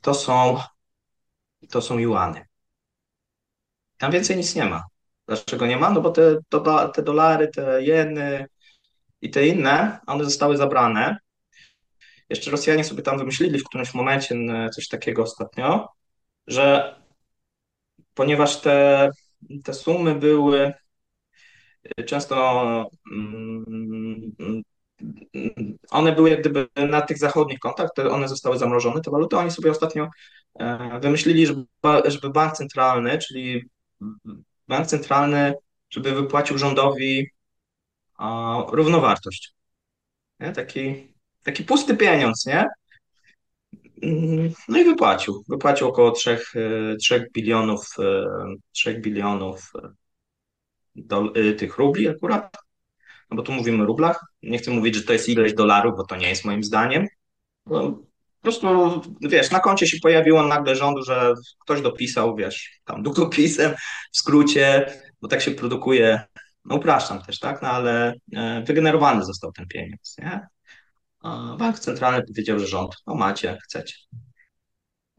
to 0.00 0.14
są, 0.14 0.60
to 1.70 1.82
są 1.82 1.98
juany. 1.98 2.46
Tam 3.98 4.12
więcej 4.12 4.36
nic 4.36 4.54
nie 4.54 4.64
ma. 4.64 4.84
Dlaczego 5.26 5.66
nie 5.66 5.76
ma? 5.76 5.90
No 5.90 6.00
bo 6.00 6.10
te, 6.10 6.38
te 6.94 7.02
dolary, 7.02 7.48
te 7.48 7.82
jeny 7.82 8.46
i 9.20 9.30
te 9.30 9.46
inne, 9.46 9.98
one 10.06 10.24
zostały 10.24 10.56
zabrane. 10.56 11.16
Jeszcze 12.28 12.50
Rosjanie 12.50 12.84
sobie 12.84 13.02
tam 13.02 13.18
wymyślili 13.18 13.58
w 13.58 13.64
którymś 13.64 13.94
momencie 13.94 14.36
coś 14.74 14.88
takiego 14.88 15.22
ostatnio, 15.22 15.88
że 16.46 16.96
ponieważ 18.14 18.60
te, 18.60 19.10
te 19.64 19.74
sumy 19.74 20.14
były 20.14 20.72
często 22.06 22.90
mm, 23.12 24.32
one 25.90 26.12
były 26.12 26.30
jak 26.30 26.40
gdyby 26.40 26.68
na 26.76 27.00
tych 27.00 27.18
zachodnich 27.18 27.58
kontach, 27.58 27.90
one 28.10 28.28
zostały 28.28 28.58
zamrożone, 28.58 29.00
te 29.00 29.10
waluty. 29.10 29.36
Oni 29.36 29.50
sobie 29.50 29.70
ostatnio 29.70 30.08
e, 30.58 31.00
wymyślili, 31.00 31.46
żeby, 32.04 32.30
bank 32.30 32.54
centralny, 32.54 33.18
czyli 33.18 33.64
bank 34.68 34.86
centralny, 34.86 35.54
żeby 35.90 36.12
wypłacił 36.12 36.58
rządowi 36.58 37.30
równowartość. 38.68 39.52
Nie? 40.40 40.52
Taki, 40.52 41.14
taki 41.42 41.64
pusty 41.64 41.96
pieniądz, 41.96 42.46
nie? 42.46 42.66
No 44.68 44.78
i 44.78 44.84
wypłacił. 44.84 45.44
Wypłacił 45.48 45.88
około 45.88 46.10
3, 46.10 46.38
3 47.00 47.14
e, 47.14 47.26
bilionów, 47.34 47.86
3 48.72 48.90
e, 48.90 48.94
bilionów 48.94 49.72
do, 50.94 51.32
tych 51.58 51.78
rubli 51.78 52.08
akurat 52.08 52.56
no 53.32 53.36
bo 53.36 53.42
tu 53.42 53.52
mówimy 53.52 53.82
o 53.82 53.86
rublach. 53.86 54.20
Nie 54.42 54.58
chcę 54.58 54.70
mówić, 54.70 54.94
że 54.94 55.02
to 55.02 55.12
jest 55.12 55.28
ileś 55.28 55.54
dolarów, 55.54 55.94
bo 55.96 56.04
to 56.04 56.16
nie 56.16 56.28
jest 56.28 56.44
moim 56.44 56.64
zdaniem. 56.64 57.06
po 57.64 57.98
prostu, 58.42 58.66
wiesz, 59.20 59.50
na 59.50 59.60
koncie 59.60 59.86
się 59.86 59.96
pojawiło 60.02 60.42
nagle 60.42 60.76
rządu, 60.76 61.02
że 61.02 61.34
ktoś 61.60 61.82
dopisał, 61.82 62.36
wiesz, 62.36 62.80
tam 62.84 63.02
długopisem, 63.02 63.74
w 64.12 64.16
skrócie, 64.16 64.86
bo 65.20 65.28
tak 65.28 65.40
się 65.40 65.50
produkuje, 65.50 66.22
no 66.64 66.76
upraszczam 66.76 67.22
też, 67.22 67.38
tak, 67.38 67.62
no 67.62 67.68
ale 67.68 68.14
e, 68.32 68.62
wygenerowany 68.62 69.24
został 69.24 69.52
ten 69.52 69.66
pieniądz, 69.66 70.16
nie? 70.18 70.40
Bank 71.58 71.78
centralny 71.78 72.22
powiedział, 72.26 72.58
że 72.58 72.66
rząd, 72.66 72.94
no 73.06 73.14
macie, 73.14 73.58
chcecie. 73.64 73.94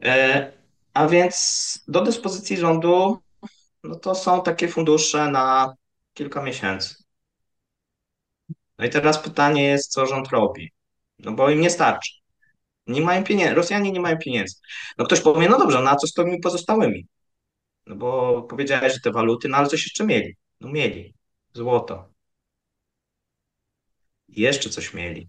E, 0.02 0.52
a 0.94 1.06
więc 1.06 1.84
do 1.88 2.00
dyspozycji 2.00 2.56
rządu, 2.56 3.18
no 3.84 3.94
to 3.94 4.14
są 4.14 4.42
takie 4.42 4.68
fundusze 4.68 5.30
na 5.30 5.74
kilka 6.14 6.42
miesięcy. 6.42 6.94
No 8.78 8.84
i 8.84 8.90
teraz 8.90 9.18
pytanie 9.18 9.64
jest, 9.64 9.92
co 9.92 10.06
rząd 10.06 10.28
robi? 10.28 10.72
No 11.18 11.32
bo 11.32 11.50
im 11.50 11.60
nie 11.60 11.70
starczy. 11.70 12.12
Nie 12.86 13.00
mają 13.00 13.24
pieniędzy, 13.24 13.54
Rosjanie 13.54 13.92
nie 13.92 14.00
mają 14.00 14.18
pieniędzy. 14.18 14.54
No 14.98 15.04
ktoś 15.04 15.20
powie, 15.20 15.48
no 15.48 15.58
dobrze, 15.58 15.82
na 15.82 15.96
co 15.96 16.06
z 16.06 16.12
tymi 16.12 16.40
pozostałymi? 16.40 17.06
No 17.86 17.96
bo 17.96 18.42
powiedziałeś, 18.42 18.92
że 18.92 19.00
te 19.00 19.12
waluty, 19.12 19.48
no 19.48 19.56
ale 19.56 19.68
coś 19.68 19.82
jeszcze 19.82 20.04
mieli. 20.04 20.36
No 20.60 20.68
mieli. 20.68 21.14
Złoto. 21.54 22.08
I 24.28 24.40
jeszcze 24.40 24.70
coś 24.70 24.94
mieli. 24.94 25.28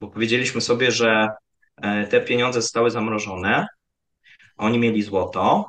Bo 0.00 0.08
powiedzieliśmy 0.08 0.60
sobie, 0.60 0.90
że 0.92 1.28
e, 1.76 2.06
te 2.06 2.20
pieniądze 2.20 2.62
zostały 2.62 2.90
zamrożone, 2.90 3.66
oni 4.56 4.78
mieli 4.78 5.02
złoto, 5.02 5.66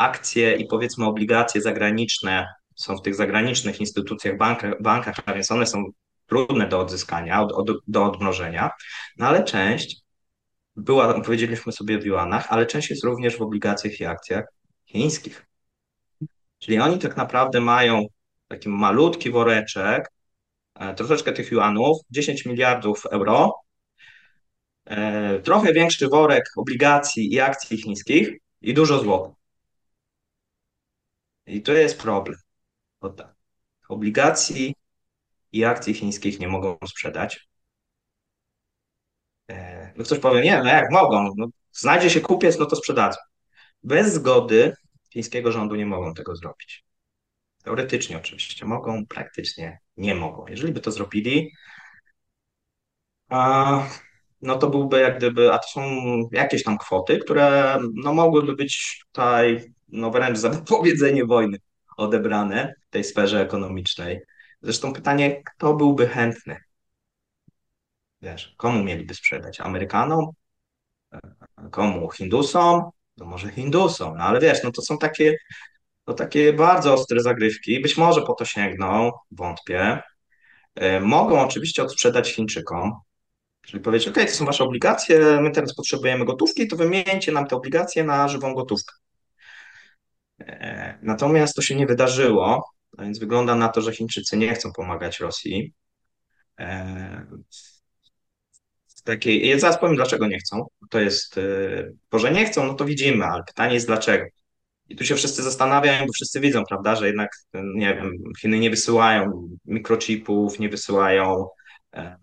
akcje 0.00 0.56
i 0.56 0.66
powiedzmy 0.66 1.06
obligacje 1.06 1.60
zagraniczne 1.60 2.46
są 2.76 2.96
w 2.96 3.02
tych 3.02 3.14
zagranicznych 3.14 3.80
instytucjach, 3.80 4.36
bankach, 4.36 4.82
bankach 4.82 5.16
a 5.26 5.34
więc 5.34 5.50
one 5.50 5.66
są 5.66 5.84
trudne 6.26 6.68
do 6.68 6.80
odzyskania, 6.80 7.42
od, 7.42 7.52
od, 7.52 7.76
do 7.86 8.04
odmrożenia, 8.04 8.70
no 9.18 9.26
ale 9.26 9.44
część 9.44 10.02
była, 10.76 11.20
powiedzieliśmy 11.20 11.72
sobie 11.72 11.98
w 11.98 12.04
juanach, 12.04 12.46
ale 12.48 12.66
część 12.66 12.90
jest 12.90 13.04
również 13.04 13.36
w 13.36 13.42
obligacjach 13.42 14.00
i 14.00 14.04
akcjach 14.04 14.44
chińskich. 14.86 15.46
Czyli 16.58 16.78
oni 16.78 16.98
tak 16.98 17.16
naprawdę 17.16 17.60
mają 17.60 18.06
taki 18.48 18.68
malutki 18.68 19.30
woreczek, 19.30 20.10
e, 20.74 20.94
troszeczkę 20.94 21.32
tych 21.32 21.50
juanów, 21.50 21.98
10 22.10 22.46
miliardów 22.46 23.06
euro, 23.06 23.54
e, 24.84 25.38
trochę 25.40 25.72
większy 25.72 26.08
worek 26.08 26.44
obligacji 26.56 27.34
i 27.34 27.40
akcji 27.40 27.82
chińskich 27.82 28.30
i 28.62 28.74
dużo 28.74 28.98
złota. 28.98 29.39
I 31.46 31.62
to 31.62 31.72
jest 31.72 32.00
problem. 32.00 32.38
Bo 33.00 33.10
tak, 33.10 33.34
obligacji 33.88 34.74
i 35.52 35.64
akcji 35.64 35.94
chińskich 35.94 36.40
nie 36.40 36.48
mogą 36.48 36.78
sprzedać. 36.88 37.48
E, 39.50 39.92
no 39.96 40.04
ktoś 40.04 40.18
powie, 40.18 40.40
nie, 40.42 40.58
no 40.58 40.68
jak 40.68 40.90
mogą, 40.90 41.34
no, 41.36 41.46
znajdzie 41.72 42.10
się 42.10 42.20
kupiec, 42.20 42.58
no 42.58 42.66
to 42.66 42.76
sprzedadzą. 42.76 43.18
Bez 43.82 44.12
zgody 44.14 44.74
chińskiego 45.12 45.52
rządu 45.52 45.74
nie 45.76 45.86
mogą 45.86 46.14
tego 46.14 46.36
zrobić. 46.36 46.84
Teoretycznie 47.64 48.18
oczywiście 48.18 48.66
mogą, 48.66 49.06
praktycznie 49.06 49.78
nie 49.96 50.14
mogą. 50.14 50.46
Jeżeli 50.46 50.72
by 50.72 50.80
to 50.80 50.92
zrobili, 50.92 51.50
a, 53.28 53.88
no 54.42 54.58
to 54.58 54.70
byłby 54.70 55.00
jak 55.00 55.18
gdyby, 55.18 55.52
a 55.52 55.58
to 55.58 55.68
są 55.68 55.82
jakieś 56.32 56.62
tam 56.62 56.78
kwoty, 56.78 57.18
które 57.18 57.78
no, 57.94 58.14
mogłyby 58.14 58.56
być 58.56 59.04
tutaj 59.12 59.72
no, 59.92 60.10
wręcz 60.10 60.38
za 60.38 60.50
powiedzenie 60.68 61.24
wojny 61.24 61.58
odebrane 61.96 62.74
w 62.88 62.90
tej 62.90 63.04
sferze 63.04 63.40
ekonomicznej. 63.40 64.20
Zresztą 64.62 64.92
pytanie, 64.92 65.42
kto 65.42 65.74
byłby 65.74 66.08
chętny? 66.08 66.56
Wiesz, 68.22 68.54
komu 68.56 68.84
mieliby 68.84 69.14
sprzedać? 69.14 69.60
Amerykanom? 69.60 70.30
Komu? 71.70 72.10
Hindusom? 72.10 72.90
No 73.16 73.26
może 73.26 73.50
Hindusom, 73.50 74.16
no 74.16 74.24
ale 74.24 74.40
wiesz, 74.40 74.62
no 74.64 74.70
to 74.70 74.82
są 74.82 74.98
takie, 74.98 75.36
to 76.04 76.14
takie 76.14 76.52
bardzo 76.52 76.94
ostre 76.94 77.20
zagrywki. 77.20 77.80
Być 77.80 77.96
może 77.96 78.22
po 78.22 78.34
to 78.34 78.44
sięgną, 78.44 79.12
wątpię. 79.30 80.02
E, 80.74 81.00
mogą 81.00 81.40
oczywiście 81.40 81.82
odsprzedać 81.82 82.32
Chińczykom, 82.32 82.92
czyli 83.62 83.82
powiedzieć, 83.82 84.08
ok, 84.08 84.16
to 84.26 84.32
są 84.32 84.44
wasze 84.44 84.64
obligacje, 84.64 85.40
my 85.40 85.50
teraz 85.50 85.74
potrzebujemy 85.74 86.24
gotówki, 86.24 86.68
to 86.68 86.76
wymieńcie 86.76 87.32
nam 87.32 87.46
te 87.46 87.56
obligacje 87.56 88.04
na 88.04 88.28
żywą 88.28 88.54
gotówkę. 88.54 88.94
E, 90.40 90.98
natomiast 91.02 91.54
to 91.54 91.62
się 91.62 91.76
nie 91.76 91.86
wydarzyło, 91.86 92.70
a 92.98 93.02
więc 93.02 93.18
wygląda 93.18 93.54
na 93.54 93.68
to, 93.68 93.80
że 93.80 93.92
Chińczycy 93.92 94.36
nie 94.36 94.54
chcą 94.54 94.72
pomagać 94.72 95.20
Rosji. 95.20 95.72
E, 96.58 97.26
takiej, 99.04 99.48
ja 99.48 99.58
zaraz 99.58 99.78
powiem, 99.78 99.96
dlaczego 99.96 100.26
nie 100.26 100.38
chcą. 100.38 100.66
To 100.90 101.00
jest, 101.00 101.40
bo 102.10 102.18
że 102.18 102.32
nie 102.32 102.46
chcą, 102.46 102.66
no 102.66 102.74
to 102.74 102.84
widzimy, 102.84 103.24
ale 103.24 103.42
pytanie 103.44 103.74
jest 103.74 103.86
dlaczego. 103.86 104.26
I 104.90 104.96
tu 104.96 105.04
się 105.04 105.14
wszyscy 105.14 105.42
zastanawiają, 105.42 106.06
bo 106.06 106.12
wszyscy 106.12 106.40
widzą, 106.40 106.64
prawda, 106.68 106.96
że 106.96 107.06
jednak, 107.06 107.30
nie 107.54 107.94
wiem, 107.94 108.12
Chiny 108.40 108.58
nie 108.58 108.70
wysyłają 108.70 109.48
mikrochipów, 109.64 110.58
nie 110.58 110.68
wysyłają 110.68 111.46
e, 111.94 112.16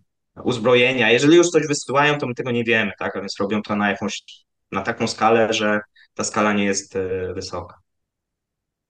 uzbrojenia. 0.44 1.12
Jeżeli 1.12 1.38
już 1.38 1.50
coś 1.50 1.68
wysyłają, 1.68 2.18
to 2.18 2.28
my 2.28 2.34
tego 2.34 2.52
nie 2.52 2.64
wiemy, 2.64 2.92
tak? 3.00 3.16
A 3.16 3.20
więc 3.20 3.40
robią 3.40 3.62
to 3.62 3.76
na 3.76 3.90
jakąś, 3.90 4.24
na 4.72 4.82
taką 4.82 5.08
skalę, 5.08 5.54
że 5.54 5.80
ta 6.14 6.24
skala 6.24 6.54
nie 6.54 6.66
jest 6.66 6.96
e, 6.96 7.34
wysoka. 7.34 7.76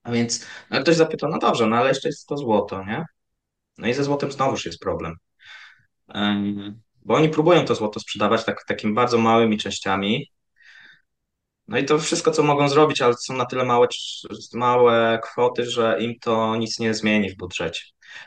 A 0.08 0.12
więc 0.12 0.46
no 0.70 0.82
ktoś 0.82 0.96
zapyta, 0.96 1.28
no 1.28 1.40
dobrze, 1.40 1.68
no 1.68 1.76
ale 1.76 1.90
jeszcze 1.90 2.10
jest 2.10 2.28
to 2.28 2.38
złoto, 2.38 2.86
nie? 2.86 3.06
No 3.78 3.88
i 3.88 3.94
ze 3.94 4.04
złotem 4.04 4.32
znowuż 4.32 4.66
jest 4.66 4.80
problem. 4.80 5.16
Em, 6.08 6.82
Bo 7.06 7.16
oni 7.16 7.30
próbują 7.30 7.66
to 7.66 7.76
złoto 7.76 8.00
sprzedawać 8.00 8.46
tak, 8.46 8.66
takimi 8.68 8.94
bardzo 8.94 9.18
małymi 9.18 9.58
częściami, 9.58 10.32
No 11.68 11.78
i 11.78 11.86
to 11.86 12.00
wszystko, 12.00 12.32
co 12.32 12.44
mogą 12.44 12.70
zrobić, 12.70 13.02
ale 13.02 13.14
są 13.14 13.34
na 13.38 13.46
tyle 13.46 13.66
małe, 13.66 13.88
małe 14.54 15.20
kwoty, 15.24 15.66
że 15.66 15.98
im 16.02 16.20
to 16.20 16.56
nic 16.56 16.80
nie 16.80 16.94
zmieni 16.94 17.30
w 17.30 17.38
budżecie. 17.38 17.82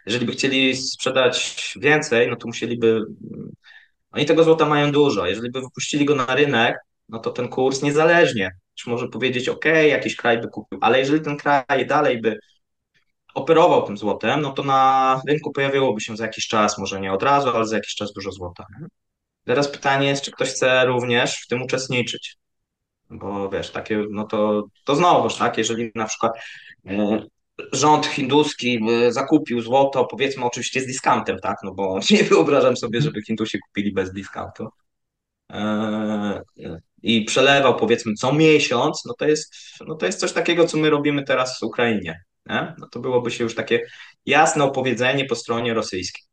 Jeżeli 0.07 0.27
by 0.27 0.33
chcieli 0.33 0.77
sprzedać 0.77 1.75
więcej, 1.81 2.29
no 2.31 2.37
to 2.37 2.47
musieliby. 2.47 3.01
Oni 4.13 4.27
tego 4.27 4.45
złota 4.45 4.67
mają 4.67 4.93
dużo. 4.93 5.27
Jeżeli 5.27 5.51
by 5.51 5.61
wypuścili 5.61 6.05
go 6.05 6.15
na 6.15 6.27
rynek, 6.35 6.77
no 7.09 7.19
to 7.19 7.31
ten 7.31 7.49
kurs 7.49 7.83
niezależnie, 7.83 8.51
czy 8.75 8.91
może 8.91 9.09
powiedzieć, 9.09 9.49
OK, 9.49 9.65
jakiś 9.65 10.17
kraj 10.17 10.41
by 10.41 10.49
kupił, 10.49 10.79
ale 10.83 10.99
jeżeli 10.99 11.21
ten 11.21 11.37
kraj 11.37 11.87
dalej 11.87 12.21
by 12.21 12.39
operował 13.35 13.83
tym 13.87 13.97
złotem, 13.97 14.41
no 14.41 14.53
to 14.53 14.63
na 14.63 15.21
rynku 15.29 15.53
pojawiłoby 15.53 16.01
się 16.01 16.17
za 16.17 16.25
jakiś 16.25 16.49
czas, 16.49 16.79
może 16.79 17.01
nie 17.01 17.13
od 17.13 17.23
razu, 17.23 17.51
ale 17.51 17.67
za 17.67 17.77
jakiś 17.77 17.95
czas 17.95 18.13
dużo 18.13 18.33
złota. 18.33 18.67
Teraz 19.45 19.69
pytanie 19.69 20.09
jest, 20.09 20.23
czy 20.23 20.31
ktoś 20.31 20.49
chce 20.51 20.87
również 20.87 21.37
w 21.37 21.47
tym 21.47 21.63
uczestniczyć. 21.63 22.37
Bo 23.11 23.49
wiesz, 23.49 23.71
takie, 23.71 24.05
no 24.11 24.25
to, 24.25 24.65
to 24.85 24.97
znowuż, 24.97 25.35
tak, 25.35 25.59
jeżeli 25.59 25.91
na 25.95 26.07
przykład 26.07 26.33
e, 26.87 27.23
rząd 27.73 28.07
hinduski 28.07 28.85
by 28.85 29.13
zakupił 29.13 29.61
złoto, 29.61 30.05
powiedzmy 30.05 30.45
oczywiście 30.45 30.81
z 30.81 30.87
dyskantem, 30.87 31.39
tak, 31.43 31.57
no 31.65 31.75
bo 31.75 31.99
nie 32.11 32.25
wyobrażam 32.25 32.77
sobie, 32.77 33.01
żeby 33.01 33.23
Hindusi 33.23 33.59
kupili 33.59 33.93
bez 33.93 34.13
dyskantu 34.13 34.69
e, 35.53 36.43
i 37.03 37.25
przelewał 37.25 37.77
powiedzmy 37.77 38.15
co 38.15 38.33
miesiąc, 38.33 39.03
no 39.07 39.15
to 39.19 39.29
jest, 39.29 39.55
no 39.87 39.95
to 39.95 40.07
jest 40.07 40.21
coś 40.21 40.33
takiego, 40.33 40.67
co 40.67 40.77
my 40.77 40.91
robimy 40.91 41.25
teraz 41.25 41.59
w 41.59 41.63
Ukrainie, 41.63 42.23
nie? 42.47 42.75
No 42.79 42.89
to 42.89 43.01
byłoby 43.01 43.31
się 43.31 43.45
już 43.45 43.55
takie 43.55 43.87
jasne 44.27 44.65
opowiedzenie 44.65 45.25
po 45.25 45.37
stronie 45.37 45.75
rosyjskiej. 45.75 46.31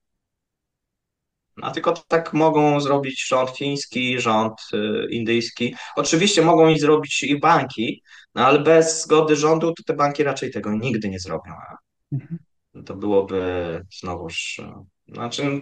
A 1.61 1.72
tylko 1.72 1.93
tak 2.07 2.34
mogą 2.34 2.80
zrobić 2.80 3.28
rząd 3.28 3.49
chiński, 3.49 4.20
rząd 4.20 4.53
y, 4.74 5.07
indyjski. 5.11 5.76
Oczywiście 5.95 6.41
mogą 6.41 6.70
i 6.70 6.80
zrobić 6.80 7.24
i 7.24 7.39
banki, 7.39 8.03
no 8.36 8.45
ale 8.45 8.59
bez 8.59 9.03
zgody 9.03 9.36
rządu 9.36 9.74
to 9.74 9.84
te 9.84 9.93
banki 9.93 10.24
raczej 10.24 10.51
tego 10.51 10.74
nigdy 10.74 11.09
nie 11.09 11.20
zrobią. 11.20 11.53
Mhm. 12.11 12.39
To 12.86 12.95
byłoby 12.95 13.82
znowuż, 13.99 14.59
y, 14.59 15.13
znaczy 15.13 15.61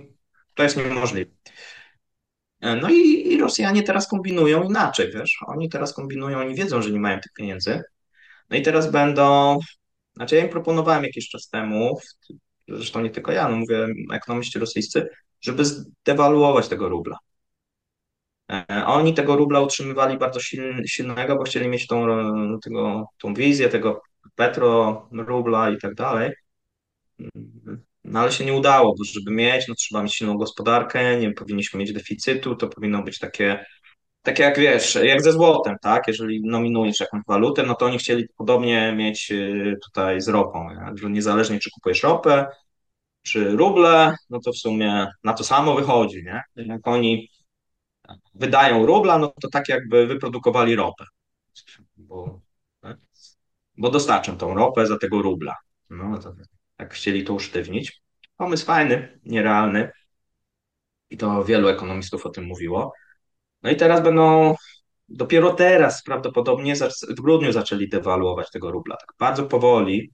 to 0.54 0.64
jest 0.64 0.78
niemożliwe. 0.78 1.32
E, 2.66 2.76
No 2.76 2.90
i, 2.90 3.38
Rosjanie 3.38 3.84
teraz 3.84 4.08
kombinują 4.08 4.64
inaczej, 4.64 5.12
wiesz, 5.12 5.38
oni 5.48 5.70
teraz 5.70 5.94
kombinują, 5.94 6.40
oni 6.40 6.56
wiedzą, 6.56 6.82
że 6.82 6.92
nie 6.92 7.00
mają 7.00 7.20
tych 7.20 7.32
pieniędzy, 7.34 7.82
no 8.50 8.58
i 8.58 8.62
teraz 8.62 8.92
będą, 8.92 9.60
znaczy 10.16 10.36
ja 10.36 10.44
im 10.44 10.50
proponowałem 10.50 11.04
jakiś 11.04 11.30
czas 11.30 11.50
temu, 11.50 12.00
zresztą 12.68 13.02
nie 13.02 13.10
tylko 13.10 13.32
ja, 13.32 13.50
no 13.50 13.58
mówię 13.58 13.88
ekonomiści 14.14 14.60
rosyjscy, 14.60 15.10
żeby 15.42 15.66
zdewaluować 15.66 16.68
tego 16.68 16.90
rubla. 16.90 17.18
E, 18.52 18.86
Oni 18.86 19.14
tego 19.14 19.36
rubla 19.36 19.60
utrzymywali 19.62 20.18
bardzo 20.18 20.40
siln- 20.40 20.84
silnego, 20.88 21.36
bo 21.36 21.44
chcieli 21.44 21.68
mieć 21.68 21.88
tą, 21.88 22.08
tego, 22.64 23.06
tą 23.18 23.34
wizję 23.34 23.70
tego 23.70 24.02
petro, 24.36 25.10
rubla 25.12 25.70
i 25.70 25.78
tak 25.78 25.96
dalej. 25.96 26.32
No 28.08 28.20
ale 28.20 28.32
się 28.32 28.46
nie 28.46 28.54
udało, 28.54 28.96
bo 28.98 29.04
żeby 29.04 29.32
mieć, 29.32 29.68
no 29.68 29.76
trzeba 29.76 30.04
mieć 30.04 30.16
silną 30.16 30.38
gospodarkę, 30.38 31.18
nie 31.18 31.32
powinniśmy 31.32 31.80
mieć 31.80 31.94
deficytu, 31.94 32.56
to 32.56 32.68
powinno 32.68 33.04
być 33.04 33.20
takie, 33.20 33.66
takie 34.22 34.44
jak 34.44 34.60
wiesz, 34.60 34.96
jak 35.04 35.22
ze 35.22 35.32
złotem, 35.32 35.76
tak? 35.82 36.08
Jeżeli 36.08 36.42
nominujesz 36.44 37.00
jakąś 37.00 37.22
walutę, 37.28 37.64
no 37.64 37.76
to 37.76 37.86
oni 37.86 37.98
chcieli 37.98 38.26
podobnie 38.38 38.94
mieć 38.96 39.32
e, 39.32 39.76
tutaj 39.86 40.22
z 40.22 40.28
ropą, 40.28 40.70
nie? 40.70 41.10
niezależnie 41.10 41.60
czy 41.60 41.70
kupujesz 41.72 42.04
ropę, 42.04 42.48
czy 43.22 43.50
ruble, 43.50 44.16
no 44.30 44.40
to 44.40 44.52
w 44.52 44.58
sumie 44.58 45.08
na 45.24 45.34
to 45.34 45.44
samo 45.44 45.76
wychodzi, 45.76 46.24
nie? 46.24 46.42
Jak 46.56 46.88
oni 46.88 47.30
wydają 48.34 48.86
rubla, 48.86 49.18
no 49.18 49.34
to 49.42 49.50
tak 49.50 49.70
jakby 49.70 50.08
wyprodukowali 50.08 50.76
ropę, 50.76 51.06
bo, 51.98 52.42
bo 53.78 53.90
dostarczą 53.90 54.38
tą 54.38 54.54
ropę 54.54 54.88
za 54.88 54.98
tego 54.98 55.22
rubla. 55.22 55.56
No 55.90 56.18
to 56.18 56.34
tak 56.34 56.55
chcieli 56.92 57.24
to 57.24 57.34
usztywnić. 57.34 58.02
Pomysł 58.38 58.66
fajny, 58.66 59.20
nierealny 59.24 59.92
i 61.10 61.18
to 61.18 61.44
wielu 61.44 61.68
ekonomistów 61.68 62.26
o 62.26 62.30
tym 62.30 62.46
mówiło. 62.46 62.94
No 63.64 63.70
i 63.70 63.76
teraz 63.76 64.04
będą, 64.04 64.56
dopiero 65.10 65.54
teraz 65.54 66.04
prawdopodobnie 66.04 66.76
w 67.10 67.22
grudniu 67.22 67.52
zaczęli 67.52 67.90
dewaluować 67.90 68.52
tego 68.52 68.72
rubla, 68.72 68.98
tak 68.98 69.10
bardzo 69.20 69.44
powoli, 69.44 70.12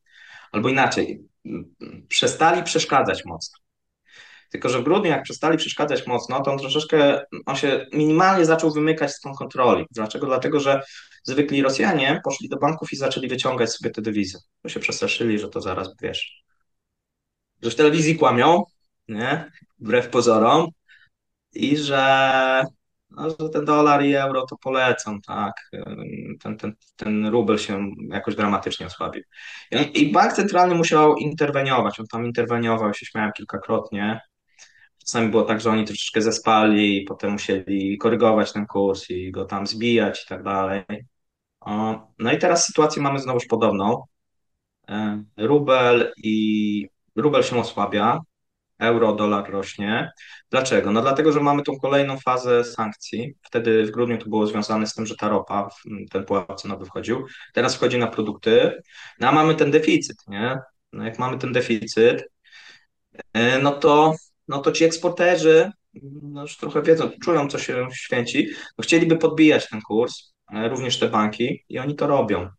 albo 0.52 0.70
inaczej, 0.70 1.22
przestali 2.08 2.64
przeszkadzać 2.64 3.26
mocno. 3.26 3.60
Tylko, 4.52 4.70
że 4.70 4.80
w 4.80 4.84
grudniu, 4.84 5.10
jak 5.10 5.24
przestali 5.24 5.58
przeszkadzać 5.58 6.08
mocno, 6.08 6.42
to 6.44 6.52
on 6.52 6.58
troszeczkę, 6.58 7.22
on 7.46 7.56
się 7.56 7.86
minimalnie 7.94 8.46
zaczął 8.46 8.72
wymykać 8.72 9.12
z 9.12 9.20
tą 9.20 9.34
kontroli. 9.34 9.86
Dlaczego? 9.92 10.26
Dlatego, 10.26 10.60
że 10.60 10.82
zwykli 11.24 11.62
Rosjanie 11.62 12.22
poszli 12.24 12.50
do 12.50 12.58
banków 12.58 12.94
i 12.94 12.96
zaczęli 12.96 13.28
wyciągać 13.28 13.72
sobie 13.72 13.92
te 13.92 14.02
dewizy. 14.02 14.38
Bo 14.64 14.70
się 14.70 14.80
przestraszyli, 14.80 15.40
że 15.40 15.50
to 15.50 15.62
zaraz, 15.62 15.90
wiesz, 16.02 16.44
że 17.62 17.70
w 17.70 17.76
telewizji 17.76 18.16
kłamią, 18.18 18.64
nie? 19.08 19.52
Wbrew 19.80 20.10
pozorom 20.10 20.68
i 21.54 21.78
że, 21.78 22.64
no, 23.10 23.30
że 23.30 23.50
ten 23.50 23.66
dolar 23.66 24.06
i 24.06 24.14
euro 24.16 24.46
to 24.46 24.58
polecą, 24.58 25.22
tak? 25.22 25.54
Ten, 26.44 26.58
ten, 26.58 26.76
ten 26.96 27.28
rubel 27.28 27.58
się 27.58 27.92
jakoś 28.10 28.36
dramatycznie 28.36 28.86
osłabił. 28.86 29.24
I, 29.72 30.02
I 30.02 30.12
bank 30.12 30.34
centralny 30.34 30.76
musiał 30.76 31.16
interweniować. 31.16 32.00
On 32.00 32.08
tam 32.08 32.26
interweniował, 32.26 32.94
się 32.94 33.06
śmiałem 33.06 33.32
kilkakrotnie 33.38 34.22
Czasami 35.06 35.30
było 35.30 35.44
tak, 35.44 35.62
że 35.62 35.70
oni 35.70 35.86
troszeczkę 35.86 36.22
zespali 36.22 36.98
i 36.98 37.06
potem 37.06 37.32
musieli 37.32 37.98
korygować 37.98 38.54
ten 38.54 38.66
kurs 38.68 39.10
i 39.10 39.32
go 39.32 39.46
tam 39.46 39.68
zbijać 39.68 40.24
i 40.24 40.28
tak 40.28 40.44
dalej. 40.44 40.84
No 42.20 42.32
i 42.34 42.38
teraz 42.38 42.66
sytuację 42.66 43.02
mamy 43.02 43.20
znowuż 43.20 43.46
podobną. 43.46 44.04
E, 44.90 45.24
rubel 45.38 46.14
i 46.18 46.88
rubel 47.16 47.44
się 47.44 47.60
osłabia, 47.60 48.20
euro, 48.80 49.14
dolar 49.14 49.52
rośnie. 49.52 50.12
Dlaczego? 50.50 50.92
No 50.92 51.02
dlatego, 51.02 51.32
że 51.32 51.40
mamy 51.40 51.64
tą 51.64 51.80
kolejną 51.80 52.18
fazę 52.18 52.64
sankcji. 52.64 53.34
Wtedy 53.42 53.86
w 53.86 53.92
grudniu 53.92 54.18
to 54.18 54.30
było 54.30 54.48
związane 54.48 54.88
z 54.88 54.94
tym, 54.94 55.06
że 55.06 55.16
ta 55.16 55.30
ropa, 55.30 55.70
ten 56.12 56.26
pułap 56.26 56.62
cenowy 56.62 56.86
wchodził. 56.86 57.26
Teraz 57.54 57.76
wchodzi 57.76 57.98
na 57.98 58.08
produkty, 58.08 58.82
no 59.20 59.28
a 59.28 59.32
mamy 59.32 59.56
ten 59.56 59.72
deficyt, 59.72 60.18
nie? 60.28 60.58
No 60.94 61.06
jak 61.06 61.20
mamy 61.20 61.38
ten 61.38 61.52
deficyt, 61.52 62.24
e, 63.34 63.60
no 63.60 63.72
to 63.72 64.16
no 64.48 64.60
to 64.60 64.72
ci 64.72 64.84
eksporterzy 64.84 65.72
no 66.22 66.42
już 66.42 66.58
trochę 66.58 66.82
wiedzą, 66.82 67.12
czują, 67.24 67.48
co 67.48 67.60
się 67.60 67.88
święci, 67.94 68.50
no 68.78 68.84
chcieliby 68.84 69.18
podbijać 69.18 69.70
ten 69.70 69.82
kurs, 69.82 70.34
również 70.70 71.00
te 71.00 71.10
banki 71.10 71.66
i 71.70 71.80
oni 71.80 71.96
to 71.96 72.08
robią. 72.08 72.50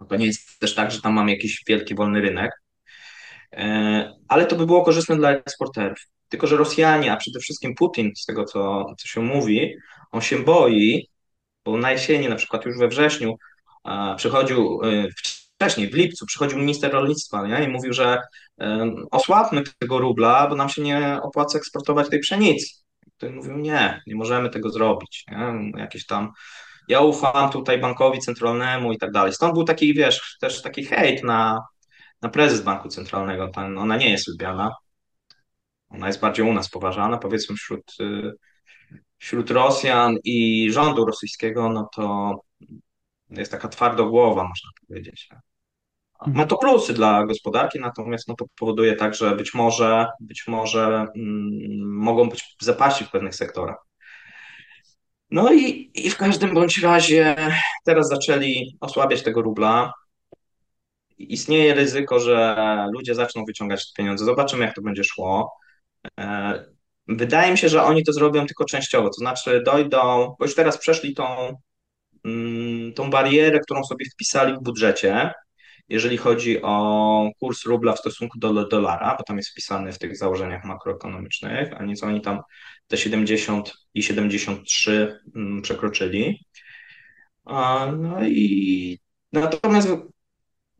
No 0.00 0.06
to 0.06 0.16
nie 0.16 0.26
jest 0.26 0.58
też 0.58 0.74
tak, 0.74 0.90
że 0.90 1.00
tam 1.00 1.12
mamy 1.12 1.30
jakiś 1.30 1.62
wielki 1.66 1.94
wolny 1.94 2.20
rynek, 2.20 2.50
e, 2.50 2.63
ale 4.28 4.46
to 4.46 4.56
by 4.56 4.66
było 4.66 4.84
korzystne 4.84 5.16
dla 5.16 5.30
eksporterów. 5.30 5.98
Tylko, 6.28 6.46
że 6.46 6.56
Rosjanie, 6.56 7.12
a 7.12 7.16
przede 7.16 7.40
wszystkim 7.40 7.74
Putin, 7.74 8.12
z 8.16 8.24
tego 8.24 8.44
co, 8.44 8.84
co 8.98 9.08
się 9.08 9.20
mówi, 9.20 9.74
on 10.12 10.20
się 10.20 10.38
boi, 10.38 11.08
bo 11.64 11.76
na 11.76 11.92
jesieni, 11.92 12.28
na 12.28 12.36
przykład 12.36 12.64
już 12.64 12.78
we 12.78 12.88
wrześniu, 12.88 13.36
przychodził 14.16 14.80
e, 14.84 15.08
wcześniej, 15.56 15.90
w 15.90 15.94
lipcu, 15.94 16.26
przychodził 16.26 16.58
minister 16.58 16.92
rolnictwa 16.92 17.46
nie? 17.46 17.64
i 17.64 17.68
mówił, 17.68 17.92
że 17.92 18.20
osłabmy 19.10 19.62
tego 19.78 19.98
rubla, 19.98 20.46
bo 20.48 20.56
nam 20.56 20.68
się 20.68 20.82
nie 20.82 21.18
opłaca 21.22 21.58
eksportować 21.58 22.08
tej 22.08 22.20
pszenicy. 22.20 22.66
To 23.18 23.30
mówił, 23.30 23.56
nie, 23.56 24.02
nie 24.06 24.14
możemy 24.14 24.50
tego 24.50 24.70
zrobić. 24.70 25.24
Nie? 25.28 25.70
Jakieś 25.80 26.06
tam, 26.06 26.32
ja 26.88 27.00
ufam 27.00 27.50
tutaj 27.50 27.78
bankowi 27.78 28.18
centralnemu 28.18 28.92
i 28.92 28.98
tak 28.98 29.10
dalej. 29.10 29.32
Stąd 29.32 29.54
był 29.54 29.64
taki, 29.64 29.94
wiesz, 29.94 30.36
też 30.40 30.62
taki 30.62 30.84
hejt 30.84 31.24
na, 31.24 31.60
na 32.24 32.30
prezes 32.30 32.60
banku 32.60 32.88
centralnego. 32.88 33.48
Ten, 33.48 33.78
ona 33.78 33.96
nie 33.96 34.10
jest 34.10 34.28
lubiana. 34.28 34.70
Ona 35.90 36.06
jest 36.06 36.20
bardziej 36.20 36.46
u 36.46 36.52
nas 36.52 36.68
poważana, 36.68 37.18
powiedzmy 37.18 37.56
wśród, 37.56 37.92
y, 38.00 38.32
wśród 39.18 39.50
Rosjan 39.50 40.16
i 40.24 40.68
rządu 40.72 41.06
rosyjskiego, 41.06 41.68
no 41.68 41.88
to 41.94 42.34
jest 43.30 43.52
taka 43.52 43.68
twardogłowa, 43.68 44.42
można 44.42 44.70
powiedzieć. 44.88 45.28
Ma 46.26 46.46
to 46.46 46.56
plusy 46.56 46.94
dla 46.94 47.26
gospodarki, 47.26 47.80
natomiast 47.80 48.28
no, 48.28 48.34
to 48.34 48.44
powoduje 48.58 48.96
tak, 48.96 49.14
że 49.14 49.36
być 49.36 49.54
może, 49.54 50.06
być 50.20 50.44
może 50.48 51.06
mm, 51.16 51.88
mogą 51.96 52.28
być 52.28 52.56
zapaści 52.60 53.04
w 53.04 53.10
pewnych 53.10 53.34
sektorach. 53.34 53.76
No 55.30 55.52
i, 55.52 55.90
i 55.94 56.10
w 56.10 56.16
każdym 56.16 56.54
bądź 56.54 56.82
razie 56.82 57.36
teraz 57.84 58.08
zaczęli 58.08 58.76
osłabiać 58.80 59.22
tego 59.22 59.42
rubla. 59.42 59.92
Istnieje 61.32 61.74
ryzyko, 61.74 62.20
że 62.20 62.56
ludzie 62.92 63.14
zaczną 63.14 63.44
wyciągać 63.44 63.86
te 63.86 64.02
pieniądze. 64.02 64.24
Zobaczymy, 64.24 64.64
jak 64.64 64.74
to 64.74 64.82
będzie 64.82 65.04
szło. 65.04 65.52
E, 66.20 66.64
wydaje 67.08 67.52
mi 67.52 67.58
się, 67.58 67.68
że 67.68 67.82
oni 67.82 68.04
to 68.04 68.12
zrobią 68.12 68.46
tylko 68.46 68.64
częściowo, 68.64 69.08
to 69.08 69.14
znaczy 69.18 69.62
dojdą, 69.66 70.34
bo 70.38 70.44
już 70.44 70.54
teraz 70.54 70.78
przeszli 70.78 71.14
tą, 71.14 71.56
mm, 72.24 72.92
tą 72.92 73.10
barierę, 73.10 73.60
którą 73.60 73.84
sobie 73.84 74.04
wpisali 74.14 74.54
w 74.54 74.62
budżecie, 74.62 75.32
jeżeli 75.88 76.16
chodzi 76.16 76.62
o 76.62 77.30
kurs 77.40 77.64
rubla 77.64 77.92
w 77.92 77.98
stosunku 77.98 78.38
do 78.38 78.68
dolara, 78.68 79.14
bo 79.18 79.24
tam 79.24 79.36
jest 79.36 79.50
wpisany 79.50 79.92
w 79.92 79.98
tych 79.98 80.16
założeniach 80.16 80.64
makroekonomicznych, 80.64 81.72
a 81.76 81.84
nieco 81.84 82.06
oni 82.06 82.20
tam 82.20 82.40
te 82.86 82.96
70 82.96 83.72
i 83.94 84.02
73 84.02 85.20
mm, 85.36 85.62
przekroczyli. 85.62 86.46
No 87.96 88.24
i 88.26 88.98
natomiast 89.32 89.88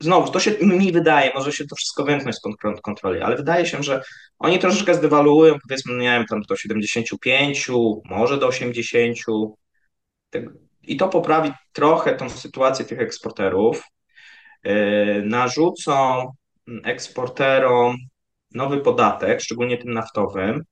znowu, 0.01 0.33
to 0.33 0.41
się 0.41 0.51
mi 0.61 0.93
wydaje, 0.93 1.35
może 1.35 1.53
się 1.53 1.67
to 1.67 1.77
wszystko 1.77 2.05
wymknąć 2.05 2.37
z 2.37 2.41
kontroli, 2.83 3.21
ale 3.21 3.37
wydaje 3.37 3.67
się, 3.67 3.83
że 3.83 4.03
oni 4.39 4.59
troszeczkę 4.59 4.95
zdewaluują, 4.95 5.55
powiedzmy, 5.69 5.95
nie 5.95 6.11
wiem, 6.11 6.27
tam 6.27 6.43
do 6.43 6.57
75, 6.57 7.71
może 8.05 8.39
do 8.39 8.47
80. 8.47 9.19
I 10.83 10.97
to 10.97 11.09
poprawi 11.09 11.53
trochę 11.73 12.17
tą 12.17 12.31
sytuację 12.31 12.85
tych 12.85 13.01
eksporterów. 13.01 13.83
Yy, 14.65 15.23
narzucą 15.25 16.27
eksporterom 16.85 17.97
nowy 18.55 18.81
podatek, 18.81 19.41
szczególnie 19.41 19.79
tym 19.79 19.93
naftowym. 19.93 20.65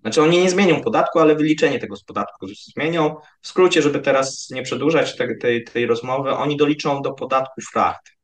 Znaczy 0.00 0.22
oni 0.22 0.38
nie 0.38 0.50
zmienią 0.50 0.80
podatku, 0.80 1.18
ale 1.18 1.36
wyliczenie 1.36 1.78
tego 1.78 1.96
z 1.96 2.04
podatku 2.04 2.46
zmienią. 2.46 3.16
W 3.40 3.48
skrócie, 3.48 3.82
żeby 3.82 4.00
teraz 4.00 4.50
nie 4.50 4.62
przedłużać 4.62 5.16
tej, 5.16 5.64
tej 5.64 5.86
rozmowy, 5.86 6.30
oni 6.30 6.56
doliczą 6.56 7.02
do 7.02 7.12
podatku 7.12 7.60
fracht 7.72 8.17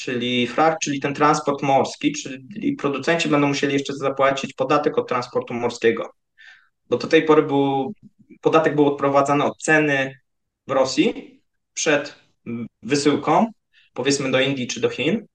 czyli 0.00 0.46
frakt, 0.46 0.78
czyli 0.82 1.00
ten 1.00 1.14
transport 1.14 1.62
morski, 1.62 2.12
czyli 2.12 2.76
producenci 2.76 3.28
będą 3.28 3.48
musieli 3.48 3.72
jeszcze 3.72 3.94
zapłacić 3.94 4.52
podatek 4.52 4.98
od 4.98 5.08
transportu 5.08 5.54
morskiego. 5.54 6.10
Bo 6.90 6.96
do 6.96 7.06
tej 7.06 7.22
pory 7.22 7.42
był, 7.42 7.94
podatek 8.40 8.74
był 8.74 8.86
odprowadzany 8.86 9.44
od 9.44 9.58
ceny 9.62 10.20
w 10.66 10.70
Rosji 10.70 11.40
przed 11.74 12.14
wysyłką, 12.82 13.46
powiedzmy 13.94 14.30
do 14.30 14.40
Indii 14.40 14.66
czy 14.66 14.80
do 14.80 14.88
Chin, 14.88 15.26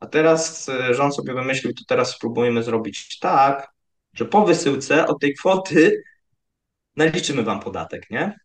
a 0.00 0.06
teraz 0.06 0.68
e, 0.68 0.94
rząd 0.94 1.16
sobie 1.16 1.34
wymyślił, 1.34 1.74
to 1.74 1.82
teraz 1.88 2.10
spróbujemy 2.10 2.62
zrobić 2.62 3.18
tak, 3.18 3.68
że 4.14 4.24
po 4.24 4.44
wysyłce 4.44 5.06
od 5.06 5.20
tej 5.20 5.34
kwoty 5.34 6.02
naliczymy 6.96 7.42
wam 7.42 7.60
podatek, 7.60 8.10
nie? 8.10 8.43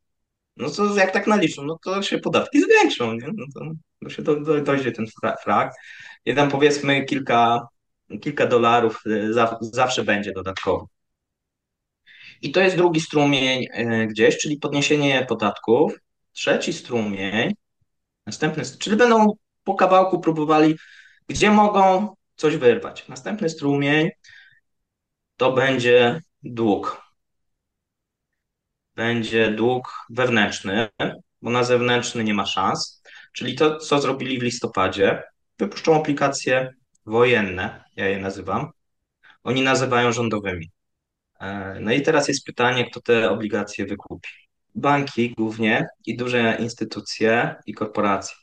No 0.60 0.70
to 0.70 0.96
jak 0.96 1.12
tak 1.12 1.28
naliczą, 1.28 1.66
no 1.66 1.80
to 1.84 2.02
się 2.02 2.20
podatki 2.20 2.62
zwiększą, 2.62 3.14
nie? 3.14 3.28
No 3.34 3.46
to, 3.54 3.72
to 4.04 4.10
się 4.10 4.22
do, 4.22 4.40
do, 4.40 4.62
dojdzie 4.62 4.92
ten 4.92 5.06
frak. 5.44 5.74
I 6.26 6.36
tam 6.36 6.50
powiedzmy 6.50 7.06
kilka, 7.06 7.68
kilka 8.22 8.48
dolarów 8.48 9.02
y, 9.08 9.34
za, 9.34 9.58
zawsze 9.62 10.04
będzie 10.04 10.32
dodatkowo. 10.32 10.88
I 12.42 12.52
to 12.52 12.62
jest 12.62 12.76
drugi 12.76 13.02
strumień 13.02 13.64
y, 13.64 14.08
gdzieś, 14.08 14.38
czyli 14.38 14.58
podniesienie 14.58 15.26
podatków. 15.30 15.94
Trzeci 16.32 16.74
strumień, 16.74 17.54
następny, 18.26 18.64
czyli 18.80 18.96
będą 18.96 19.34
po 19.64 19.76
kawałku 19.76 20.20
próbowali, 20.20 20.76
gdzie 21.28 21.52
mogą 21.52 22.16
coś 22.36 22.56
wyrwać. 22.56 23.08
Następny 23.08 23.50
strumień 23.50 24.10
to 25.38 25.52
będzie 25.52 26.22
dług 26.44 27.09
będzie 29.00 29.52
dług 29.52 30.06
wewnętrzny, 30.10 30.90
bo 31.42 31.50
na 31.50 31.64
zewnętrzny 31.64 32.24
nie 32.24 32.34
ma 32.34 32.46
szans. 32.46 33.02
Czyli 33.34 33.56
to, 33.56 33.78
co 33.78 34.02
zrobili 34.02 34.40
w 34.40 34.44
listopadzie, 34.44 35.24
wypuszczą 35.60 35.96
aplikacje 35.96 36.74
wojenne, 37.06 37.84
ja 37.96 38.08
je 38.08 38.20
nazywam. 38.20 38.72
Oni 39.44 39.62
nazywają 39.62 40.12
rządowymi. 40.12 40.72
E, 41.40 41.78
no 41.80 41.92
i 41.92 42.02
teraz 42.02 42.28
jest 42.28 42.46
pytanie, 42.46 42.90
kto 42.92 43.02
te 43.02 43.30
obligacje 43.30 43.86
wykupi. 43.86 44.30
Banki 44.76 45.34
głównie 45.38 45.88
i 46.06 46.18
duże 46.18 46.58
instytucje 46.60 47.56
i 47.66 47.74
korporacje. 47.74 48.36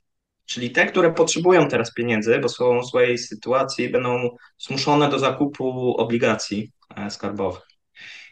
Czyli 0.47 0.71
te, 0.71 0.87
które 0.87 1.13
potrzebują 1.13 1.69
teraz 1.69 1.95
pieniędzy, 1.95 2.39
bo 2.39 2.49
są 2.49 2.81
w 2.81 2.87
swojej 2.87 3.19
sytuacji, 3.19 3.89
będą 3.89 4.37
zmuszone 4.59 5.09
do 5.09 5.19
zakupu 5.19 5.97
obligacji 5.97 6.73
e, 6.97 7.11
skarbowych. 7.11 7.66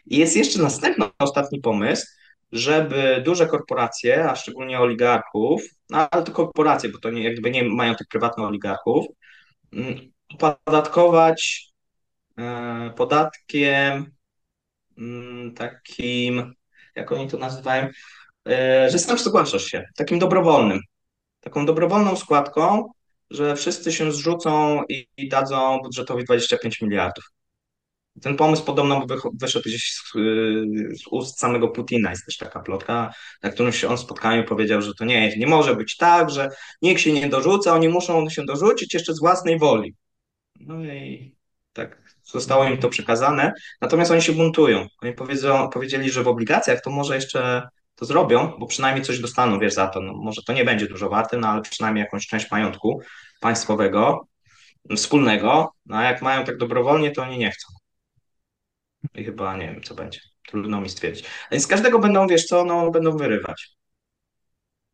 I 0.05 0.17
jest 0.17 0.35
jeszcze 0.35 0.61
następny, 0.61 1.05
ostatni 1.19 1.59
pomysł, 1.59 2.05
żeby 2.51 3.21
duże 3.25 3.47
korporacje, 3.47 4.29
a 4.29 4.35
szczególnie 4.35 4.79
oligarchów, 4.79 5.61
no 5.89 6.09
ale 6.11 6.23
to 6.23 6.31
korporacje, 6.31 6.89
bo 6.89 6.99
to 6.99 7.09
nie, 7.09 7.23
jakby 7.23 7.51
nie 7.51 7.63
mają 7.63 7.95
tych 7.95 8.07
prywatnych 8.07 8.47
oligarchów, 8.47 9.05
mm, 9.73 10.11
opodatkować 10.33 11.71
e, 12.37 12.93
podatkiem 12.95 14.11
mm, 14.97 15.53
takim, 15.53 16.53
jak 16.95 17.11
oni 17.11 17.27
to 17.29 17.37
nazywają, 17.37 17.89
e, 18.47 18.89
że 18.89 18.99
sam 18.99 19.17
zgłaszasz 19.17 19.65
się, 19.65 19.83
takim 19.95 20.19
dobrowolnym, 20.19 20.79
taką 21.39 21.65
dobrowolną 21.65 22.15
składką, 22.15 22.91
że 23.29 23.55
wszyscy 23.55 23.91
się 23.91 24.11
zrzucą 24.11 24.83
i, 24.89 25.07
i 25.17 25.29
dadzą 25.29 25.79
budżetowi 25.83 26.23
25 26.23 26.81
miliardów. 26.81 27.34
Ten 28.21 28.35
pomysł 28.35 28.63
podobno 28.63 29.05
wyszedł 29.41 29.69
gdzieś 29.69 29.93
z, 29.93 30.11
z, 31.01 31.07
ust 31.11 31.39
samego 31.39 31.67
Putina. 31.67 32.09
Jest 32.09 32.25
też 32.25 32.37
taka 32.37 32.59
plotka, 32.59 33.13
na 33.43 33.49
którymś 33.49 33.83
on 33.83 33.97
spotkaniu 33.97 34.43
powiedział, 34.43 34.81
że 34.81 34.93
to 34.93 35.05
nie, 35.05 35.37
nie 35.37 35.47
może 35.47 35.75
być 35.75 35.97
tak, 35.97 36.29
że 36.29 36.49
nikt 36.81 37.01
się 37.01 37.13
nie 37.13 37.29
dorzuca, 37.29 37.73
oni 37.73 37.89
muszą 37.89 38.29
się 38.29 38.45
dorzucić 38.45 38.93
jeszcze 38.93 39.13
z 39.13 39.19
własnej 39.19 39.59
woli. 39.59 39.95
No 40.59 40.85
i 40.85 41.35
tak 41.73 42.01
zostało 42.23 42.65
im 42.65 42.77
to 42.77 42.89
przekazane. 42.89 43.53
Natomiast 43.81 44.11
oni 44.11 44.21
się 44.21 44.33
buntują. 44.33 44.87
Oni 45.01 45.13
powiedzą, 45.13 45.69
powiedzieli, 45.69 46.11
że 46.11 46.23
w 46.23 46.27
obligacjach 46.27 46.81
to 46.81 46.89
może 46.89 47.15
jeszcze 47.15 47.67
to 47.95 48.05
zrobią, 48.05 48.53
bo 48.59 48.67
przynajmniej 48.67 49.05
coś 49.05 49.19
dostaną, 49.19 49.59
wiesz, 49.59 49.73
za 49.73 49.87
to. 49.87 50.01
No, 50.01 50.13
może 50.13 50.41
to 50.47 50.53
nie 50.53 50.65
będzie 50.65 50.87
dużo 50.87 51.09
warte, 51.09 51.37
no 51.37 51.47
ale 51.47 51.61
przynajmniej 51.61 52.03
jakąś 52.03 52.27
część 52.27 52.51
majątku 52.51 53.01
państwowego, 53.39 54.27
wspólnego, 54.95 55.73
no 55.85 55.97
a 55.97 56.03
jak 56.03 56.21
mają 56.21 56.45
tak 56.45 56.57
dobrowolnie, 56.57 57.11
to 57.11 57.21
oni 57.21 57.37
nie 57.37 57.51
chcą. 57.51 57.74
I 59.15 59.23
chyba 59.23 59.57
nie 59.57 59.67
wiem, 59.73 59.83
co 59.83 59.95
będzie. 59.95 60.19
Trudno 60.47 60.81
mi 60.81 60.89
stwierdzić. 60.89 61.25
Więc 61.51 61.63
z 61.63 61.67
każdego 61.67 61.99
będą, 61.99 62.27
wiesz 62.27 62.45
co, 62.45 62.65
no, 62.65 62.91
będą 62.91 63.17
wyrywać. 63.17 63.75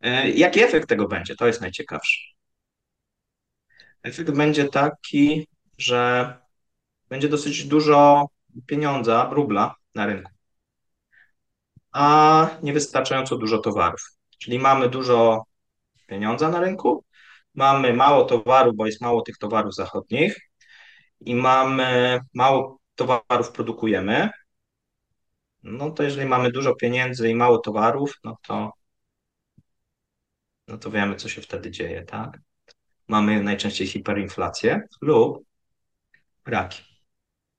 E, 0.01 0.29
jaki 0.29 0.63
efekt 0.63 0.89
tego 0.89 1.07
będzie? 1.07 1.35
To 1.35 1.47
jest 1.47 1.61
najciekawsze. 1.61 2.19
Efekt 4.03 4.31
będzie 4.31 4.69
taki, 4.69 5.47
że 5.77 6.33
będzie 7.09 7.29
dosyć 7.29 7.65
dużo 7.65 8.27
pieniądza, 8.67 9.29
rubla 9.31 9.75
na 9.95 10.05
rynku, 10.05 10.31
a 11.91 12.49
niewystarczająco 12.63 13.37
dużo 13.37 13.57
towarów. 13.57 14.01
Czyli 14.39 14.59
mamy 14.59 14.89
dużo 14.89 15.43
pieniądza 16.07 16.49
na 16.49 16.59
rynku, 16.59 17.05
mamy 17.55 17.93
mało 17.93 18.25
towarów, 18.25 18.75
bo 18.75 18.85
jest 18.85 19.01
mało 19.01 19.21
tych 19.21 19.37
towarów 19.37 19.75
zachodnich 19.75 20.35
i 21.19 21.35
mamy 21.35 22.19
mało 22.33 22.80
towarów 23.07 23.51
produkujemy, 23.51 24.29
no 25.63 25.91
to 25.91 26.03
jeżeli 26.03 26.27
mamy 26.27 26.51
dużo 26.51 26.75
pieniędzy 26.75 27.29
i 27.29 27.35
mało 27.35 27.57
towarów, 27.57 28.13
no 28.23 28.37
to, 28.47 28.71
no 30.67 30.77
to 30.77 30.91
wiemy, 30.91 31.15
co 31.15 31.29
się 31.29 31.41
wtedy 31.41 31.71
dzieje, 31.71 32.03
tak? 32.03 32.39
Mamy 33.07 33.43
najczęściej 33.43 33.87
hiperinflację 33.87 34.81
lub 35.01 35.45
braki. 36.45 36.83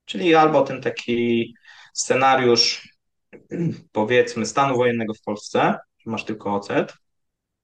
Czyli 0.05 0.35
albo 0.35 0.63
ten 0.63 0.83
taki 0.83 1.55
scenariusz, 1.95 2.89
powiedzmy, 3.93 4.47
stanu 4.47 4.77
wojennego 4.77 5.15
w 5.15 5.21
Polsce, 5.21 5.79
masz 6.07 6.25
tylko 6.25 6.55
ocet, 6.55 6.95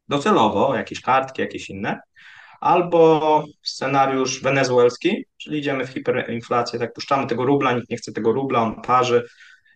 docelowo, 0.08 0.74
jakieś 0.76 1.00
kartki, 1.00 1.42
jakieś 1.42 1.70
inne, 1.70 2.00
albo 2.60 3.44
scenariusz 3.62 4.42
wenezuelski, 4.42 5.24
czyli 5.36 5.58
idziemy 5.58 5.86
w 5.86 5.90
hiperinflację, 5.90 6.78
tak 6.78 6.92
puszczamy 6.92 7.26
tego 7.26 7.44
rubla, 7.44 7.72
nikt 7.72 7.90
nie 7.90 7.96
chce 7.96 8.12
tego 8.12 8.32
rubla, 8.32 8.60
on 8.62 8.82
parzy 8.82 9.24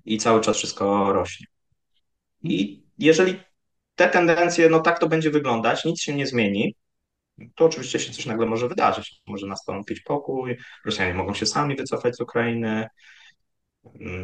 i 0.05 0.18
cały 0.18 0.41
czas 0.41 0.57
wszystko 0.57 1.12
rośnie. 1.12 1.47
I 2.43 2.83
jeżeli 2.99 3.41
te 3.95 4.09
tendencje, 4.09 4.68
no 4.68 4.80
tak 4.80 4.99
to 4.99 5.09
będzie 5.09 5.30
wyglądać, 5.30 5.85
nic 5.85 6.03
się 6.03 6.14
nie 6.14 6.26
zmieni, 6.26 6.74
to 7.55 7.64
oczywiście 7.64 7.99
się 7.99 8.12
coś 8.12 8.26
nagle 8.26 8.47
może 8.47 8.68
wydarzyć. 8.68 9.20
Może 9.26 9.47
nastąpić 9.47 10.01
pokój, 10.01 10.57
Rosjanie 10.85 11.14
mogą 11.14 11.35
się 11.35 11.47
sami 11.47 11.76
wycofać 11.76 12.16
z 12.16 12.20
Ukrainy, 12.20 12.87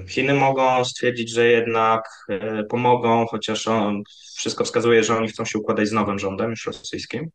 Chiny 0.09 0.35
mogą 0.35 0.85
stwierdzić, 0.85 1.31
że 1.31 1.47
jednak 1.47 2.03
e, 2.29 2.65
pomogą, 2.65 3.27
chociaż 3.27 3.69
on, 3.69 4.03
wszystko 4.37 4.65
wskazuje, 4.65 5.05
że 5.05 5.17
oni 5.17 5.29
chcą 5.29 5.45
się 5.45 5.59
układać 5.59 5.89
z 5.89 5.93
nowym 5.93 6.19
rządem, 6.19 6.51
już 6.51 6.67
rosyjskim. 6.67 7.31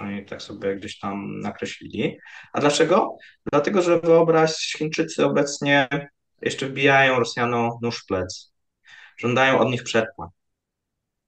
Oni 0.00 0.24
tak 0.24 0.42
sobie 0.42 0.76
gdzieś 0.76 0.98
tam 0.98 1.40
nakreślili. 1.40 2.18
A 2.52 2.60
dlaczego? 2.60 3.16
Dlatego, 3.52 3.82
że 3.82 4.00
wyobraź, 4.00 4.74
Chińczycy 4.78 5.24
obecnie 5.24 5.88
jeszcze 6.42 6.66
wbijają 6.66 7.18
Rosjanom 7.18 7.70
nóż 7.82 7.98
w 7.98 8.06
plec. 8.06 8.52
Żądają 9.18 9.58
od 9.58 9.70
nich 9.70 9.82
przepłat. 9.82 10.30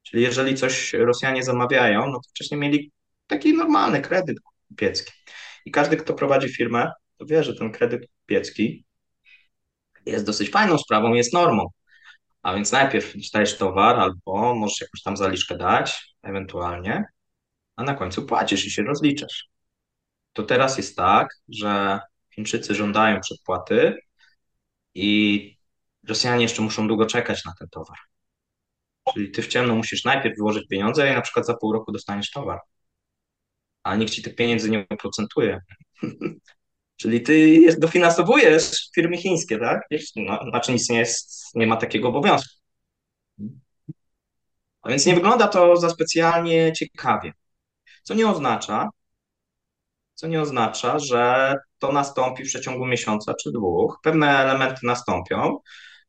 Czyli 0.03 0.23
jeżeli 0.23 0.55
coś 0.55 0.93
Rosjanie 0.93 1.43
zamawiają, 1.43 2.07
no 2.07 2.13
to 2.13 2.31
wcześniej 2.31 2.61
mieli 2.61 2.93
taki 3.27 3.55
normalny 3.55 4.01
kredyt 4.01 4.37
kupiecki. 4.69 5.13
I 5.65 5.71
każdy, 5.71 5.97
kto 5.97 6.15
prowadzi 6.15 6.49
firmę, 6.49 6.93
to 7.17 7.27
wie, 7.27 7.45
że 7.45 7.55
ten 7.55 7.73
kredyt 7.73 8.07
kupiecki 8.21 8.85
jest 10.07 10.27
dosyć 10.27 10.51
fajną 10.51 10.79
sprawą, 10.79 11.15
jest 11.15 11.33
normą. 11.33 11.67
A 12.43 12.55
więc 12.55 12.73
najpierw 12.73 13.17
dostajesz 13.17 13.59
towar, 13.59 13.97
albo 13.97 14.55
możesz 14.55 14.81
jakąś 14.81 15.03
tam 15.03 15.17
zaliczkę 15.17 15.57
dać, 15.57 16.15
ewentualnie, 16.23 17.05
a 17.79 17.83
na 17.85 17.95
końcu 17.95 18.27
płacisz 18.27 18.67
i 18.67 18.71
się 18.71 18.83
rozliczasz. 18.83 19.49
To 20.33 20.43
teraz 20.43 20.77
jest 20.77 20.97
tak, 20.97 21.29
że 21.49 22.01
Chińczycy 22.35 22.75
żądają 22.75 23.21
przedpłaty 23.21 23.97
i 24.95 25.59
Rosjanie 26.09 26.43
jeszcze 26.43 26.63
muszą 26.63 26.89
długo 26.89 27.07
czekać 27.07 27.45
na 27.45 27.53
ten 27.59 27.69
towar. 27.69 27.97
Czyli 29.15 29.31
ty 29.31 29.43
w 29.43 29.49
ciemno 29.49 29.75
musisz 29.75 30.05
najpierw 30.05 30.37
wyłożyć 30.37 30.69
pieniądze 30.69 31.11
i 31.11 31.15
na 31.15 31.21
przykład 31.21 31.47
za 31.47 31.55
pół 31.55 31.73
roku 31.73 31.93
dostaniesz 31.93 32.31
towar. 32.31 32.59
A 33.83 33.97
nikt 33.97 34.13
ci 34.13 34.23
tych 34.23 34.35
pieniędzy 34.35 34.71
nie 34.71 34.87
oprocentuje. 34.91 35.61
Czyli 36.97 37.23
ty 37.23 37.61
dofinansowujesz 37.79 38.91
firmy 38.95 39.17
chińskie, 39.17 39.59
tak? 39.59 39.81
No, 40.17 40.41
znaczy 40.51 40.73
nic 40.73 40.91
nie, 40.91 40.99
jest, 40.99 41.55
nie 41.55 41.67
ma 41.67 41.77
takiego 41.77 42.09
obowiązku. 42.09 42.55
A 44.83 44.89
więc 44.89 45.07
nie 45.07 45.15
wygląda 45.15 45.49
to 45.49 45.77
za 45.77 45.91
specjalnie 45.91 46.73
ciekawie. 46.73 47.33
Co 48.03 48.15
nie 48.15 48.29
oznacza, 48.29 48.89
co 50.15 50.27
nie 50.27 50.41
oznacza, 50.41 50.99
że 50.99 51.55
to 51.79 51.93
nastąpi 51.93 52.45
w 52.45 52.47
przeciągu 52.47 52.87
miesiąca 52.87 53.35
czy 53.35 53.53
dwóch. 53.53 53.99
Pewne 54.03 54.39
elementy 54.39 54.87
nastąpią. 54.87 55.59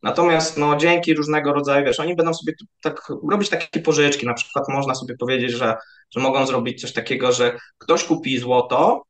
Natomiast 0.03 0.57
no, 0.57 0.75
dzięki 0.75 1.13
różnego 1.13 1.53
rodzaju, 1.53 1.85
wiesz, 1.85 1.99
oni 1.99 2.15
będą 2.15 2.33
sobie 2.33 2.53
tak 2.81 3.11
robić 3.29 3.49
takie 3.49 3.79
pożyczki. 3.79 4.25
Na 4.25 4.33
przykład 4.33 4.69
można 4.69 4.95
sobie 4.95 5.17
powiedzieć, 5.17 5.51
że, 5.51 5.75
że 6.11 6.19
mogą 6.19 6.45
zrobić 6.45 6.81
coś 6.81 6.93
takiego, 6.93 7.31
że 7.31 7.57
ktoś 7.77 8.03
kupi 8.03 8.37
złoto, 8.37 9.03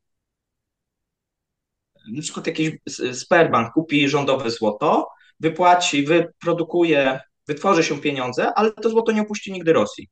na 2.12 2.22
przykład 2.22 2.48
jakiś 2.48 2.72
Sperbank 3.14 3.74
kupi 3.74 4.10
rządowe 4.10 4.50
złoto, 4.52 5.08
wypłaci, 5.40 6.04
wyprodukuje, 6.04 7.20
wytworzy 7.48 7.84
się 7.84 8.02
pieniądze, 8.02 8.54
ale 8.56 8.72
to 8.72 8.90
złoto 8.90 9.12
nie 9.12 9.22
opuści 9.22 9.52
nigdy 9.52 9.74
Rosji. 9.74 10.10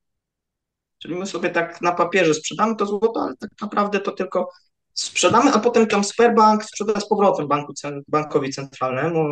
Czyli 0.99 1.15
my 1.15 1.25
sobie 1.25 1.49
tak 1.49 1.81
na 1.81 1.91
papierze 1.91 2.33
sprzedamy 2.33 2.75
to 2.75 2.85
złoto, 2.85 3.21
ale 3.21 3.37
tak 3.37 3.49
naprawdę 3.61 3.99
to 3.99 4.11
tylko 4.11 4.49
sprzedamy, 4.93 5.53
a 5.53 5.59
potem 5.59 5.87
tam 5.87 6.03
Sperbank 6.03 6.63
sprzeda 6.63 6.99
z 6.99 7.07
powrotem 7.07 7.47
banku, 7.47 7.73
bankowi 8.07 8.49
centralnemu, 8.49 9.27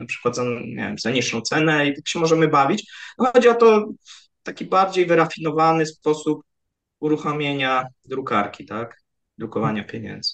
na 0.00 0.06
przykład 0.06 0.36
za, 0.36 0.44
nie 0.44 0.76
wiem, 0.76 0.98
za 0.98 1.10
niższą 1.10 1.40
cenę 1.40 1.86
i 1.86 1.94
tak 1.94 2.08
się 2.08 2.18
możemy 2.18 2.48
bawić. 2.48 2.92
No, 3.18 3.30
chodzi 3.32 3.48
o 3.48 3.54
to 3.54 3.88
taki 4.42 4.64
bardziej 4.64 5.06
wyrafinowany 5.06 5.86
sposób 5.86 6.42
uruchomienia 7.00 7.84
drukarki, 8.04 8.66
tak? 8.66 9.02
Drukowania 9.38 9.84
pieniędzy. 9.84 10.32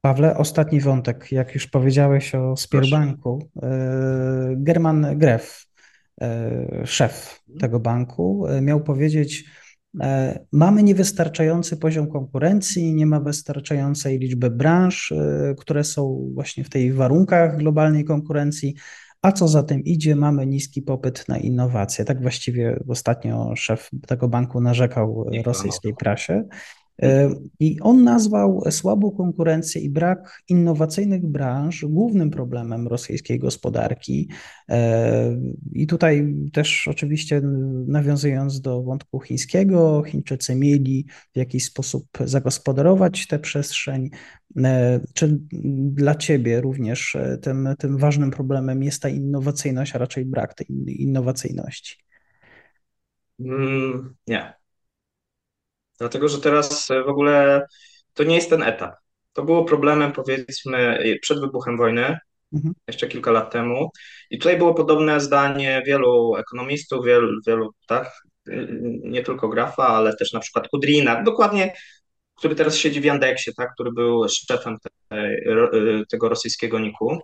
Pawle, 0.00 0.36
ostatni 0.36 0.80
wątek. 0.80 1.32
Jak 1.32 1.54
już 1.54 1.66
powiedziałeś 1.66 2.34
o 2.34 2.56
Sberbanku, 2.56 3.48
e, 3.62 4.54
German 4.56 5.18
Gref, 5.18 5.66
szef 6.84 7.42
tego 7.60 7.80
banku, 7.80 8.46
e, 8.46 8.60
miał 8.60 8.80
powiedzieć, 8.80 9.44
mamy 10.52 10.82
niewystarczający 10.82 11.76
poziom 11.76 12.10
konkurencji, 12.10 12.94
nie 12.94 13.06
ma 13.06 13.20
wystarczającej 13.20 14.18
liczby 14.18 14.50
branż, 14.50 15.12
które 15.58 15.84
są 15.84 16.30
właśnie 16.34 16.64
w 16.64 16.70
tych 16.70 16.94
warunkach 16.94 17.56
globalnej 17.56 18.04
konkurencji, 18.04 18.74
a 19.22 19.32
co 19.32 19.48
za 19.48 19.62
tym 19.62 19.84
idzie, 19.84 20.16
mamy 20.16 20.46
niski 20.46 20.82
popyt 20.82 21.28
na 21.28 21.38
innowacje. 21.38 22.04
Tak 22.04 22.22
właściwie 22.22 22.78
ostatnio 22.88 23.56
szef 23.56 23.90
tego 24.06 24.28
banku 24.28 24.60
narzekał 24.60 25.26
rosyjskiej 25.44 25.94
prasie. 25.94 26.44
E, 27.02 27.30
I 27.60 27.80
on 27.80 28.04
nazwał 28.04 28.62
słabą 28.70 29.10
konkurencję 29.10 29.82
i 29.82 29.90
brak 29.90 30.42
innowacyjnych 30.48 31.26
branż 31.26 31.84
głównym 31.84 32.30
problemem 32.30 32.88
rosyjskiej 32.88 33.38
gospodarki. 33.38 34.28
E, 34.68 35.36
I 35.72 35.86
tutaj 35.86 36.34
też 36.52 36.88
oczywiście 36.88 37.40
nawiązując 37.86 38.60
do 38.60 38.82
wątku 38.82 39.20
chińskiego, 39.20 40.02
Chińczycy 40.06 40.54
mieli 40.54 41.06
w 41.34 41.38
jakiś 41.38 41.64
sposób 41.64 42.06
zagospodarować 42.24 43.26
tę 43.26 43.38
przestrzeń. 43.38 44.10
E, 44.64 45.00
czy 45.14 45.38
dla 45.92 46.14
Ciebie 46.14 46.60
również 46.60 47.16
tym, 47.42 47.68
tym 47.78 47.98
ważnym 47.98 48.30
problemem 48.30 48.82
jest 48.82 49.02
ta 49.02 49.08
innowacyjność, 49.08 49.94
a 49.94 49.98
raczej 49.98 50.24
brak 50.24 50.54
tej 50.54 50.66
innowacyjności? 51.02 51.96
Mm, 53.40 54.14
nie. 54.26 54.63
Dlatego, 55.98 56.28
że 56.28 56.40
teraz 56.40 56.88
w 57.06 57.08
ogóle 57.08 57.66
to 58.14 58.24
nie 58.24 58.34
jest 58.34 58.50
ten 58.50 58.62
etap. 58.62 58.94
To 59.32 59.42
było 59.42 59.64
problemem, 59.64 60.12
powiedzmy, 60.12 61.04
przed 61.22 61.40
wybuchem 61.40 61.76
wojny, 61.76 62.18
mhm. 62.52 62.74
jeszcze 62.86 63.08
kilka 63.08 63.30
lat 63.30 63.52
temu. 63.52 63.90
I 64.30 64.38
tutaj 64.38 64.58
było 64.58 64.74
podobne 64.74 65.20
zdanie 65.20 65.82
wielu 65.86 66.36
ekonomistów, 66.36 67.04
wielu, 67.04 67.40
wielu 67.46 67.70
tak, 67.86 68.12
nie 69.02 69.22
tylko 69.22 69.48
Grafa, 69.48 69.86
ale 69.86 70.16
też 70.16 70.32
na 70.32 70.40
przykład 70.40 70.68
Kudrina, 70.68 71.22
dokładnie, 71.22 71.74
który 72.34 72.54
teraz 72.54 72.76
siedzi 72.76 73.00
w 73.00 73.04
Yandexie, 73.04 73.52
tak, 73.56 73.74
który 73.74 73.92
był 73.92 74.28
szefem 74.28 74.78
tej, 75.08 75.22
tego 76.10 76.28
rosyjskiego 76.28 76.78
NIK-u, 76.78 77.18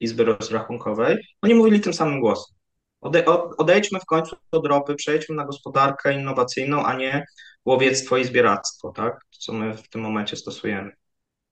Izby 0.00 0.24
Rozrachunkowej. 0.24 1.16
Oni 1.42 1.54
mówili 1.54 1.80
tym 1.80 1.94
samym 1.94 2.20
głosem. 2.20 2.56
Ode, 3.00 3.24
odejdźmy 3.58 4.00
w 4.00 4.04
końcu 4.04 4.36
od 4.50 4.66
ropy, 4.66 4.94
przejdźmy 4.94 5.36
na 5.36 5.44
gospodarkę 5.44 6.14
innowacyjną, 6.14 6.84
a 6.84 6.94
nie 6.94 7.24
łowiectwo 7.64 8.16
i 8.16 8.24
zbieractwo, 8.24 8.92
tak? 8.92 9.20
Co 9.30 9.52
my 9.52 9.76
w 9.76 9.88
tym 9.88 10.00
momencie 10.00 10.36
stosujemy. 10.36 10.92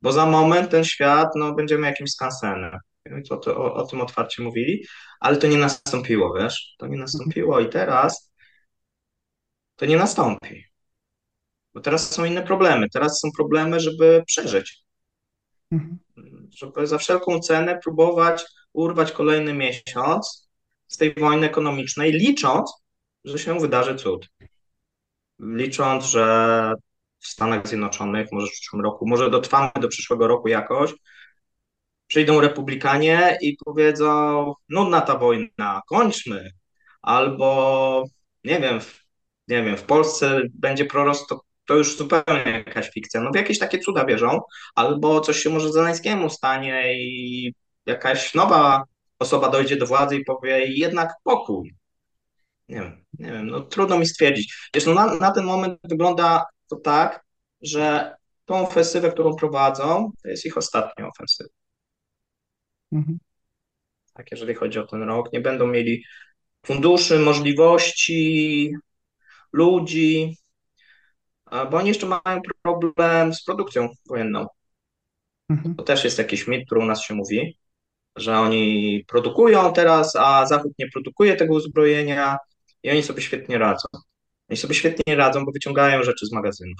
Bo 0.03 0.13
za 0.13 0.27
moment 0.27 0.71
ten 0.71 0.85
świat, 0.85 1.29
no, 1.35 1.55
będziemy 1.55 1.87
jakimś 1.87 2.11
skansenem. 2.11 2.79
To, 3.29 3.57
o, 3.57 3.75
o 3.75 3.87
tym 3.87 4.01
otwarcie 4.01 4.43
mówili, 4.43 4.87
ale 5.21 5.37
to 5.37 5.47
nie 5.47 5.59
nastąpiło, 5.59 6.35
wiesz? 6.39 6.75
To 6.79 6.87
nie 6.87 6.97
nastąpiło 6.99 7.61
i 7.61 7.69
teraz 7.69 8.33
to 9.77 9.87
nie 9.87 9.97
nastąpi. 9.97 10.65
Bo 11.75 11.81
teraz 11.81 12.11
są 12.11 12.25
inne 12.25 12.43
problemy. 12.43 12.87
Teraz 12.93 13.21
są 13.21 13.29
problemy, 13.37 13.81
żeby 13.81 14.23
przeżyć. 14.27 14.85
Żeby 16.51 16.87
za 16.87 16.99
wszelką 16.99 17.41
cenę 17.41 17.79
próbować 17.85 18.45
urwać 18.73 19.13
kolejny 19.13 19.55
miesiąc 19.55 20.49
z 20.87 20.97
tej 20.97 21.15
wojny 21.15 21.47
ekonomicznej, 21.47 22.13
licząc, 22.13 22.73
że 23.25 23.39
się 23.39 23.61
wydarzy 23.61 23.97
cud 23.97 24.29
licząc, 25.41 26.05
że 26.05 26.73
w 27.21 27.27
Stanach 27.27 27.69
Zjednoczonych, 27.69 28.29
może 28.33 28.47
w 28.47 28.51
przyszłym 28.51 28.83
roku, 28.83 29.09
może 29.09 29.31
dotrwamy 29.31 29.71
do 29.81 29.89
przyszłego 29.89 30.27
roku 30.27 30.49
jakoś, 30.49 30.95
przyjdą 32.07 32.41
republikanie 32.41 33.39
i 33.43 33.57
powiedzą, 33.65 34.55
nudna 34.69 35.01
ta 35.01 35.19
wojna, 35.19 35.83
kończmy. 35.89 36.51
Albo, 37.03 38.05
nie 38.45 38.61
wiem, 38.61 38.81
w, 38.81 39.01
nie 39.49 39.63
wiem, 39.63 39.77
w 39.77 39.83
Polsce 39.83 40.43
będzie 40.55 40.85
prorost, 40.85 41.29
to, 41.29 41.41
to 41.67 41.75
już 41.75 41.97
zupełnie 41.97 42.65
jakaś 42.67 42.91
fikcja. 42.91 43.21
No 43.21 43.31
w 43.31 43.37
jakieś 43.37 43.59
takie 43.59 43.79
cuda 43.79 44.05
wierzą, 44.05 44.41
albo 44.75 45.21
coś 45.21 45.37
się 45.43 45.51
może 45.51 45.73
Zeleńskiemu 45.73 46.31
stanie 46.31 47.05
i 47.05 47.55
jakaś 47.87 48.35
nowa 48.35 48.85
osoba 49.19 49.49
dojdzie 49.49 49.77
do 49.77 49.87
władzy 49.87 50.17
i 50.17 50.25
powie 50.25 50.67
jednak 50.67 51.15
pokój. 51.25 51.75
Nie 52.69 52.77
wiem, 52.77 53.05
nie 53.19 53.33
wiem, 53.33 53.47
no 53.47 53.61
trudno 53.61 53.99
mi 53.99 54.07
stwierdzić. 54.07 54.71
Wiesz, 54.75 54.87
no 54.87 54.95
na, 54.95 55.15
na 55.15 55.31
ten 55.31 55.45
moment 55.45 55.79
wygląda 55.85 56.45
to 56.71 56.77
tak, 56.77 57.25
że 57.63 58.15
tą 58.45 58.69
ofensywę, 58.69 59.11
którą 59.11 59.37
prowadzą, 59.37 60.13
to 60.23 60.29
jest 60.29 60.47
ich 60.47 60.57
ostatnia 60.57 61.09
ofensywa. 61.09 61.51
Mhm. 62.93 63.19
Tak, 64.15 64.31
jeżeli 64.31 64.55
chodzi 64.55 64.79
o 64.79 64.87
ten 64.87 65.03
rok, 65.03 65.33
nie 65.33 65.41
będą 65.41 65.67
mieli 65.67 66.05
funduszy, 66.67 67.19
możliwości, 67.19 68.73
ludzi, 69.53 70.37
bo 71.71 71.77
oni 71.77 71.89
jeszcze 71.89 72.07
mają 72.07 72.41
problem 72.63 73.35
z 73.35 73.45
produkcją 73.45 73.89
wojenną. 74.09 74.47
Mhm. 75.49 75.75
To 75.75 75.83
też 75.83 76.05
jest 76.05 76.19
jakiś 76.19 76.47
mit, 76.47 76.67
który 76.67 76.81
u 76.81 76.85
nas 76.85 77.03
się 77.03 77.15
mówi, 77.15 77.59
że 78.17 78.39
oni 78.39 79.05
produkują 79.09 79.73
teraz, 79.73 80.17
a 80.17 80.47
Zachód 80.47 80.73
nie 80.79 80.91
produkuje 80.91 81.37
tego 81.37 81.55
uzbrojenia, 81.55 82.39
i 82.87 82.91
oni 82.91 83.03
sobie 83.03 83.23
świetnie 83.23 83.59
radzą. 83.59 83.89
Oni 84.51 84.57
sobie 84.57 84.75
świetnie 84.75 85.17
radzą, 85.17 85.45
bo 85.45 85.53
wyciągają 85.53 86.03
rzeczy 86.03 86.27
z 86.27 86.33
magazynów. 86.33 86.79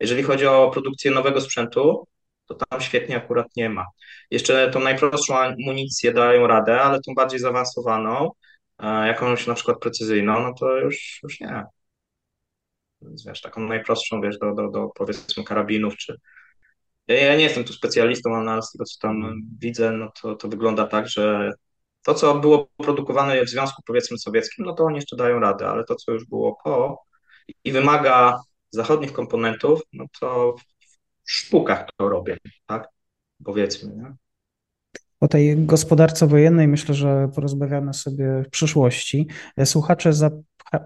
Jeżeli 0.00 0.22
chodzi 0.22 0.46
o 0.46 0.70
produkcję 0.70 1.10
nowego 1.10 1.40
sprzętu, 1.40 2.08
to 2.46 2.54
tam 2.54 2.80
świetnie 2.80 3.16
akurat 3.16 3.46
nie 3.56 3.70
ma. 3.70 3.86
Jeszcze 4.30 4.70
tą 4.70 4.80
najprostszą 4.80 5.38
amunicję 5.38 6.12
dają 6.12 6.46
radę, 6.46 6.80
ale 6.80 7.00
tą 7.00 7.14
bardziej 7.14 7.40
zaawansowaną, 7.40 8.30
e, 8.78 9.06
jakąś 9.06 9.46
na 9.46 9.54
przykład 9.54 9.78
precyzyjną, 9.78 10.40
no 10.42 10.54
to 10.54 10.76
już, 10.76 11.20
już 11.22 11.40
nie. 11.40 11.64
Więc 13.02 13.26
wiesz, 13.26 13.40
taką 13.40 13.60
najprostszą, 13.60 14.20
wiesz, 14.20 14.38
do, 14.38 14.54
do, 14.54 14.70
do 14.70 14.88
powiedzmy 14.94 15.44
karabinów, 15.44 15.96
czy 15.96 16.16
ja 17.08 17.36
nie 17.36 17.44
jestem 17.44 17.64
tu 17.64 17.72
specjalistą, 17.72 18.36
ale 18.36 18.62
z 18.62 18.72
tego, 18.72 18.84
co 18.84 18.98
tam 19.00 19.34
widzę, 19.58 19.92
no 19.92 20.12
to, 20.22 20.36
to 20.36 20.48
wygląda 20.48 20.86
tak, 20.86 21.08
że 21.08 21.52
to, 22.02 22.14
co 22.14 22.34
było 22.34 22.68
produkowane 22.76 23.44
w 23.44 23.48
Związku, 23.48 23.82
powiedzmy, 23.86 24.18
Sowieckim, 24.18 24.64
no 24.64 24.72
to 24.72 24.84
oni 24.84 24.96
jeszcze 24.96 25.16
dają 25.16 25.40
radę, 25.40 25.68
ale 25.68 25.84
to, 25.84 25.94
co 25.94 26.12
już 26.12 26.24
było 26.24 26.58
po 26.64 27.04
i 27.64 27.72
wymaga 27.72 28.40
zachodnich 28.70 29.12
komponentów, 29.12 29.80
no 29.92 30.04
to 30.20 30.54
w 31.24 31.32
sztukach 31.32 31.86
to 31.96 32.08
robię, 32.08 32.36
tak? 32.66 32.88
Powiedzmy, 33.44 33.96
nie? 33.96 34.16
O 35.20 35.28
tej 35.28 35.66
gospodarce 35.66 36.26
wojennej 36.26 36.68
myślę, 36.68 36.94
że 36.94 37.28
porozmawiamy 37.34 37.94
sobie 37.94 38.42
w 38.46 38.50
przyszłości. 38.50 39.28
Słuchacze 39.64 40.12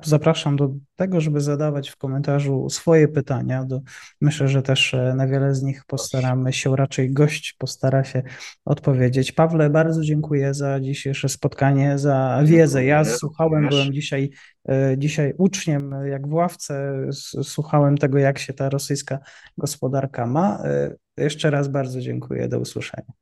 zapraszam 0.05 0.57
do 0.57 0.70
tego, 0.97 1.20
żeby 1.20 1.41
zadawać 1.41 1.91
w 1.91 1.97
komentarzu 1.97 2.70
swoje 2.70 3.09
pytania. 3.09 3.64
Do, 3.64 3.80
myślę, 4.20 4.49
że 4.49 4.62
też 4.62 4.95
e, 4.95 5.14
na 5.16 5.26
wiele 5.26 5.55
z 5.55 5.62
nich 5.62 5.85
postaramy 5.87 6.53
się, 6.53 6.76
raczej 6.76 7.12
gość 7.12 7.55
postara 7.59 8.05
się 8.05 8.22
odpowiedzieć. 8.64 9.33
Pawle, 9.33 9.70
bardzo 9.70 10.03
dziękuję 10.03 10.55
za 10.55 10.80
dzisiejsze 10.80 11.28
spotkanie, 11.28 11.99
za 11.99 12.43
wiedzę. 12.45 12.85
Ja 12.85 13.05
słuchałem, 13.05 13.68
byłem 13.68 13.93
dzisiaj, 13.93 14.30
e, 14.68 14.95
dzisiaj 14.99 15.35
uczniem, 15.39 15.95
jak 16.11 16.28
w 16.28 16.33
ławce, 16.33 17.07
słuchałem 17.43 17.99
tego, 17.99 18.18
jak 18.18 18.39
się 18.39 18.53
ta 18.53 18.68
rosyjska 18.68 19.18
gospodarka 19.59 20.26
ma. 20.26 20.59
E, 20.64 20.95
jeszcze 21.16 21.51
raz 21.51 21.68
bardzo 21.68 22.01
dziękuję. 22.01 22.49
Do 22.49 22.59
usłyszenia. 22.59 23.21